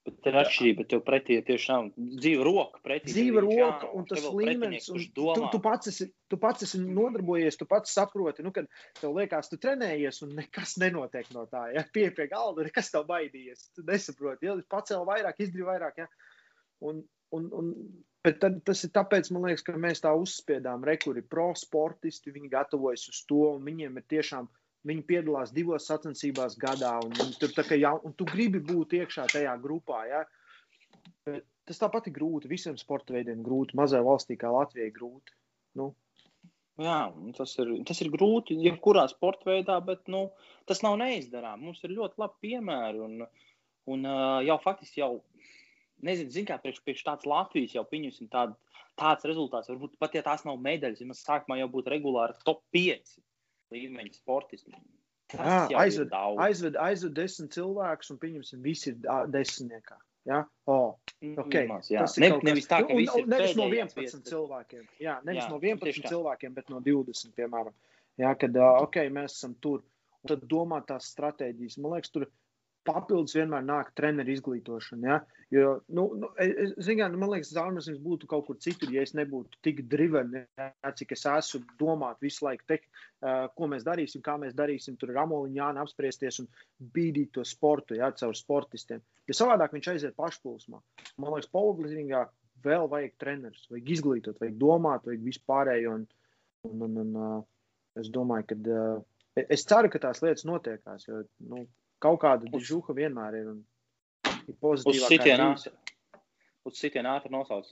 Bet 0.00 0.28
ir 0.30 0.36
atšķirība. 0.40 0.84
Tev 0.88 1.02
pretī 1.04 1.36
ir 1.36 1.42
tiešām 1.44 1.90
dzīva 1.96 2.44
roka. 2.46 2.80
Dzīva 3.04 3.42
roka 3.44 3.90
un 3.96 4.06
tas 4.08 4.24
līmenis. 4.32 4.88
Un 4.94 5.02
tu, 5.12 5.26
tu, 5.52 5.60
pats 5.60 5.90
esi, 5.92 6.06
tu 6.30 6.38
pats 6.40 6.64
esi 6.64 6.80
nodarbojies, 6.80 7.58
tu 7.60 7.68
pats 7.68 7.92
saproti, 7.98 8.44
nu, 8.46 8.52
kad 8.56 8.68
tev 8.96 9.18
liekas, 9.18 9.50
tu 9.52 9.58
trenējies 9.60 10.22
un 10.24 10.32
nekas 10.38 10.78
nenotiek 10.80 11.28
no 11.36 11.44
tā. 11.52 11.66
Ja? 11.76 11.84
Pie 11.92 12.08
pie 12.16 12.30
galda, 12.32 12.64
nekas 12.64 12.88
tev 12.94 13.04
baidījies. 13.10 13.66
Tu 13.76 13.84
nesaproti, 13.90 14.48
ja 14.48 14.56
pacēl 14.72 15.04
vairāk, 15.08 15.44
izdarīja 15.44 15.68
vairāk. 15.68 16.00
Ja? 16.00 16.08
Un, 16.88 17.04
un, 17.36 17.52
un, 17.60 17.70
bet 18.24 18.40
tad, 18.40 18.56
tas 18.64 18.80
ir 18.88 18.94
tāpēc, 18.96 19.28
man 19.36 19.50
liekas, 19.50 19.66
ka 19.68 19.76
mēs 19.76 20.00
tā 20.06 20.14
uzspiedām. 20.16 20.88
Rekuri 20.88 21.20
pro 21.20 21.50
sportisti, 21.60 22.32
viņi 22.32 22.48
gatavojas 22.56 23.04
uz 23.12 23.20
to, 23.28 23.44
un 23.58 23.68
viņiem 23.68 24.00
ir 24.00 24.08
tiešām 24.16 24.48
Viņi 24.88 25.02
piedalās 25.04 25.50
divos 25.52 25.84
sacensībās 25.90 26.54
gadā, 26.60 26.94
un, 27.04 27.12
tur, 27.36 27.52
jau, 27.76 27.96
un 28.06 28.14
tu 28.16 28.24
gribi 28.28 28.62
būt 28.64 28.94
iekšā 28.96 29.26
tajā 29.28 29.52
grupā. 29.60 29.98
Ja? 30.08 30.22
Bet 31.28 31.44
tas 31.68 31.82
tāpat 31.82 32.08
ir 32.08 32.16
grūti. 32.16 32.48
Visiem 32.48 32.78
sporta 32.80 33.12
veidiem 33.12 33.42
grūti. 33.44 33.76
Mazai 33.76 34.00
valstī 34.06 34.38
kā 34.40 34.52
Latvijai 34.54 34.88
grūti. 34.94 35.36
Nu. 35.76 35.92
Jā, 36.80 37.10
tas 37.36 37.52
ir, 37.60 37.74
tas 37.84 38.00
ir 38.00 38.08
grūti 38.14 38.56
jebkurā 38.64 39.04
sporta 39.12 39.50
veidā, 39.50 39.76
bet 39.84 40.06
nu, 40.08 40.30
tas 40.70 40.80
nav 40.86 40.96
neizdarāms. 41.02 41.66
Mums 41.66 41.84
ir 41.84 41.92
ļoti 41.98 42.22
labi 42.22 42.48
piemēri. 42.48 43.02
Un, 43.04 43.26
un 43.92 44.10
jau 44.46 44.56
faktiski 44.64 45.02
jau, 45.02 45.12
nezinu, 46.08 46.32
zin, 46.32 46.48
kā 46.48 46.56
priekš, 46.62 46.80
priekš 46.86 47.04
tāds 47.04 47.28
Latvijas 47.28 47.76
jau 47.76 47.84
pieņemsim 47.90 48.32
tād, 48.32 48.56
tāds 48.96 49.28
rezultāts. 49.28 49.68
Varbūt 49.68 50.00
pat 50.00 50.16
ja 50.16 50.24
tās 50.24 50.46
nav 50.48 50.56
medaļas, 50.64 51.04
ja 51.04 51.10
mēs 51.10 51.20
sākumā 51.26 51.60
jau 51.60 51.68
būtu 51.76 51.92
regulāri 51.92 52.48
top 52.48 52.64
5 52.72 53.20
līmeņa 53.74 54.14
sportisti. 54.18 54.74
Jā, 55.30 55.66
aizved, 55.78 56.14
aizved, 56.42 56.76
aizved 56.80 57.14
desmit 57.14 57.54
cilvēkus, 57.54 58.10
un 58.10 58.18
pieņemsim, 58.22 58.62
visi 58.64 58.90
ir 58.92 58.96
desmitniekā. 59.30 59.98
Ja? 60.28 60.40
Oh, 60.68 60.98
okay. 61.38 61.68
Maz, 61.70 61.88
jā. 61.90 62.02
Tas 62.04 62.18
ir 62.18 62.26
ne, 62.26 62.30
nevis 62.50 62.68
tā, 62.68 62.82
ka 62.86 62.96
visi 62.96 63.22
ir 63.22 63.30
nevis 63.30 63.54
no 63.56 63.68
11 63.70 63.96
viestas. 63.96 64.24
cilvēkiem. 64.26 64.82
Jā, 65.00 65.16
nevis 65.24 65.44
jā, 65.44 65.48
no 65.52 65.60
11 65.62 66.10
cilvēkiem, 66.10 66.56
bet 66.58 66.68
no 66.72 66.82
20, 66.84 67.32
piemēram. 67.38 67.76
Jā, 68.20 68.34
kad, 68.40 68.58
ok, 68.58 69.00
mēs 69.14 69.38
esam 69.38 69.56
tur. 69.62 69.84
Un 70.20 70.34
tad 70.34 70.42
domā 70.50 70.82
tās 70.84 71.06
stratēģijas. 71.14 71.78
Man 71.80 71.94
liekas, 71.94 72.12
tur 72.12 72.26
papildus 72.88 73.34
vienmēr 73.36 73.64
nāk 73.66 73.90
treneru 73.98 74.32
izglītošana. 74.32 75.06
Ja? 75.06 75.18
Jo, 75.52 75.70
nu, 75.92 76.06
nu, 76.20 76.30
es, 76.40 76.72
zinā, 76.86 77.08
nu, 77.10 77.18
man 77.20 77.32
liekas, 77.34 77.52
Zārmas 77.56 77.88
būtu 78.02 78.28
kaut 78.30 78.46
kur 78.46 78.58
citur, 78.62 78.92
ja 78.94 79.02
es 79.04 79.12
nebūtu 79.18 79.60
tik 79.66 79.82
driven, 79.90 80.36
ja, 80.38 80.68
cik 80.96 81.14
es 81.16 81.26
esmu 81.26 81.62
domāt 81.80 82.20
visu 82.24 82.46
laiku, 82.46 82.66
te, 82.70 82.78
uh, 83.24 83.48
ko 83.56 83.68
mēs 83.72 83.84
darīsim, 83.86 84.22
kā 84.24 84.36
mēs 84.40 84.56
darīsim. 84.58 84.96
Tur 85.00 85.12
ir 85.12 85.20
amoliņā 85.24 85.72
apspriesties 85.82 86.42
un 86.44 86.50
bīdīt 86.94 87.34
to 87.36 87.44
sportu, 87.48 87.98
ja, 87.98 88.12
caur 88.16 88.36
sportistiem. 88.38 89.02
Jo 89.28 89.36
savādāk 89.36 89.74
viņš 89.76 89.90
aiziet 89.94 90.18
pašplūsmā. 90.18 90.80
Man 91.18 91.34
liekas, 91.34 91.50
powerliftingā 91.52 92.24
vēl 92.64 92.88
vajag 92.92 93.16
trenerus, 93.20 93.66
vajag 93.72 93.94
izglītot, 93.96 94.40
vajag 94.40 94.56
domāt, 94.60 95.06
vajag 95.08 95.26
vispārējo. 95.26 95.98
Un, 95.98 96.08
un, 96.70 96.86
un, 96.86 96.98
un, 97.02 97.14
uh, 97.18 97.76
es 97.98 98.10
domāju, 98.14 98.52
ka 98.52 98.60
uh, 98.62 99.44
es 99.48 99.66
ceru, 99.66 99.90
ka 99.90 100.00
tās 100.02 100.22
lietas 100.24 100.46
notiekās, 100.48 101.06
jo, 101.08 101.22
nu, 101.50 101.64
Kaut 102.00 102.20
kāda 102.22 102.48
dižuha 102.48 102.96
vienmēr 102.96 103.38
ir. 103.42 103.48
ir 104.48 104.68
uz 104.72 104.84
sitienu 105.04 105.50
ātri. 105.50 105.72
Ātri 107.10 107.32
nosauc. 107.34 107.68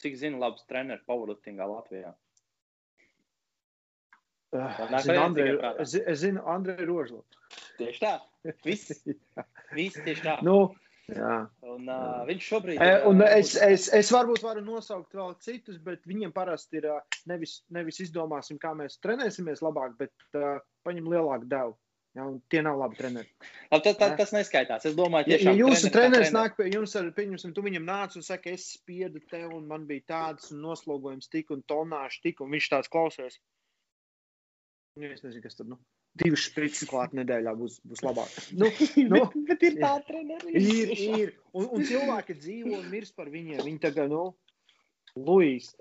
Cik 0.00 0.16
zina 0.20 0.40
labs 0.40 0.64
treneris 0.68 1.04
powerliftingā 1.08 1.66
Latvijā? 1.68 2.14
Uh, 4.56 5.00
zinu 5.04 5.20
Andreju, 5.20 5.60
es, 5.82 5.94
zinu 6.20 6.42
Andreju 6.48 6.88
Rožlu. 6.88 7.22
Tieši 7.76 8.02
tā. 8.02 8.16
Viss, 8.64 8.92
viss 9.76 9.98
tieši 10.04 10.24
tā. 10.24 10.36
Nu, 10.46 10.56
jā. 11.10 11.38
Un, 11.66 11.88
uh, 11.88 12.22
viņš 12.28 12.50
šobrīd 12.52 12.78
ir. 12.78 12.84
Uh, 12.84 13.08
un 13.10 13.24
es, 13.26 13.56
es, 13.60 13.88
es 13.96 14.12
varbūt 14.14 14.44
varu 14.44 14.62
nosaukt 14.64 15.16
vēl 15.16 15.34
citus, 15.44 15.80
bet 15.82 16.04
viņiem 16.08 16.32
parasti 16.36 16.80
ir 16.80 16.88
uh, 16.92 17.02
nevis, 17.28 17.58
nevis 17.74 18.00
izdomāsim, 18.06 18.60
kā 18.62 18.72
mēs 18.78 19.00
trenēsimies 19.04 19.64
labāk, 19.64 19.98
bet 20.00 20.14
uh, 20.38 20.62
paņem 20.86 21.10
lielāku 21.12 21.50
devu. 21.50 21.76
Ja, 22.16 22.24
tie 22.48 22.62
nav 22.64 22.78
labi 22.80 22.96
treneri. 22.96 23.28
Labi, 23.68 23.82
tas, 23.84 23.96
tas, 24.00 24.14
tas 24.16 24.30
neskaitās. 24.32 24.86
Es 24.88 24.94
domāju, 24.96 25.28
ka 25.28 25.36
ja, 25.36 25.52
jūsu 25.58 25.90
treneris 25.92 26.32
nāk 26.32 26.54
pie 26.56 26.70
jums, 26.72 26.94
ar, 26.96 27.10
pieņemsim, 27.16 27.52
tu 27.52 27.64
viņam 27.66 27.84
nāc 27.84 28.16
un 28.16 28.24
saka, 28.24 28.54
es 28.56 28.70
spiedu 28.78 29.20
tev, 29.28 29.50
un 29.58 29.66
man 29.68 29.84
bija 29.90 30.06
tāds 30.14 30.48
noslogojums, 30.54 31.28
tik 31.32 31.52
un 31.52 31.60
tonāžs, 31.68 32.22
tik, 32.24 32.40
un 32.40 32.54
viņš 32.56 32.70
tāds 32.72 32.92
klausies. 32.92 33.36
Nu, 34.96 35.10
es 35.12 35.20
nezinu, 35.26 35.44
kas 35.44 35.58
tur. 35.58 35.68
Nu. 35.68 35.78
Divas 36.16 36.46
sprites 36.48 36.86
klāt 36.88 37.12
nedēļā 37.16 37.52
būs, 37.58 37.76
būs 37.84 38.00
labāk. 38.06 38.32
Nu, 38.56 38.70
nu, 39.10 39.20
bet, 39.26 39.36
bet 39.50 39.66
ir 39.68 39.76
tā 39.82 39.92
treneri. 40.06 40.54
Ir, 40.56 40.92
ir. 40.96 41.34
Un, 41.52 41.68
un 41.76 41.84
cilvēki 41.84 42.38
dzīvo 42.38 42.78
un 42.78 42.88
mirst 42.94 43.12
par 43.18 43.28
viņiem. 43.28 43.60
Viņi 43.66 43.82
tagad, 43.82 44.08
nu, 44.14 44.30
Luis. 45.28 45.74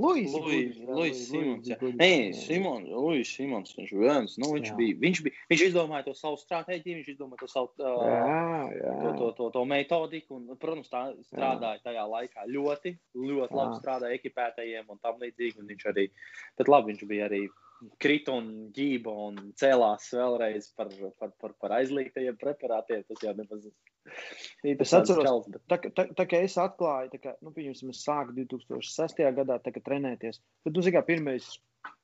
Luis, 0.00 0.32
Luis, 0.32 0.76
Luis 0.88 1.28
Simons. 1.28 1.68
Nē, 1.68 2.32
Simons, 2.32 2.88
Luis 2.88 3.28
Simons. 3.28 3.74
Viņš, 3.76 3.90
viens, 4.00 4.36
nu, 4.40 4.48
viņš, 4.56 4.70
jā. 4.70 4.76
bija, 4.78 4.98
viņš, 5.02 5.20
bija, 5.26 5.40
viņš 5.52 5.64
izdomāja 5.66 6.06
to 6.06 6.14
savu 6.16 6.38
stratēģiju, 6.40 7.00
viņš 7.02 7.10
izdomāja 7.12 7.42
to 7.42 7.50
savu 7.52 7.68
uh, 7.84 8.06
jā, 8.08 8.62
jā. 8.78 8.94
To, 9.02 9.10
to, 9.18 9.28
to, 9.36 9.50
to 9.58 9.64
metodiku. 9.68 10.38
Un, 10.38 10.56
protams, 10.56 10.88
tā 10.92 11.04
strādāja 11.28 11.82
jā. 11.82 11.84
tajā 11.90 12.06
laikā 12.14 12.48
ļoti, 12.48 12.94
ļoti 13.20 13.60
labi 13.60 13.80
strādāja 13.82 14.20
ekipētajiem 14.20 14.88
un 14.88 15.02
tam 15.04 15.20
līdzīgi. 15.20 15.60
Un 15.60 15.68
viņš 15.74 15.88
arī, 15.92 16.08
bet 16.56 16.72
labi, 16.72 16.94
viņš 16.94 17.06
bija 17.12 17.28
arī 17.28 17.44
krita 18.00 18.38
un 18.38 18.52
ģība 18.72 19.12
un 19.28 19.40
cēlās 19.58 20.08
vēlreiz 20.16 20.72
par, 20.78 20.88
par, 21.20 21.36
par, 21.36 21.56
par 21.60 21.76
aizliegtajiem 21.82 22.40
preparātiem. 22.40 23.04
Tas 23.08 23.26
jau 23.28 23.36
nemaz. 23.36 23.68
Es 24.62 24.92
atceros, 24.94 25.24
čels, 25.24 25.48
bet... 25.50 25.62
tā, 25.70 25.78
tā, 25.96 26.06
tā 26.18 26.26
kā 26.30 26.40
es 26.46 26.56
atklāju, 26.60 27.10
tā 27.14 27.20
kā, 27.22 27.34
nu, 27.42 27.52
pieņemsim, 27.54 27.92
es 27.94 28.02
sāku 28.06 28.34
2006. 28.36 29.22
gadā 29.38 29.58
tā, 29.62 29.74
trenēties. 29.78 30.40
Tad, 30.64 30.74
nu, 30.74 30.84
zināmā, 30.84 31.04
pirmais 31.06 31.48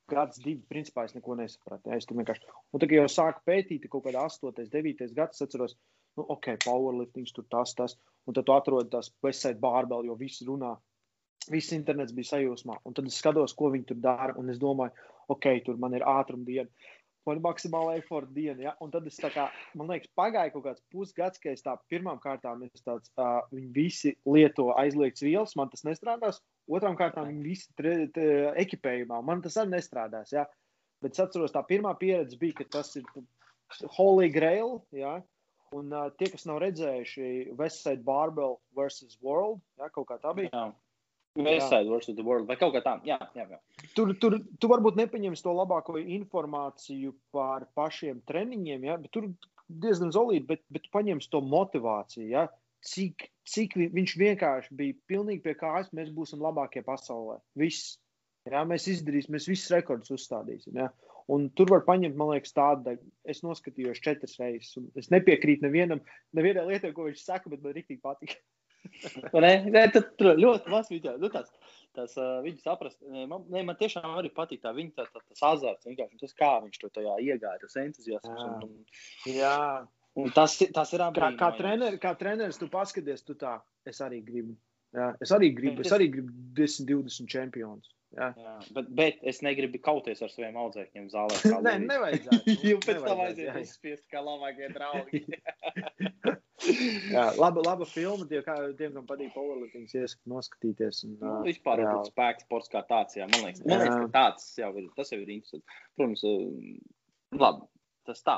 gads, 0.08 0.40
divi, 0.42 0.62
principā 0.70 1.04
es 1.06 1.14
neko 1.16 1.36
nesapratu. 1.38 1.90
Ja, 1.90 1.98
es 2.00 2.08
tur 2.08 2.18
vienkārši, 2.18 2.46
un 2.72 2.84
kā 2.84 3.00
jau 3.00 3.08
sāku 3.12 3.44
pētīt, 3.48 3.88
kaut 3.92 4.06
kādā 4.06 4.24
8, 4.24 4.68
9 4.72 5.14
gads, 5.16 5.42
atceros, 5.44 5.76
nu, 6.18 6.26
ok, 6.34 6.54
powerlifting, 6.64 7.28
tur 7.34 7.46
tas, 7.50 7.74
tas. 7.78 7.96
Un 8.26 8.36
tad 8.36 8.48
tu 8.48 8.54
atrodi 8.54 8.92
tās 8.92 9.12
website 9.24 9.60
bārbeli, 9.62 10.10
jo 10.10 10.18
visi 10.18 10.46
runā. 10.48 10.74
Viss 11.48 11.72
internets 11.72 12.12
bija 12.12 12.34
sajūsmā. 12.34 12.80
Un 12.84 12.96
tad 12.96 13.06
es 13.08 13.16
skatos, 13.22 13.54
ko 13.56 13.70
viņi 13.72 13.86
tur 13.88 14.00
dara. 14.04 14.34
Un 14.40 14.50
es 14.52 14.58
domāju, 14.60 14.92
ok, 15.32 15.46
tur 15.64 15.78
man 15.80 15.94
ir 15.96 16.04
ātruma 16.04 16.44
diena. 16.44 16.90
Man 17.26 17.38
ir 17.38 17.44
maksimāla 17.44 17.96
efforta 17.98 18.32
diena. 18.32 18.62
Ja? 18.62 18.74
Un 18.84 18.92
tad 18.92 19.06
es 19.10 19.18
tā 19.20 19.30
kā, 19.34 19.48
man 19.76 19.90
liekas, 19.90 20.10
pagāja 20.16 20.52
kaut 20.54 20.64
kāds 20.68 20.84
pusgads, 20.92 21.40
ka 21.42 21.52
es 21.52 21.64
tā 21.64 21.74
pirmām 21.92 22.20
kārtām 22.22 22.62
tāds, 22.76 23.10
uh, 23.20 23.40
viņi 23.52 23.72
visi 23.74 24.14
lieto 24.28 24.70
aizliegts 24.80 25.24
vielas, 25.26 25.56
man 25.58 25.72
tas 25.72 25.84
nestrādās. 25.88 26.40
Otrām 26.68 26.96
kārtām 27.00 27.28
viņi 27.28 27.44
visi 27.44 27.68
tre, 27.76 27.96
tre, 28.14 28.28
ekipējumā, 28.64 29.20
man 29.24 29.42
tas 29.44 29.58
arī 29.60 29.76
nestrādās. 29.76 30.32
Ja? 30.32 30.46
Bet 31.04 31.14
es 31.14 31.24
atceros, 31.24 31.54
tā 31.54 31.62
pirmā 31.68 31.92
pieredze 31.98 32.38
bija, 32.40 32.60
ka 32.62 32.70
tas 32.78 32.94
ir 32.98 33.04
Holy 33.98 34.30
Grail. 34.32 34.78
Ja? 34.96 35.18
Un 35.76 35.92
uh, 35.92 36.08
tie, 36.16 36.30
kas 36.32 36.46
nav 36.48 36.62
redzējuši 36.64 37.56
Westside 37.58 38.04
Barbell 38.06 38.56
vs. 38.76 39.18
World, 39.20 39.60
ja, 39.76 39.90
kaut 39.92 40.08
kā 40.08 40.16
tā 40.22 40.32
bija. 40.36 40.52
Jā. 40.52 40.68
Westside 41.38 41.90
vs. 41.90 42.14
The 42.16 42.24
World 42.26 42.48
vai 42.48 42.56
kaut 42.60 42.74
kā 42.74 42.82
tāda. 42.84 43.06
Jā, 43.06 43.18
jā, 43.38 43.46
jā. 43.52 43.58
Tur, 43.96 44.12
tur 44.20 44.38
tu 44.60 44.70
varbūt 44.70 44.98
nepaņemsi 44.98 45.44
to 45.44 45.54
labāko 45.54 45.98
informāciju 46.00 47.14
par 47.34 47.68
pašiem 47.78 48.22
treniņiem, 48.28 48.86
ja, 48.88 48.98
bet 49.02 49.12
tur 49.14 49.28
diezgan 49.68 50.12
zolīti, 50.14 50.46
bet, 50.48 50.64
bet 50.72 50.88
paņemsi 50.94 51.30
to 51.32 51.42
motivāciju. 51.44 52.26
Ja, 52.32 52.46
cik, 52.86 53.28
cik 53.48 53.76
vi, 53.78 53.88
viņš 53.94 54.16
vienkārši 54.20 54.76
bija 54.78 54.98
pilnīgi 55.10 55.44
pie 55.46 55.56
kājas, 55.58 55.92
mēs 55.96 56.12
būsim 56.14 56.42
labākie 56.44 56.84
pasaulē. 56.86 57.38
Viss. 57.58 57.96
Ja, 58.48 58.62
mēs 58.64 58.86
izdarīsim, 58.88 59.34
mēs 59.34 59.48
visus 59.50 59.68
rekordus 59.74 60.14
uzstādīsim. 60.14 60.78
Ja. 60.80 60.88
Un 61.28 61.50
tur 61.52 61.68
var 61.68 61.82
paņemt, 61.84 62.16
man 62.16 62.30
liekas, 62.32 62.54
tādu. 62.56 62.94
Es 63.28 63.42
noskatījos 63.44 64.00
četras 64.00 64.38
reizes. 64.40 64.78
Es 64.96 65.10
nepiekrītu 65.12 65.66
nevienam, 65.66 66.00
nevienai 66.36 66.64
lietai, 66.70 66.94
ko 66.96 67.04
viņš 67.10 67.26
saka, 67.26 67.52
bet 67.52 67.60
man 67.64 67.76
rīktīgi 67.76 68.00
patīk. 68.00 68.38
Tad 69.94 70.12
tur 70.18 70.38
ļoti 70.38 70.72
maz 70.72 70.88
video. 70.92 71.16
Nu, 71.20 71.30
tas, 71.32 71.50
tas, 71.96 72.14
uh, 72.18 72.38
viņu 72.44 72.62
saprast, 72.62 72.98
man, 73.30 73.44
ne, 73.52 73.64
man 73.66 73.78
tiešām 73.78 74.08
arī 74.18 74.30
patīk 74.34 74.62
tā 74.64 74.72
viņa 74.76 74.94
tā, 74.96 75.06
tā, 75.12 75.22
tas 75.32 75.44
azarts, 75.52 75.88
vienkārši 75.88 76.20
tas, 76.22 76.36
kā 76.38 76.52
viņš 76.64 76.80
to 76.84 76.92
tajā 77.00 77.18
iegāja, 77.26 77.58
tas 77.64 77.78
entuziasms. 77.82 78.30
Jā. 78.30 78.48
Un, 78.48 78.64
un, 78.68 79.04
Jā. 79.34 79.58
un 80.22 80.32
tas, 80.36 80.56
tas 80.74 80.94
ir 80.96 81.04
Kā, 81.04 81.10
kā, 81.12 81.12
apbrīnojams. 81.12 81.60
trener, 81.60 82.00
kā 82.02 82.14
treneris, 82.20 82.60
tu 82.60 82.70
paskaties, 82.72 83.26
tu 83.26 83.38
tā, 83.38 83.58
es 83.88 84.02
arī 84.04 84.22
gribu. 84.24 84.56
Jā, 84.96 85.12
es 85.20 85.30
arī 85.36 85.52
gribu, 85.52 85.84
es 85.84 85.92
arī 85.92 86.08
gribu 86.14 86.32
10, 86.56 86.86
20 86.88 87.28
čempionus. 87.28 87.90
Jā. 88.16 88.30
Jā, 88.40 88.52
bet, 88.72 88.86
bet 88.96 89.18
es 89.28 89.42
negribu 89.44 89.76
kauties 89.84 90.22
ar 90.24 90.30
saviem 90.32 90.56
audzēkņiem 90.56 91.10
zālē. 91.12 91.40
kā 91.44 91.58
Nē, 91.66 91.74
nevajadzētu. 91.84 92.54
Jo 92.70 92.78
pēc 92.86 93.02
tam 93.04 93.20
aiziet 93.26 93.58
uzspiest 93.60 94.06
kā 94.12 94.22
labākie 94.24 94.70
draugi. 94.72 95.24
Jā, 97.12 97.24
laba, 97.38 97.62
laba 97.62 97.86
filma. 97.86 98.26
Tie, 98.28 98.40
kā, 98.42 98.56
tiem, 98.78 98.92
kam 98.96 99.06
patīk 99.08 99.30
powerlifting, 99.36 99.86
iesaku 99.86 100.32
noskatīties. 100.34 101.04
Un, 101.06 101.16
Nu, 101.22 101.34
vispār 101.46 101.84
jau 101.84 101.98
spēks 102.08 102.46
sports 102.48 102.72
kā 102.72 102.82
tāds, 102.88 103.14
jā, 103.18 103.28
man 103.30 103.44
liekas, 103.46 103.62
man 103.64 103.84
liekas 103.84 104.00
ka 104.02 104.08
tāds 104.16 104.48
jau 104.58 104.72
ir, 104.80 104.88
tas 104.98 105.12
jau 105.14 105.20
ir 105.22 105.30
interesanti. 105.36 105.78
Protams, 105.96 106.24
labi, 107.38 107.68
tas 108.08 108.22
tā, 108.26 108.36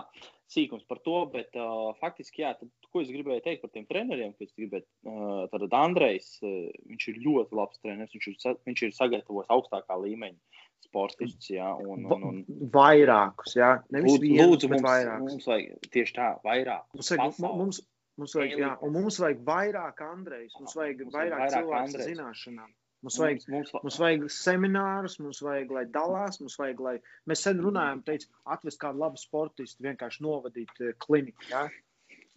sīkums 0.51 0.85
par 0.91 0.99
to, 1.07 1.17
bet 1.33 1.55
uh, 1.59 1.91
faktiski, 2.01 2.43
jā, 2.45 2.53
tad, 2.59 2.71
ko 2.91 3.01
es 3.05 3.11
gribēju 3.15 3.45
teikt 3.45 3.63
par 3.65 3.71
tiem 3.73 3.85
treneriem, 3.89 4.33
ko 4.35 4.45
es 4.45 4.53
gribēju, 4.59 4.87
uh, 5.07 5.45
tad 5.53 5.77
Andrejs, 5.79 6.33
uh, 6.43 6.73
viņš 6.91 7.07
ir 7.13 7.21
ļoti 7.27 7.57
labs 7.61 7.79
treneris, 7.85 8.17
viņš 8.17 8.27
ir, 8.33 8.59
viņš 8.67 8.83
ir 8.89 8.97
sagatavojis 8.97 9.53
augstākā 9.55 9.97
līmeņa 10.03 10.67
sportistus, 10.81 11.51
jā, 11.53 11.69
un, 11.85 12.03
un, 12.09 12.23
un 12.31 12.69
Vairākus, 12.75 13.55
jā. 13.59 13.75
Nevis 13.95 14.15
lūdzu, 14.17 14.23
vienu, 14.25 14.47
lūdzu 14.49 14.71
mums, 14.73 14.85
vairākus. 14.89 15.35
mums 15.37 15.49
vajag 15.53 15.89
tieši 15.95 16.15
tā, 16.17 16.29
vairāk. 16.47 16.87
Mums 16.97 17.11
vajag, 17.15 17.37
mu- 17.45 17.53
mums, 17.61 17.81
mums 18.21 18.35
vajag, 18.37 18.59
jā, 18.61 18.71
un 18.87 18.93
mums 18.95 19.19
vajag 19.23 19.41
vairāk 19.47 20.05
Andrejs, 20.07 20.55
mums 20.61 20.77
vajag 20.79 21.03
Mums 21.07 21.17
vairāk 21.17 21.43
vairāk 21.45 21.57
cilvēku 21.57 22.07
zināšanām. 22.11 22.71
Mums 23.01 23.17
vajag, 23.17 23.45
mums, 23.49 23.71
mums 23.81 23.97
vajag 24.03 24.25
seminārus, 24.37 25.15
mums 25.25 25.39
vajag, 25.41 25.71
lai 25.73 25.85
dalās, 25.89 26.37
mums 26.43 26.59
vajag, 26.61 26.83
lai 26.85 26.97
mēs 27.31 27.45
sen 27.47 27.63
runājam, 27.65 28.03
teicu, 28.05 28.29
atvest 28.57 28.81
kādu 28.83 29.01
labu 29.01 29.21
sportistu, 29.23 29.87
vienkārši 29.87 30.21
novadīt 30.27 30.83
eh, 30.85 30.93
kliniku. 31.01 31.47
Jā? 31.49 31.63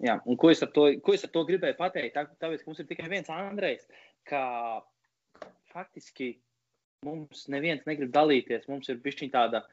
Jā, 0.04 0.16
un 0.26 0.40
ko 0.40 0.50
es 0.54 0.64
ar 0.64 0.72
to, 0.76 0.88
ko 1.04 1.14
es 1.16 1.24
ar 1.28 1.32
to 1.36 1.44
gribēju 1.48 1.76
pateikt? 1.80 2.16
Tā- 2.16 2.40
Tāpēc, 2.40 2.64
ka 2.64 2.72
mums 2.72 2.80
ir 2.80 2.88
tikai 2.90 3.10
viens 3.12 3.30
Andrejs, 3.36 3.84
ka 4.28 4.42
faktiski 5.74 6.32
mums 7.04 7.48
neviens 7.52 7.84
negrib 7.90 8.12
dalīties. 8.16 8.68
Mums 8.72 8.90
ir 8.92 9.02
bijusi 9.04 9.30
tāda 9.34 9.66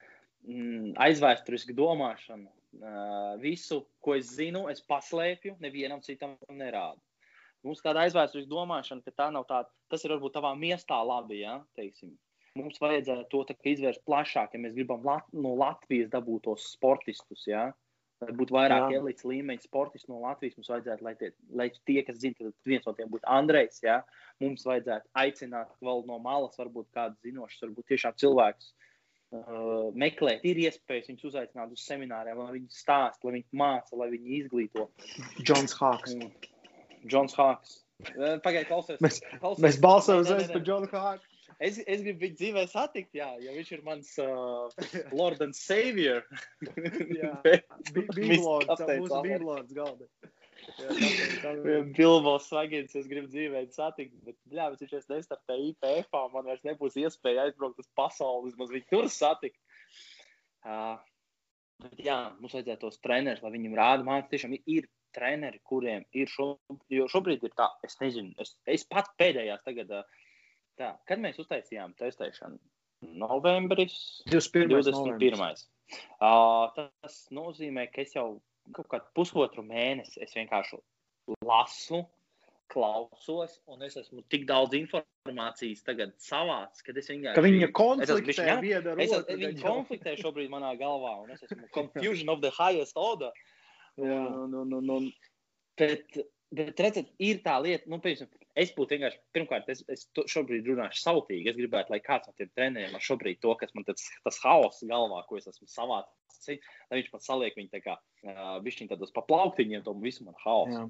mm, 0.46 0.96
aizvēsturiska 1.06 1.74
domāšana. 1.78 2.50
Uh, 2.70 3.34
visu, 3.42 3.82
ko 3.98 4.14
es 4.14 4.28
zinu, 4.36 4.68
es 4.70 4.78
paslēpju, 4.86 5.56
nevienam 5.62 6.02
citam 6.06 6.36
nerādu. 6.54 7.02
Mums 7.66 7.82
tāda 7.84 8.04
aizvēsturiska 8.06 8.48
domāšana, 8.48 9.02
ka 9.04 9.12
tā 9.12 9.26
nav 9.34 9.44
tāda, 9.48 9.68
tas 9.90 10.04
ir 10.06 10.14
varbūt 10.14 10.36
tavā 10.38 10.52
miestā 10.56 11.00
labi, 11.04 11.42
ja, 11.42 11.58
teiksim. 11.76 12.14
Mums 12.56 12.78
vajadzētu 12.82 13.26
to 13.30 13.56
izvērst 13.72 14.04
plašāk, 14.06 14.54
ja 14.54 14.62
mēs 14.62 14.76
gribam 14.78 15.02
Lat 15.06 15.26
no 15.34 15.56
Latvijas 15.58 16.12
dabūt 16.14 16.46
tos 16.46 16.70
sportistus, 16.72 17.42
ja. 17.50 17.68
Lai 18.22 18.34
būtu 18.36 18.54
vairāk 18.54 18.94
elites 18.98 19.26
līmeņa 19.26 19.66
sportistu 19.66 20.12
no 20.12 20.22
Latvijas, 20.22 20.56
mums 20.58 20.70
vajadzētu, 20.70 21.04
lai 21.06 21.14
tie, 21.20 21.30
lai 21.56 21.68
tie 21.88 22.02
kas 22.06 22.20
zina, 22.22 22.36
tad 22.38 22.70
viens 22.70 22.86
no 22.86 22.94
tiem 22.96 23.10
būtu 23.12 23.28
Andrejs. 23.32 23.80
Ja? 23.82 24.02
Mums 24.44 24.66
vajadzētu 24.68 25.08
aicināt 25.22 25.72
vēl 25.80 26.04
no 26.08 26.18
malas, 26.20 26.58
varbūt 26.60 26.90
kādus 26.96 27.24
zinošus, 27.24 27.62
varbūt 27.64 27.88
tiešām 27.94 28.18
cilvēkus 28.20 28.74
uh, 28.74 28.89
meklēt. 29.30 30.44
Ir 30.46 30.58
iespējas 30.66 31.10
viņus 31.10 31.28
uzaicināt 31.30 31.74
uz 31.74 31.84
semināriem, 31.86 32.38
lai 32.40 32.56
viņi 32.58 32.72
stāsta, 32.74 33.28
lai 33.28 33.38
viņi 33.38 33.60
māca, 33.62 33.98
lai 34.00 34.10
viņi 34.14 34.40
izglīto. 34.40 34.88
Džons 35.40 35.76
Hāks. 35.78 36.16
Un 36.16 36.30
Džons 37.06 37.36
Hāks. 37.38 37.80
Pagaidiet, 38.00 38.68
klausies. 38.70 39.00
Mēs- 39.04 39.20
klausies. 39.38 39.64
Mēs 39.64 39.80
balsojam 39.80 40.24
uzreiz 40.24 40.50
par. 40.50 40.64
Džonu 40.66 40.90
Hāku. 40.92 41.26
Es, 41.60 41.76
es 41.84 42.00
gribu 42.00 42.24
viņu 42.24 42.36
dzīvē 42.40 42.62
satikt, 42.72 43.10
jā, 43.18 43.28
jo 43.44 43.52
viņš 43.52 43.72
ir 43.76 43.80
mans 43.84 44.14
uh, 44.22 44.70
Lord 45.12 45.42
and 45.44 45.56
Savior. 45.56 46.22
Jā. 47.20 47.34
Bīblords, 48.16 48.70
kapteins 48.70 49.02
mūsu 49.04 49.18
bīblords 49.26 49.74
galda. 49.76 50.08
Bilbo 51.96 52.36
Svagins, 52.42 52.94
es 52.98 53.08
gribu 53.10 53.30
dzīvē 53.30 53.64
satikt, 53.74 54.14
bet, 54.26 54.36
jā, 54.52 54.68
bet 54.72 54.82
viņš 54.82 54.94
vairs 54.96 55.10
nestartē 55.12 55.56
IPF, 55.70 56.16
man 56.34 56.48
vairs 56.48 56.64
nebūs 56.66 56.98
iespēja 57.00 57.48
aizbraukt 57.48 57.82
uz 57.82 57.88
pasauli, 57.98 58.50
vismaz 58.50 58.72
viņu 58.74 58.88
tur 58.90 59.10
satikt. 59.12 59.58
Uh, 60.64 60.96
bet, 61.82 62.00
jā, 62.04 62.18
mums 62.40 62.56
vajadzētu 62.56 62.86
tos 62.86 63.00
trenerus, 63.04 63.44
lai 63.44 63.54
viņiem 63.56 63.76
rāda, 63.78 64.06
man 64.06 64.26
tiešām 64.30 64.56
ir, 64.60 64.88
treneri, 65.14 65.58
kuriem 65.66 66.04
ir 66.14 66.30
šo, 66.30 66.52
jo 66.92 67.06
šobrīd 67.10 67.42
ir 67.46 67.54
tā, 67.58 67.66
es 67.86 67.96
nezinu, 68.02 68.30
es, 68.42 68.54
es 68.70 68.84
pats 68.86 69.10
pēdējās 69.18 69.64
tagad, 69.66 69.90
tā, 70.78 70.92
kad 71.08 71.22
mēs 71.22 71.40
uztaisījām 71.42 71.96
testēšanu? 71.98 72.60
Novembris, 73.00 74.20
21. 74.28 74.82
21. 74.84 75.64
Uh, 76.20 76.68
tas 76.76 77.16
nozīmē, 77.32 77.86
ka 77.90 78.04
es 78.04 78.12
jau 78.14 78.26
kaut 78.76 78.88
kādu 78.92 79.12
pusotru 79.16 79.64
mēnesi 79.66 80.22
es 80.24 80.34
vienkārši 80.36 80.78
lasu, 81.46 82.04
klausos, 82.70 83.56
un 83.70 83.82
es 83.86 83.96
esmu 83.98 84.22
tik 84.30 84.46
daudz 84.48 84.76
informācijas 84.78 85.82
tagad 85.86 86.12
savāc, 86.22 86.82
ka 86.86 86.94
es 86.94 87.10
vienkārši. 87.10 87.36
Ka 87.36 87.44
viņa 87.44 87.70
konfliktē 87.76 88.46
jā, 88.46 88.56
viena 88.62 88.92
ar 88.94 89.02
otru. 89.04 89.38
jau. 89.40 89.62
konfliktē 89.64 90.14
šobrīd 90.20 90.52
manā 90.52 90.70
galvā, 90.80 91.16
un 91.24 91.34
es 91.34 91.42
esmu 91.46 91.66
confusion 91.78 92.30
of 92.32 92.44
the 92.44 92.52
highest 92.54 92.98
order. 93.00 93.34
Jā. 93.98 94.20
Un, 94.44 94.54
un, 94.62 94.76
un, 94.78 94.92
un, 94.96 95.08
bet, 95.80 96.20
bet 96.54 96.84
redziet, 96.86 97.10
ir 97.18 97.42
tā 97.44 97.58
lieta, 97.62 97.90
nu, 97.90 97.98
piemēram, 98.02 98.30
es 98.60 98.72
būtu 98.76 98.96
vienkārši, 98.96 99.20
pirmkārt, 99.36 99.70
es, 99.72 99.82
es 99.92 100.06
šobrīd 100.32 100.68
runāšu 100.68 101.02
sautīgi. 101.02 101.50
Es 101.52 101.58
gribētu, 101.58 101.94
lai 101.94 102.00
kāds 102.04 102.28
no 102.30 102.34
tiem 102.38 102.50
treneriem 102.54 102.94
ar 102.96 103.04
šobrīd 103.04 103.40
to, 103.42 103.54
kas 103.60 103.72
man 103.76 103.86
tas, 103.88 104.04
tas 104.26 104.40
haoss 104.44 104.84
galvā, 104.88 105.22
ko 105.28 105.40
es 105.40 105.48
esmu 105.50 105.68
savācis, 105.70 106.60
lai 106.90 107.00
viņš 107.00 107.10
pat 107.14 107.26
saliek 107.26 107.58
viņu 107.58 107.72
tā 107.72 107.82
kā, 107.84 107.96
uh, 108.26 108.54
bišķiņ 108.64 108.92
tādos 108.92 109.14
paplauktiņiem, 109.16 109.84
to 109.86 109.96
visu 110.02 110.28
man 110.28 110.38
haosu. 110.44 110.86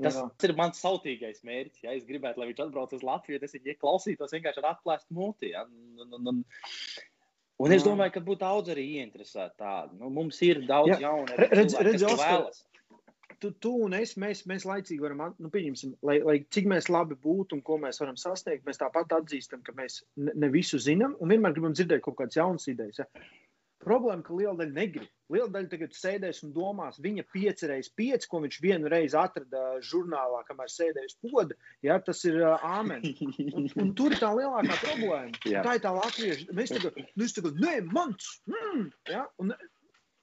Tas 0.00 0.16
Jā. 0.16 0.24
ir 0.46 0.54
mans 0.56 0.80
sautīgais 0.80 1.42
mērķis. 1.44 1.82
Ja 1.84 1.92
es 1.92 2.06
gribētu, 2.08 2.40
lai 2.40 2.50
viņš 2.50 2.62
atbrauc 2.64 2.92
uz 2.96 3.02
Latviju, 3.04 3.40
tad 3.42 3.50
es 3.50 3.56
viņu 3.58 3.76
klausītos 3.82 4.32
vienkārši 4.32 4.62
ar 4.62 4.70
atklāstu 4.72 5.16
muti. 5.16 5.50
Ja? 5.52 5.66
Un, 5.66 6.06
un, 6.16 6.30
un, 6.30 6.40
un 7.66 7.74
es 7.76 7.84
domāju, 7.84 8.14
ka 8.14 8.22
būtu 8.24 8.40
daudz 8.44 8.72
arī 8.72 8.86
ieinteresēti 8.96 9.60
tādu. 9.60 9.98
Nu, 10.00 10.08
mums 10.14 10.40
ir 10.46 10.62
daudz 10.68 10.94
Jā. 10.94 11.02
jaunu 11.08 11.36
Re- 11.36 11.50
redz- 11.52 11.76
cilvēku, 11.76 11.88
redz, 11.90 12.04
kas 12.06 12.14
Oskar, 12.14 12.32
vēlas. 12.32 12.62
Tu, 13.40 13.50
tu 13.64 13.72
un 13.86 13.96
es, 13.96 14.14
mēs, 14.20 14.44
mēs 14.50 14.66
laicīgi 14.68 15.02
varam, 15.02 15.24
at- 15.26 15.42
nu, 15.42 15.50
pieņemsim, 15.52 15.96
lai, 16.06 16.20
lai 16.26 16.38
cik 16.52 16.68
mēs 16.70 16.90
labi 16.92 17.18
būtu 17.20 17.58
un 17.58 17.62
ko 17.66 17.78
mēs 17.82 18.00
varam 18.02 18.18
sasniegt, 18.20 18.66
mēs 18.68 18.80
tāpat 18.80 19.16
atzīstam, 19.20 19.64
ka 19.66 19.74
mēs 19.76 20.02
ne, 20.16 20.34
ne 20.34 20.50
visu 20.52 20.80
zinām 20.82 21.16
un 21.20 21.32
vienmēr 21.32 21.56
gribam 21.56 21.76
dzirdēt 21.76 22.04
kaut 22.04 22.18
kādas 22.20 22.38
jaunas 22.38 22.68
idejas. 22.70 23.02
Ja? 23.02 23.08
Problēma, 23.80 24.20
ka 24.20 24.34
liela 24.36 24.58
daļa 24.58 24.76
negrib. 24.76 25.08
Liela 25.32 25.48
daļa 25.54 25.70
tagad 25.72 25.94
sēdēs 25.96 26.42
un 26.44 26.50
domās, 26.52 26.98
viņa 27.00 27.22
pieci 27.32 27.68
reizes 27.70 27.92
pieci, 27.96 28.28
ko 28.28 28.42
viņš 28.42 28.58
vienu 28.60 28.90
reizi 28.92 29.16
atrada 29.16 29.78
žurnālā, 29.88 30.42
kamēr 30.48 30.68
sēdēja 30.68 31.08
uz 31.08 31.16
poda. 31.24 31.56
Ja, 31.86 31.96
tas 32.04 32.20
ir 32.28 32.36
uh, 32.42 32.60
āmen. 32.76 33.06
Un, 33.56 33.70
un 33.80 33.94
tur 33.96 34.12
ir 34.12 34.20
tā 34.20 34.34
lielākā 34.36 34.76
problēma. 34.82 35.40
Jā. 35.48 35.64
Tā 35.64 35.78
ir 35.78 35.84
tā 35.86 35.94
latvieša. 35.96 36.50
Mēs 36.58 36.74
tagad, 36.76 36.98
nu, 37.08 37.24
es 37.24 37.36
tagad, 37.38 37.56
nē, 37.62 37.78
mans! 37.88 38.28
Mm, 38.50 38.84
ja? 39.08 39.24
un, 39.40 39.54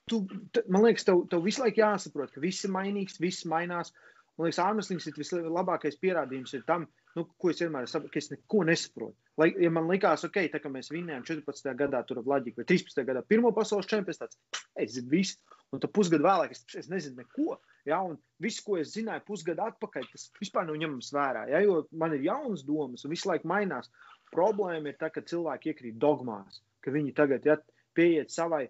tu, 0.09 0.21
man 0.67 0.85
liekas, 0.85 1.07
tev, 1.07 1.25
tev 1.31 1.43
visu 1.45 1.63
laiku 1.63 1.83
jāsaprot, 1.83 2.31
ka 2.33 2.43
viss 2.43 2.65
ir 2.67 2.73
mainīgs, 2.75 3.19
viss 3.23 3.47
mainās. 3.49 3.93
Man 4.37 4.47
liekas, 4.47 4.61
ārmeslīgs 4.61 5.09
ir 5.09 5.17
vislabākais 5.17 5.97
pierādījums 6.01 6.53
ir 6.53 6.65
tam, 6.67 6.85
nu, 7.17 7.23
ko 7.41 7.49
es 7.49 7.61
vienmēr 7.63 7.87
saprotu, 7.89 8.13
ka 8.13 8.21
es 8.21 8.29
neko 8.29 8.63
nesaprotu. 8.69 9.17
Lai, 9.41 9.49
ja 9.61 9.71
man 9.73 9.89
likās, 9.89 10.25
ok, 10.25 10.37
tā 10.53 10.61
kā 10.61 10.69
mēs 10.73 10.91
vinnējām 10.93 11.25
14. 11.25 11.71
gadā, 11.77 12.03
tur 12.05 12.21
Vlaģika, 12.25 12.61
vai 12.61 12.67
13. 12.69 13.01
gadā, 13.07 13.23
pirmo 13.25 13.51
pasaules 13.53 13.89
čempionu, 13.89 14.19
tāds, 14.21 14.37
es 14.81 14.93
zinu 14.95 15.11
visu, 15.13 15.57
un 15.73 15.81
tad 15.81 15.93
pusgadu 15.93 16.25
vēlāk 16.25 16.53
es, 16.53 16.63
es 16.77 16.89
nezinu 16.91 17.23
neko. 17.23 17.57
Ja, 17.89 18.01
un 18.05 18.17
viss, 18.43 18.61
ko 18.65 18.77
es 18.81 18.93
zināju 18.93 19.25
pusgadu 19.27 19.65
atpakaļ, 19.65 20.07
tas 20.11 20.27
vispār 20.41 20.67
nav 20.67 20.77
ņemams 20.81 21.11
vērā. 21.15 21.45
Ja, 21.53 21.61
jo 21.65 21.83
man 21.97 22.13
ir 22.17 22.25
jaunas 22.27 22.65
domas, 22.67 23.05
un 23.05 23.13
visu 23.13 23.29
laiku 23.31 23.49
mainās. 23.49 23.89
Problēma 24.33 24.91
ir 24.91 24.97
tā, 24.99 25.09
ka 25.13 25.23
cilvēki 25.25 25.71
iekrīt 25.71 26.01
dogmās, 26.01 26.61
ka 26.83 26.91
viņi 26.93 27.13
tagad 27.17 27.45
ja, 27.47 27.55
pieiet 27.97 28.33
savai 28.33 28.65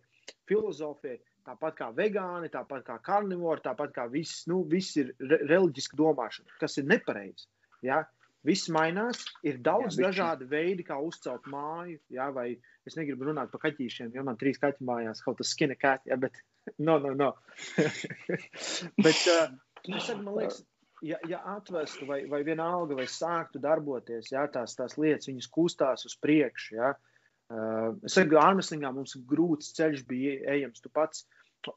filozofijai, 0.47 1.17
tāpat 1.47 1.79
kā 1.79 1.87
vegāni, 1.95 2.51
tāpat 2.51 2.83
kā 2.87 2.97
karnivori, 3.03 3.63
tāpat 3.63 3.95
kā 3.95 4.07
viss, 4.11 4.45
nu, 4.51 4.61
viss 4.67 4.97
ir 4.99 5.13
re 5.23 5.39
reliģiska 5.47 5.97
domāšana, 5.99 6.59
kas 6.61 6.77
ir 6.81 6.87
nepareizi. 6.91 7.47
Ja? 7.85 8.03
Viss 8.47 8.69
mainās, 8.71 9.23
ir 9.47 9.57
daudz 9.63 9.97
jā, 9.97 10.07
dažādu 10.07 10.47
veidu, 10.51 10.85
kā 10.87 10.99
uzcelt 11.03 11.47
māju. 11.51 11.97
Ja? 12.13 12.29
Vai 12.35 12.49
es 12.87 12.95
negribu 12.99 13.27
runāt 13.29 13.51
par 13.51 13.63
kaķīšiem, 13.65 14.13
jo 14.15 14.23
man 14.27 14.39
trīs 14.39 14.59
kaķi 14.61 14.85
mājās, 14.87 15.23
kaut 15.25 15.41
kas 15.41 15.53
skina 15.55 15.75
kaķi, 15.79 16.11
ja? 16.13 16.19
bet 16.21 16.39
no, 16.77 16.99
no, 17.03 17.13
no. 17.17 17.33
bet 19.05 19.23
uh, 19.33 19.51
saku, 19.97 20.21
man 20.21 20.37
liekas, 20.37 20.61
ja, 21.05 21.19
ja 21.29 21.41
atvestu 21.55 22.07
vai, 22.09 22.21
vai 22.29 22.43
vienalga, 22.47 22.97
vai 22.97 23.07
sāktu 23.11 23.61
darboties, 23.63 24.31
ja, 24.33 24.45
tās, 24.51 24.77
tās 24.77 24.97
lietas, 24.99 25.29
viņas 25.31 25.51
kustās 25.53 26.07
uz 26.07 26.15
priekšu. 26.23 26.77
Ja, 26.77 26.93
uh, 26.93 27.97
es 28.07 28.15
saku, 28.17 28.39
Armstrongā 28.41 28.93
mums 28.95 29.17
grūts 29.27 29.73
ceļš 29.77 30.05
bija 30.07 30.39
ejams. 30.55 30.83
Tu 30.83 30.93
pats, 30.93 31.25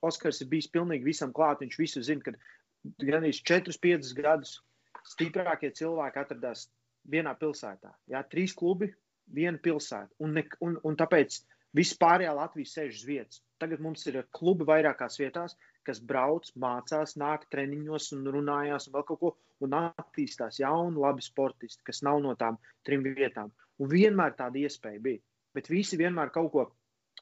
Oskars, 0.07 0.41
ir 0.43 0.51
bijis 0.51 0.71
pilnīgi 0.73 1.07
visam 1.07 1.33
klāt. 1.37 1.63
Viņš 1.65 1.79
visu 1.81 2.03
zina, 2.07 2.25
ka 2.25 2.35
gan 3.05 3.23
arī 3.23 3.33
4-5 3.37 4.13
gadus 4.19 4.59
stiprākie 5.09 5.73
cilvēki 5.77 6.21
atradās 6.23 6.69
vienā 7.11 7.35
pilsētā. 7.41 7.93
Ja, 8.13 8.23
trīs 8.27 8.55
klubi, 8.57 8.91
viena 9.35 9.59
pilsēta. 9.63 10.13
Un, 10.21 10.35
ne, 10.39 10.45
un, 10.65 10.77
un 10.85 10.99
tāpēc 10.99 11.41
vispārējā 11.77 12.33
Latvija 12.37 12.73
sēž 12.75 13.01
uz 13.01 13.07
vietas. 13.09 13.43
Tagad 13.63 13.83
mums 13.85 14.07
ir 14.09 14.23
klubi 14.37 14.67
vairākās 14.69 15.21
vietās, 15.21 15.57
kas 15.87 16.01
brauc, 16.05 16.49
mācās, 16.61 17.17
nāk 17.21 17.47
treniņos 17.53 18.11
un 18.17 18.29
runājās 18.35 18.89
un 18.89 18.97
vēl 18.97 19.07
kaut 19.09 19.21
ko, 19.21 19.33
un 19.65 19.77
attīstās 19.77 20.61
jauni, 20.61 21.01
labi 21.01 21.25
sportisti, 21.25 21.85
kas 21.87 22.03
nav 22.07 22.21
no 22.25 22.35
tām 22.41 22.59
trim 22.87 23.05
vietām. 23.05 23.53
Un 23.81 23.91
vienmēr 23.93 24.37
tāda 24.39 24.61
iespēja 24.61 25.01
bija. 25.05 25.23
Bet 25.57 25.71
visi 25.73 25.99
vienmēr 26.01 26.33
kaut 26.35 26.51
ko 26.53 26.67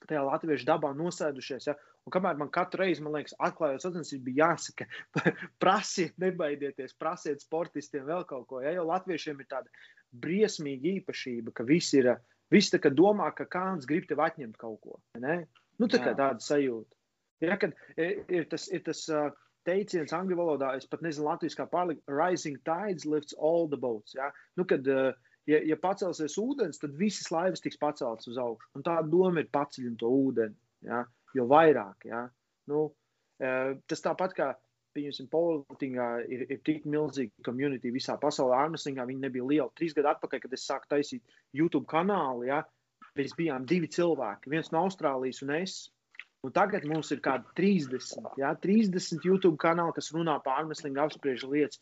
tajā 0.07 0.23
latviešu 0.27 0.67
dabā 0.69 0.93
nosēdušies. 0.97 1.71
Ja? 1.71 1.75
Un 2.09 2.13
kamēr 2.15 2.39
man 2.41 2.49
katru 2.49 2.81
reizi, 2.87 3.03
man 3.05 3.13
liekas, 3.19 3.35
atklājot 3.45 3.85
sacensības, 3.85 4.25
bija 4.25 4.47
jāsaka, 4.47 4.87
prasiet, 5.63 6.15
nebaidieties, 6.23 6.95
prasiet 6.97 7.43
sportistiem 7.45 8.07
vēl 8.09 8.25
kaut 8.31 8.47
ko. 8.49 8.63
Ja? 8.65 8.73
Jo 8.73 8.87
latviešiem 8.89 9.43
ir 9.43 9.49
tāda 9.51 9.69
briesmīga 10.25 10.95
īpašība, 10.95 11.53
ka 11.53 11.67
visi 11.69 12.01
ir, 12.01 12.15
visi 12.49 12.73
tā 12.73 12.81
kā 12.81 12.89
domā, 12.97 13.29
ka 13.37 13.45
kāds 13.53 13.85
grib 13.91 14.09
tev 14.09 14.23
atņemt 14.25 14.57
kaut 14.57 14.79
ko. 14.87 14.97
Ne? 15.21 15.43
Nu, 15.77 15.91
tā 15.93 16.01
kā 16.01 16.15
tāda 16.17 16.41
sajūta. 16.41 16.97
Ja, 17.45 17.59
kad 17.61 17.77
ir 18.01 18.49
tas, 18.51 18.65
ir 18.73 18.81
tas 18.89 19.05
teiciens 19.69 20.17
angļu 20.17 20.41
valodā, 20.41 20.73
es 20.81 20.89
pat 20.89 21.05
nezinu, 21.05 21.29
latviešu 21.29 21.61
kā 21.61 21.69
pārlikt, 21.69 22.09
rising 22.09 22.57
tides 22.65 23.05
lifts 23.05 23.37
all 23.37 23.69
the 23.69 23.77
boats. 23.77 24.17
Ja? 24.17 24.31
Nu, 24.57 24.65
kad, 24.65 24.89
ja, 24.89 25.61
ja 25.61 25.77
pacelsies 25.85 26.41
ūdens, 26.41 26.81
tad 26.81 26.97
visas 26.97 27.29
laivas 27.35 27.61
tiks 27.61 27.77
paceltas 27.85 28.33
uz 28.33 28.41
augšu. 28.41 28.73
Un 28.81 28.89
tā 28.89 28.97
doma 29.13 29.45
ir 29.45 29.53
paceļot 29.53 30.01
to 30.01 30.17
ūdeni, 30.25 30.57
ja? 30.89 31.05
Jo 31.37 31.47
vairāk. 31.51 32.09
Ja? 32.09 32.25
Nu, 32.71 32.89
uh, 32.93 33.75
tas 33.91 34.05
tāpat 34.05 34.35
kā, 34.37 34.49
pieņemsim, 34.97 35.29
Politingā 35.33 36.09
ir, 36.31 36.47
ir 36.49 36.63
tik 36.67 36.87
milzīga 36.89 37.47
komunitī 37.47 37.93
visā 37.95 38.17
pasaulē. 38.21 38.65
Armstrongā 38.65 39.07
viņi 39.09 39.27
nebija 39.27 39.51
liela. 39.51 39.71
Trīs 39.79 39.95
gadu 39.97 40.13
atpakaļ, 40.15 40.43
kad 40.45 40.57
es 40.57 40.67
sāku 40.67 40.91
taisīt 40.95 41.39
YouTube 41.57 41.87
kanālu, 41.91 42.49
ja? 42.49 42.65
Mēs 43.19 43.35
bijām 43.39 43.65
divi 43.67 43.89
cilvēki, 43.91 44.51
viens 44.53 44.71
no 44.75 44.85
Austrālijas 44.87 45.43
un 45.47 45.55
es. 45.59 45.79
Un 46.47 46.53
tagad 46.55 46.85
mums 46.87 47.09
ir 47.11 47.19
kādi 47.23 47.49
30, 47.59 48.29
jā, 48.39 48.51
30 48.63 49.25
YouTube 49.27 49.59
kanāli, 49.59 49.97
kas 49.97 50.13
runā 50.15 50.37
par 50.45 50.61
ārmeslingu, 50.61 51.01
apspriež 51.03 51.43
lietas, 51.51 51.81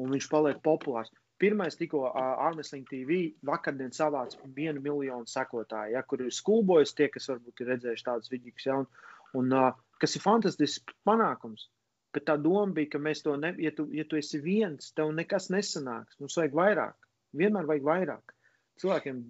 un 0.00 0.14
viņš 0.14 0.28
paliek 0.32 0.62
populārs. 0.64 1.12
Pirmais, 1.38 1.76
tikko 1.78 2.08
Armstrong 2.18 2.86
TV 2.90 3.18
vakardien 3.46 3.92
savāca 3.94 4.40
vienu 4.56 4.82
miljonu 4.82 5.28
sekotāju, 5.30 5.94
ja, 5.94 6.02
kur 6.02 6.24
ir 6.24 6.34
skulbojas 6.34 6.96
tie, 6.98 7.06
kas 7.14 7.30
varbūt 7.30 7.62
ir 7.62 7.70
redzējuši 7.72 8.06
tādas 8.08 8.32
vidīgas, 8.32 8.64
ja, 8.66 8.78
un, 8.82 8.88
un 9.38 9.54
uh, 9.54 9.68
kas 10.02 10.16
ir 10.18 10.24
fantastisks 10.24 10.96
panākums. 11.06 11.68
Bet 12.14 12.24
tā 12.26 12.38
doma 12.40 12.72
bija, 12.74 12.94
ka 12.94 13.02
mēs 13.04 13.22
to, 13.22 13.36
ne, 13.38 13.52
ja 13.62 13.70
tu, 13.76 13.86
ja 13.94 14.06
tu 14.08 14.18
esi 14.18 14.40
viens, 14.42 14.90
tev 14.96 15.12
nekas 15.14 15.50
nesanāks. 15.54 16.16
Mums 16.22 16.38
vajag 16.40 16.56
vairāk. 16.56 17.08
Vienmēr 17.36 17.68
vajag 17.68 17.84
vairāk. 17.86 18.34
Cilvēkiem 18.80 19.20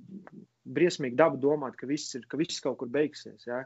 briesmīgi 0.79 1.19
daba 1.19 1.41
domāt, 1.43 1.77
ka 1.77 1.89
viss, 1.91 2.15
ir, 2.15 2.25
ka 2.31 2.39
viss 2.41 2.63
kaut 2.65 2.79
kur 2.81 2.91
beigsies. 2.95 3.49
Ja? 3.49 3.65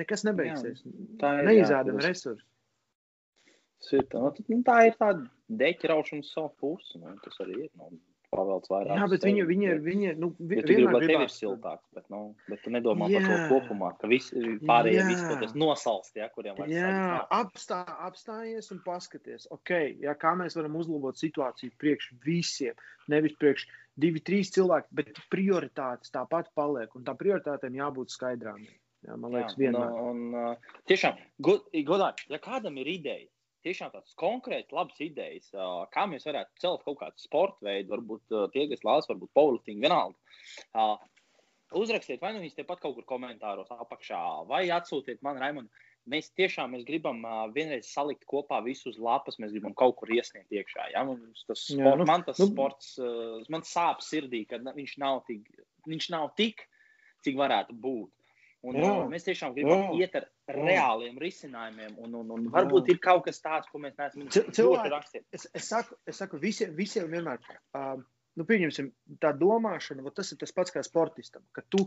Nekas 0.00 0.24
nebeigsies. 0.26 0.80
Jā, 0.82 0.94
tā 1.20 1.32
ir 1.38 1.50
neizādama 1.50 2.02
resursa. 2.02 2.46
Tā, 3.90 4.24
nu, 4.24 4.32
nu, 4.50 4.60
tā 4.66 4.80
ir 4.88 4.98
tāda 5.00 5.26
deķa 5.62 5.92
raušana 5.92 6.26
savu 6.26 6.52
pusi. 6.60 6.98
Nu, 7.02 7.14
tas 7.24 7.40
arī 7.44 7.66
ir. 7.66 7.70
Nu, 7.80 7.92
pavelc 8.34 8.68
vairāk. 8.70 8.98
Jā, 8.98 9.06
bet 9.10 9.24
viņi, 9.26 9.44
viņi, 9.48 9.70
viņi, 9.84 10.12
nu, 10.20 10.30
vi, 10.38 10.58
ja 10.58 10.64
tu 10.64 10.74
gribi, 10.74 10.92
lai 10.94 11.08
tev 11.08 11.24
ir 11.24 11.32
siltāks, 11.32 11.86
bet, 11.96 12.06
nu, 12.12 12.20
bet 12.50 12.62
tu 12.64 12.72
nedomā 12.74 13.08
jā. 13.12 13.22
par 13.22 13.28
to 13.28 13.48
kopumā, 13.52 13.90
ka 14.00 14.10
visi 14.10 14.56
pārējie 14.66 15.06
visi 15.08 15.26
kaut 15.28 15.42
kas 15.44 15.56
nosalst, 15.58 16.14
ja, 16.18 16.28
kuriem 16.34 16.58
vajag. 16.58 16.74
Jā, 16.74 17.20
apstā, 17.38 17.80
apstājies 18.08 18.70
un 18.74 18.82
paskaties, 18.86 19.48
ok, 19.54 19.74
ja, 20.04 20.16
kā 20.18 20.34
mēs 20.38 20.58
varam 20.58 20.78
uzlabot 20.80 21.18
situāciju 21.20 21.74
priekš 21.82 22.10
visiem, 22.24 22.78
nevis 23.12 23.36
priekš 23.40 23.68
divi, 24.00 24.22
trīs 24.24 24.50
cilvēki, 24.54 24.90
bet 24.98 25.20
prioritātes 25.32 26.14
tāpat 26.14 26.50
paliek, 26.58 26.90
un 26.98 27.06
tā 27.06 27.14
prioritātēm 27.18 27.78
jābūt 27.78 28.14
skaidrām. 28.14 28.64
Jā, 29.04 29.18
man 29.20 29.34
liekas, 29.36 29.56
vienmēr. 29.60 29.90
Un, 30.00 30.20
un, 30.32 30.54
uh, 30.56 30.76
tiešām, 30.88 31.18
godīgi, 31.44 32.12
ja 32.32 32.38
kādam 32.40 32.78
ir 32.80 32.88
ideja, 32.88 33.28
tiešām 33.64 33.92
tādas 33.94 34.14
konkrētas, 34.20 34.74
labas 34.74 35.00
idejas, 35.04 35.48
kā 35.94 36.04
mēs 36.10 36.26
varētu 36.28 36.62
celt 36.62 36.84
kaut 36.86 37.00
kādu 37.00 37.22
sporta 37.22 37.68
veidu, 37.68 37.94
varbūt 37.94 38.36
tie, 38.54 38.68
kas 38.70 38.84
lāsa, 38.86 39.12
varbūt 39.12 39.32
powerlifting, 39.36 39.82
vienalga. 39.84 40.18
Uzrakstiet, 41.74 42.20
vai 42.22 42.34
nu 42.34 42.42
viņas 42.42 42.60
tepat 42.60 42.82
kaut 42.82 42.94
kur 42.98 43.06
komentāros 43.16 43.72
apakšā, 43.74 44.20
vai 44.50 44.66
atsūtiet 44.74 45.24
man, 45.26 45.40
Raimond. 45.42 45.82
Mēs 46.10 46.28
tiešām 46.36 46.74
mēs 46.74 46.82
gribam 46.84 47.22
vienreiz 47.54 47.88
salikt 47.88 48.26
kopā 48.28 48.58
visus 48.66 48.98
lapas, 49.00 49.38
mēs 49.40 49.54
gribam 49.54 49.72
kaut 49.72 49.96
kur 49.96 50.10
iesniegt 50.12 50.52
iekšā. 50.52 50.90
Ja? 50.92 51.00
Mums 51.08 51.46
tas 51.48 51.62
sport, 51.64 51.80
Jā, 51.80 51.94
nu, 51.96 52.04
man 52.10 52.26
tas 52.26 52.42
nu, 52.42 52.50
sports, 52.50 52.90
man 53.52 53.64
sāp 53.64 54.04
sirdī, 54.04 54.42
ka 54.50 54.60
viņš 54.66 54.98
nav 55.00 55.22
tik, 55.30 55.48
viņš 55.88 56.10
nav 56.12 56.28
tik, 56.36 56.66
cik 57.24 57.40
varētu 57.40 57.78
būt. 57.80 58.12
Un, 58.64 58.78
jā, 58.80 58.92
mēs 59.12 59.26
tiešām 59.26 59.52
gribam 59.52 59.82
jā, 59.92 60.06
iet 60.06 60.14
ar 60.18 60.26
reāliem 60.56 61.18
risinājumiem, 61.20 61.98
un, 62.00 62.14
un, 62.22 62.30
un 62.32 62.44
varbūt 62.52 62.88
jā. 62.88 62.94
ir 62.94 63.00
kaut 63.04 63.26
kas 63.26 63.42
tāds, 63.44 63.68
ko 63.68 63.80
mēs 63.82 63.96
neesam 63.98 64.22
izdarījuši. 64.24 65.24
Es, 65.36 65.44
es 65.52 65.68
saku, 65.68 65.98
es 66.08 66.20
saku 66.22 66.40
visiem, 66.40 66.72
visiem 66.78 67.10
vienmēr, 67.12 67.42
uh, 67.76 67.98
nu, 68.40 68.46
pieņemsim, 68.48 68.88
tā 69.20 69.34
domāšana, 69.36 70.04
tas 70.16 70.32
ir 70.32 70.40
tas 70.40 70.54
pats 70.56 70.72
kā 70.72 70.82
sportistam, 70.86 71.44
ka 71.52 71.64
tu, 71.68 71.84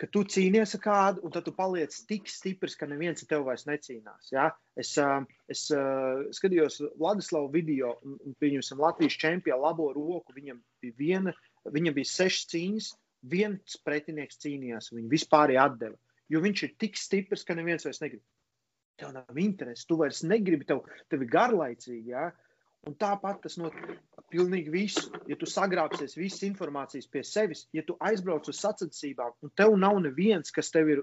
ka 0.00 0.08
tu 0.10 0.24
cīnies 0.34 0.74
ar 0.80 0.82
kādu, 0.82 1.22
un 1.26 1.34
tad 1.34 1.46
tu 1.46 1.54
paliec 1.54 1.94
tik 2.08 2.26
stiprs, 2.32 2.74
ka 2.80 2.88
neviens 2.90 3.22
ar 3.22 3.30
tevi 3.30 3.46
vairs 3.46 3.68
necīnās. 3.68 4.32
Ja? 4.34 4.48
Es, 4.74 4.96
uh, 4.98 5.22
es 5.52 5.68
uh, 5.74 6.26
skatījos 6.36 6.80
Vladislavu 6.98 7.52
video, 7.54 7.94
un, 8.02 8.18
un 8.18 8.34
pieņemsim, 8.42 8.82
Latvijas 8.82 9.18
čempionu 9.20 9.62
labo 9.62 9.92
roku, 9.94 10.34
viņam 10.34 10.58
bija 10.82 10.98
viena, 10.98 11.36
viņam 11.70 11.96
bija 12.00 12.12
sešas 12.16 12.50
cīņas, 12.50 12.90
viens 13.22 13.76
pretinieks 13.84 14.40
cīnījās, 14.42 14.92
viņu 14.94 15.10
vispār 15.12 15.54
atdeva. 15.60 15.96
Jo 16.30 16.40
viņš 16.44 16.62
ir 16.66 16.76
tik 16.78 16.98
stiprs, 16.98 17.44
ka 17.44 17.56
neviens 17.58 17.84
vairs 17.84 18.00
negrib. 18.02 18.22
Tev 19.00 19.14
nav 19.16 19.38
interesi, 19.40 19.86
tu 19.88 19.96
vairs 19.98 20.22
negribi, 20.22 20.66
tev, 20.68 20.84
tev 21.10 21.24
ir 21.24 21.32
garlaicīgi. 21.32 22.12
Ja? 22.12 22.28
Un 22.86 22.96
tāpat 23.00 23.42
tas 23.44 23.58
notiek 23.60 23.98
pilnīgi 24.30 24.72
visu. 24.72 25.10
Ja 25.30 25.36
tu 25.38 25.48
sagrābsies 25.48 26.16
visas 26.18 26.44
informācijas 26.46 27.08
pie 27.10 27.22
sevis, 27.26 27.66
ja 27.76 27.84
tu 27.86 27.96
aizbrauc 28.06 28.48
uz 28.50 28.60
sacensībām, 28.62 29.34
un 29.44 29.52
tev 29.58 29.76
nav 29.80 29.98
neviens, 30.04 30.52
kas 30.54 30.72
tev 30.74 30.90
ir 30.92 31.02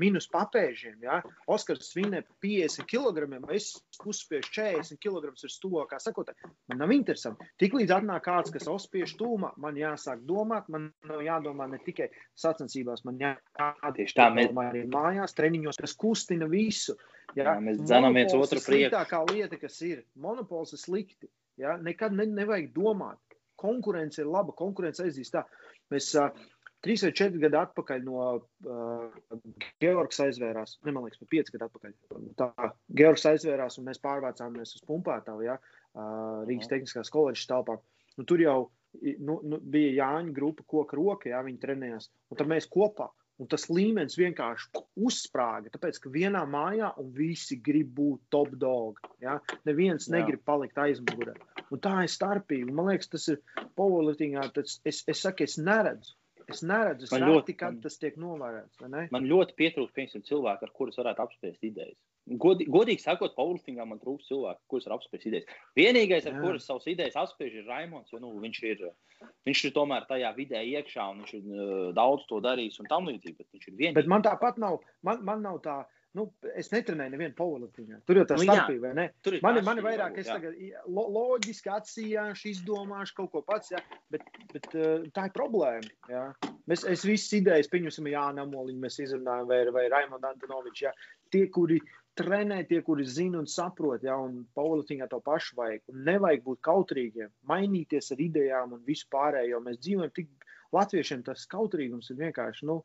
minus 0.00 0.28
papēžiem, 0.32 0.98
ja? 1.04 1.20
Oskars 1.50 1.92
svinē 1.92 2.22
par 2.26 2.38
50 2.44 2.88
kg, 2.90 3.40
es 3.54 3.70
uzspiežu 4.04 4.52
40 4.58 5.00
kg 5.02 5.32
ar 5.32 5.54
stūri, 5.54 5.86
kā 5.90 6.00
sakot, 6.02 6.32
man 6.70 6.82
nav 6.82 6.92
interesanti. 6.94 7.48
Tiklīdz 7.62 7.94
atnāk 7.98 8.26
kāds, 8.28 8.52
kas 8.54 8.68
uzspiež 8.70 9.16
tūmā, 9.20 9.54
man 9.60 9.78
jāsāk 9.78 10.24
domāt, 10.28 10.70
man 10.72 10.90
nav 11.08 11.22
jādomā 11.24 11.68
ne 11.70 11.80
tikai 11.84 12.10
sacensībās, 12.38 13.04
man 13.08 13.20
jādomā 13.20 13.44
tā 13.54 14.28
mēs... 14.34 14.52
arī 14.64 14.84
mājās, 14.90 15.36
treniņos, 15.36 15.80
kas 15.82 15.96
kustina 15.98 16.48
visu. 16.50 16.96
Ja? 17.34 17.54
Jā, 17.54 17.54
mēs 17.62 17.80
dzenam 17.82 18.16
viens 18.16 18.34
otru 18.36 18.60
priekšā. 18.62 18.92
Tā 18.94 19.04
kā 19.10 19.22
lieta, 19.30 19.58
kas 19.60 19.80
ir, 19.86 20.04
monopols 20.20 20.74
ir 20.76 20.82
slikti. 20.82 21.30
Ja? 21.60 21.76
Nekad 21.80 22.16
ne, 22.16 22.26
nevajag 22.40 22.72
domāt. 22.76 23.20
Konkurence 23.60 24.20
ir 24.20 24.28
laba, 24.28 24.52
konkurence 24.56 25.04
aizdīs 25.04 25.30
tā. 25.32 25.44
Mēs, 25.92 26.10
trīs 26.84 27.04
vai 27.06 27.12
četri 27.16 27.40
gadi 27.40 27.56
atpakaļ 27.60 28.02
no 28.04 28.24
uh, 28.34 29.38
Georgas 29.80 30.20
aizvērās. 30.26 30.78
Ne, 30.84 30.92
man 30.92 31.06
liekas, 31.06 31.22
pat 31.22 31.30
pieci 31.32 31.54
gadi 31.54 31.68
atpakaļ. 31.68 31.94
Tā 32.40 32.50
Georgas 32.98 33.26
aizvērās 33.30 33.78
un 33.80 33.88
mēs 33.88 34.02
pārvācāmies 34.04 34.76
uz 34.76 34.86
Pumpētavu, 34.88 35.46
ja, 35.46 35.58
uh, 35.58 36.42
Rīgas 36.48 36.70
Tehniskās 36.72 37.12
koledžas 37.14 37.48
telpā. 37.50 37.78
Nu, 38.18 38.26
tur 38.28 38.42
jau 38.42 38.58
nu, 39.02 39.38
nu, 39.42 39.58
bija 39.58 39.94
Jāņa 40.02 40.34
grupa, 40.34 40.66
koka 40.68 40.98
roka, 40.98 41.30
ja 41.30 41.42
viņi 41.46 41.62
trenējās. 41.62 42.10
Un 42.30 42.40
tad 42.40 42.50
mēs 42.50 42.68
kopā. 42.70 43.08
Un 43.42 43.48
tas 43.50 43.64
līmenis 43.66 44.14
vienkārši 44.18 44.82
uzsprāga. 45.02 45.72
Tāpēc, 45.74 45.98
ka 46.02 46.12
vienā 46.14 46.44
mājā 46.46 46.92
visi 47.16 47.58
grib 47.58 47.90
būt 47.96 48.28
top 48.30 48.52
dog. 48.62 49.00
Ja? 49.24 49.40
Neviens 49.66 50.06
Jā. 50.06 50.20
negrib 50.20 50.44
palikt 50.46 50.78
aizmugurē. 50.78 51.34
Un 51.74 51.82
tā 51.82 51.96
ir 52.04 52.12
starpība. 52.12 52.70
Man 52.70 52.92
liekas, 52.92 53.10
tas 53.10 53.26
ir 53.32 53.40
powerliftingā. 53.80 54.46
Tas, 54.54 54.78
es, 54.86 55.02
es 55.10 55.24
saku, 55.26 55.48
es 55.48 55.58
neredzu. 55.58 56.14
Es 56.44 56.60
neredzu, 56.62 57.08
es 57.08 57.14
ļoti, 57.24 57.54
kad 57.56 57.78
tas 57.82 57.96
tiek 57.98 58.18
novērēts. 58.20 58.82
Man 59.14 59.28
ļoti 59.30 59.56
pietrūkst 59.58 60.28
cilvēku, 60.28 60.66
ar 60.66 60.74
kuriem 60.76 60.98
varētu 61.00 61.24
apspriest 61.24 61.64
idejas. 61.64 61.98
Godi, 62.24 62.64
godīgi 62.72 63.02
sakot, 63.02 63.34
Paulustingā 63.36 63.84
man 63.84 63.98
trūkst 64.00 64.30
cilvēku, 64.30 64.62
kurš 64.72 64.86
var 64.88 64.94
apspriest 64.96 65.26
idejas. 65.28 65.56
Vienīgais, 65.76 66.24
ar 66.30 66.38
kuriem 66.38 66.62
savas 66.62 66.86
idejas 66.88 67.18
apspriež, 67.20 67.58
ir 67.60 67.66
Raimons. 67.68 68.08
Jo, 68.14 68.20
nu, 68.22 68.30
viņš, 68.40 68.60
ir, 68.70 68.84
viņš 69.44 69.64
ir 69.68 69.74
tomēr 69.76 70.06
tajā 70.08 70.30
vidē 70.36 70.62
iekšā 70.70 71.04
un 71.12 71.20
viņš 71.20 71.34
ir 71.36 71.50
uh, 71.50 71.74
daudz 71.96 72.24
to 72.30 72.40
darījis 72.44 72.80
un 72.80 72.88
tam 72.88 73.10
līdzīgi. 73.10 73.36
Bet, 73.42 73.68
ir 73.68 73.92
bet 73.98 74.08
man 74.08 74.24
tāpat 74.24 74.56
nav, 74.62 74.80
man, 75.04 75.20
man 75.28 75.44
nav 75.44 75.60
tā. 75.66 75.82
Nu, 76.14 76.28
es 76.54 76.68
netrenēju 76.70 77.10
nevienu 77.10 77.34
powerliftingu. 77.34 77.96
Tur 78.06 78.20
jau 78.20 78.24
tā 78.30 78.36
nu, 78.38 78.44
starpība, 78.46 78.92
ir 79.58 79.64
man, 79.66 79.80
ir 79.80 79.84
vairāk, 79.84 80.20
es 80.22 80.28
tagad 80.30 80.54
lo, 80.86 81.08
loģiski 81.10 81.72
atsījāšu, 81.74 82.52
izdomāšu 82.52 83.16
kaut 83.16 83.32
ko 83.32 83.42
pats, 83.42 83.72
jā, 83.74 83.80
bet, 84.14 84.22
bet 84.52 84.68
uh, 84.78 85.02
tā 85.12 85.26
ir 85.26 85.34
problēma. 85.34 85.90
Jā. 86.08 86.28
Mēs, 86.70 86.86
es 86.88 87.02
visas 87.04 87.34
idejas, 87.40 87.68
pieņemsim, 87.72 88.06
Jāna 88.14 88.46
Amoliņu, 88.46 88.78
mēs 88.86 89.00
izrunājam, 89.02 89.50
vai, 89.50 89.58
vai 89.74 89.84
Raimondu 89.92 90.30
Antonoviču. 90.30 90.94
Tie, 91.34 91.48
kuri 91.52 91.80
trenē 92.18 92.62
tie, 92.68 92.80
kuri 92.86 93.04
zina 93.06 93.40
un 93.42 93.48
saprot, 93.50 94.02
ja, 94.06 94.16
un 94.20 94.44
powerliftingā 94.56 95.08
to 95.10 95.20
pašu 95.24 95.58
vajag. 95.58 95.84
Un 95.92 96.02
nevajag 96.08 96.44
būt 96.46 96.60
kautrīgiem, 96.66 97.32
mainīties 97.50 98.12
ar 98.14 98.22
idejām 98.24 98.76
un 98.76 98.82
visu 98.86 99.08
pārējo. 99.12 99.60
Mēs 99.64 99.80
dzīvojam 99.82 100.12
tik, 100.16 100.30
latviešiem 100.74 101.24
tas 101.26 101.46
kautrīgums 101.50 102.10
ir 102.12 102.20
vienkārši, 102.22 102.68
nu, 102.70 102.80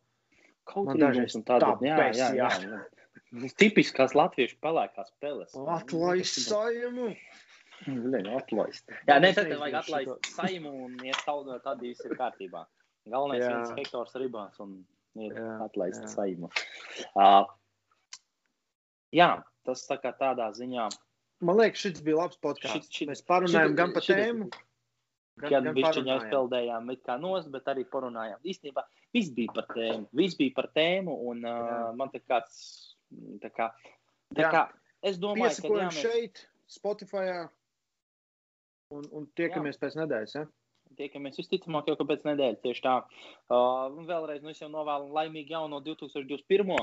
kautrīgums 0.69 1.37
un 1.39 1.45
tādā, 1.47 1.75
tā, 1.79 1.89
jā, 1.89 1.99
jā, 2.17 2.31
jā, 2.39 2.49
jā. 2.65 2.79
jā. 2.79 3.51
Tipiskās 3.61 4.15
latviešu 4.17 4.57
pelēkās 4.63 5.13
peles. 5.21 5.53
Atlaist 5.75 6.41
saimu! 6.47 7.11
Atlaist. 8.35 8.89
Jā, 9.07 9.19
ne, 9.21 9.29
tad 9.35 9.51
vajag 9.53 9.77
atlaist 9.83 10.31
saimu 10.33 10.73
un 10.87 10.97
iet 11.05 11.21
taudot, 11.25 11.61
tad 11.63 11.81
viss 11.83 12.03
ir 12.05 12.17
kārtībā. 12.19 12.65
Galvenais 13.09 13.45
ir 13.45 13.53
viens 13.53 13.77
hektors 13.77 14.17
ribās 14.19 14.57
un 14.63 14.81
ir 15.21 15.37
atlaist 15.63 16.09
saimu. 16.11 16.51
Uh, 17.13 17.45
jā, 19.15 19.29
tas 19.67 19.85
tā 19.89 19.99
kā 20.01 20.13
tādā 20.17 20.49
ziņā. 20.57 20.89
Man 21.45 21.59
liekas, 21.59 21.85
šis 21.85 22.01
bija 22.03 22.23
labs 22.23 22.39
podkāsts. 22.43 23.05
Mēs 23.07 23.23
parunājām 23.27 23.71
šit, 23.71 23.77
gan 23.79 23.93
par 23.95 24.05
tēmu. 24.07 24.49
Gan, 25.39 25.53
gan 25.53 25.75
bišķiņā 25.77 26.17
spēlējām 26.25 26.89
it 26.91 27.03
kā 27.07 27.15
nos, 27.21 27.47
bet 27.51 27.69
arī 27.71 27.85
parunājām. 27.87 28.41
Īstenībā 28.43 28.83
viss 29.15 29.31
bija 29.35 29.55
par 29.55 29.69
tēmu. 29.71 30.09
Viss 30.19 30.35
bija 30.39 30.55
par 30.57 30.67
tēmu 30.75 31.15
un 31.31 31.47
uh, 31.47 31.93
man 31.95 32.11
tā 32.11 32.19
kāds, 32.19 32.57
tā 33.39 33.51
kā, 33.55 33.69
tā 34.35 34.43
jā. 34.43 34.51
kā, 34.51 34.65
es 34.99 35.21
domāju, 35.21 35.63
ka 35.63 35.71
jā, 35.71 35.87
mēs... 35.87 36.01
šeit, 36.03 36.43
Spotify 36.69 37.23
un, 38.91 39.07
un 39.15 39.29
tiekamies 39.39 39.77
jā. 39.79 39.83
pēc 39.85 39.99
nedēļas, 40.01 40.35
ja? 40.35 40.45
Tiekamies 40.99 41.39
visticamāk 41.39 41.87
jau 41.87 41.95
pēc 42.03 42.27
nedēļas 42.27 42.63
tieši 42.65 42.83
tā. 42.83 42.97
Uh, 43.47 43.87
un 43.95 44.09
vēlreiz, 44.09 44.43
nu 44.43 44.51
es 44.51 44.59
jau 44.59 44.67
novēlu 44.73 45.07
laimīgu 45.15 45.55
jauno 45.55 45.79
2021 45.85 46.75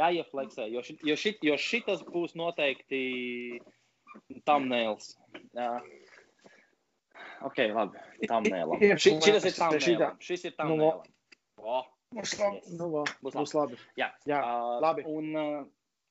jāiefleksē, 0.00 0.68
jo, 0.72 0.82
šit, 0.86 1.02
jo, 1.06 1.16
šit, 1.18 1.42
jo 1.44 1.58
šitas 1.60 2.04
būs 2.08 2.36
noteikti 2.38 3.02
thumbnails. 4.46 5.14
Jā. 5.56 5.74
Ok, 7.42 7.58
labi. 7.74 7.98
Thumbnailam. 8.22 8.78
Ši, 9.02 9.16
šitas 9.24 9.48
ir 9.50 9.56
thumbnailam. 9.56 10.18
Šis 10.22 10.46
ir 10.48 10.56
thumbnailam. 10.56 11.02
Oh. 11.58 11.84
Būs 12.12 12.34
labi. 12.38 12.60
Yes. 12.60 12.74
Nu. 12.78 12.88
Būs, 13.24 13.36
būs 13.36 13.54
labi. 13.56 13.78
Jā, 13.98 14.10
Jā 14.28 14.40
uh, 14.44 14.76
labi. 14.84 15.04
Un, 15.08 15.30
uh, 15.32 15.62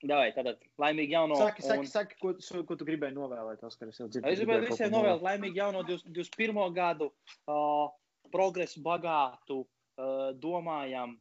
Davai, 0.01 0.31
tātad, 0.33 0.57
laimīgi 0.81 1.13
jauno. 1.13 1.35
Saki, 1.37 1.61
saki, 1.61 1.83
un... 1.83 1.89
saki 1.89 2.15
ko, 2.17 2.31
ko 2.65 2.77
tu 2.77 2.87
gribēji 2.87 3.13
novēlēt, 3.13 3.61
Oskar? 3.67 3.91
Es 3.91 3.99
jau 4.01 4.07
dzirdu. 4.09 4.31
Es 4.31 4.39
gribēju 4.41 4.71
visiem 4.71 4.89
novēlēt 4.95 5.25
laimīgi 5.27 5.61
jauno 5.61 5.83
21. 5.85 6.57
gadu, 6.73 7.11
uh, 7.45 7.91
progresu 8.33 8.81
bagātu, 8.81 9.59
uh, 9.61 10.31
domājam, 10.41 11.13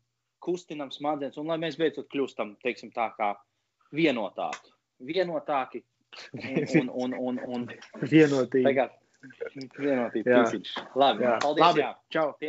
kustinam 0.42 0.90
smadzenes, 0.94 1.38
un 1.40 1.50
lai 1.52 1.58
mēs 1.62 1.78
beidzot 1.80 2.08
kļūstam, 2.12 2.56
teiksim, 2.64 2.92
tā 2.94 3.10
kā 3.18 3.32
vienotāki. 3.96 4.72
Vienotāki 5.06 5.82
un, 6.80 6.90
un, 6.90 7.14
un, 7.14 7.14
un, 7.16 7.40
un 7.46 7.68
vienotīgi. 8.02 8.64
Tagad, 8.66 8.96
vienotīgi. 9.78 10.26
Jā. 10.28 10.44
Labi, 10.98 11.26
jā. 11.26 11.36
paldies. 11.42 11.64
Labi. 11.66 11.84
Jā. 11.84 11.92
Čau. 12.14 12.30